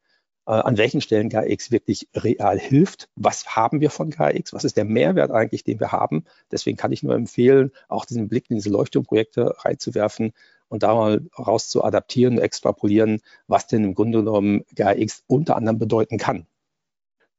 an 0.49 0.79
welchen 0.79 1.03
Stellen 1.03 1.29
KX 1.29 1.71
wirklich 1.71 2.09
real 2.15 2.59
hilft. 2.59 3.11
Was 3.17 3.55
haben 3.55 3.81
wir 3.83 3.91
von 3.91 4.11
KX? 4.11 4.55
Was 4.55 4.65
ist 4.65 4.79
der 4.79 4.87
Mehrwert 4.87 5.31
eigentlich, 5.31 5.63
den 5.63 5.79
wir 5.79 5.93
haben? 5.93 6.25
Deswegen 6.51 6.79
kann 6.79 6.91
ich 6.91 7.03
nur 7.03 7.15
empfehlen, 7.15 7.71
auch 7.89 8.07
diesen 8.07 8.29
Blick 8.29 8.47
in 8.49 8.57
diese 8.57 8.71
Leuchtturmprojekte 8.71 9.57
reinzuwerfen 9.59 10.33
und 10.69 10.83
da 10.83 10.95
mal 10.95 11.21
raus 11.39 11.69
zu 11.69 11.85
adaptieren, 11.85 12.39
extrapolieren, 12.39 13.21
was 13.47 13.67
denn 13.67 13.85
im 13.85 13.95
Grunde 13.95 14.19
genommen 14.19 14.65
KX 14.75 15.25
unter 15.27 15.55
anderem 15.57 15.79
bedeuten 15.79 16.17
kann. 16.17 16.47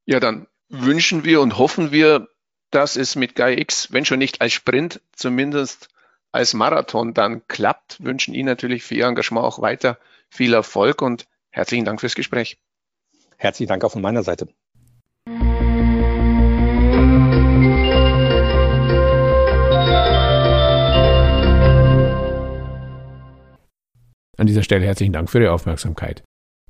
Ja, 0.05 0.19
dann 0.19 0.45
wünschen 0.69 1.23
wir 1.25 1.41
und 1.41 1.57
hoffen 1.57 1.91
wir, 1.91 2.27
dass 2.69 2.95
es 2.95 3.15
mit 3.15 3.33
GaiaX, 3.33 3.91
wenn 3.91 4.05
schon 4.05 4.19
nicht 4.19 4.41
als 4.41 4.53
Sprint, 4.53 5.01
zumindest 5.13 5.89
als 6.31 6.53
Marathon 6.53 7.15
dann 7.15 7.47
klappt. 7.47 8.03
Wünschen 8.03 8.35
Ihnen 8.35 8.45
natürlich 8.45 8.83
für 8.83 8.93
Ihr 8.93 9.07
Engagement 9.07 9.45
auch 9.45 9.61
weiter 9.61 9.97
viel 10.29 10.53
Erfolg 10.53 11.01
und 11.01 11.25
herzlichen 11.49 11.85
Dank 11.85 11.99
fürs 12.01 12.13
Gespräch. 12.13 12.59
Herzlichen 13.39 13.69
Dank 13.69 13.83
auch 13.85 13.93
von 13.93 14.01
meiner 14.01 14.21
Seite. 14.21 14.49
An 24.37 24.45
dieser 24.45 24.63
Stelle 24.63 24.85
herzlichen 24.85 25.13
Dank 25.13 25.29
für 25.29 25.41
Ihre 25.41 25.53
Aufmerksamkeit. 25.53 26.21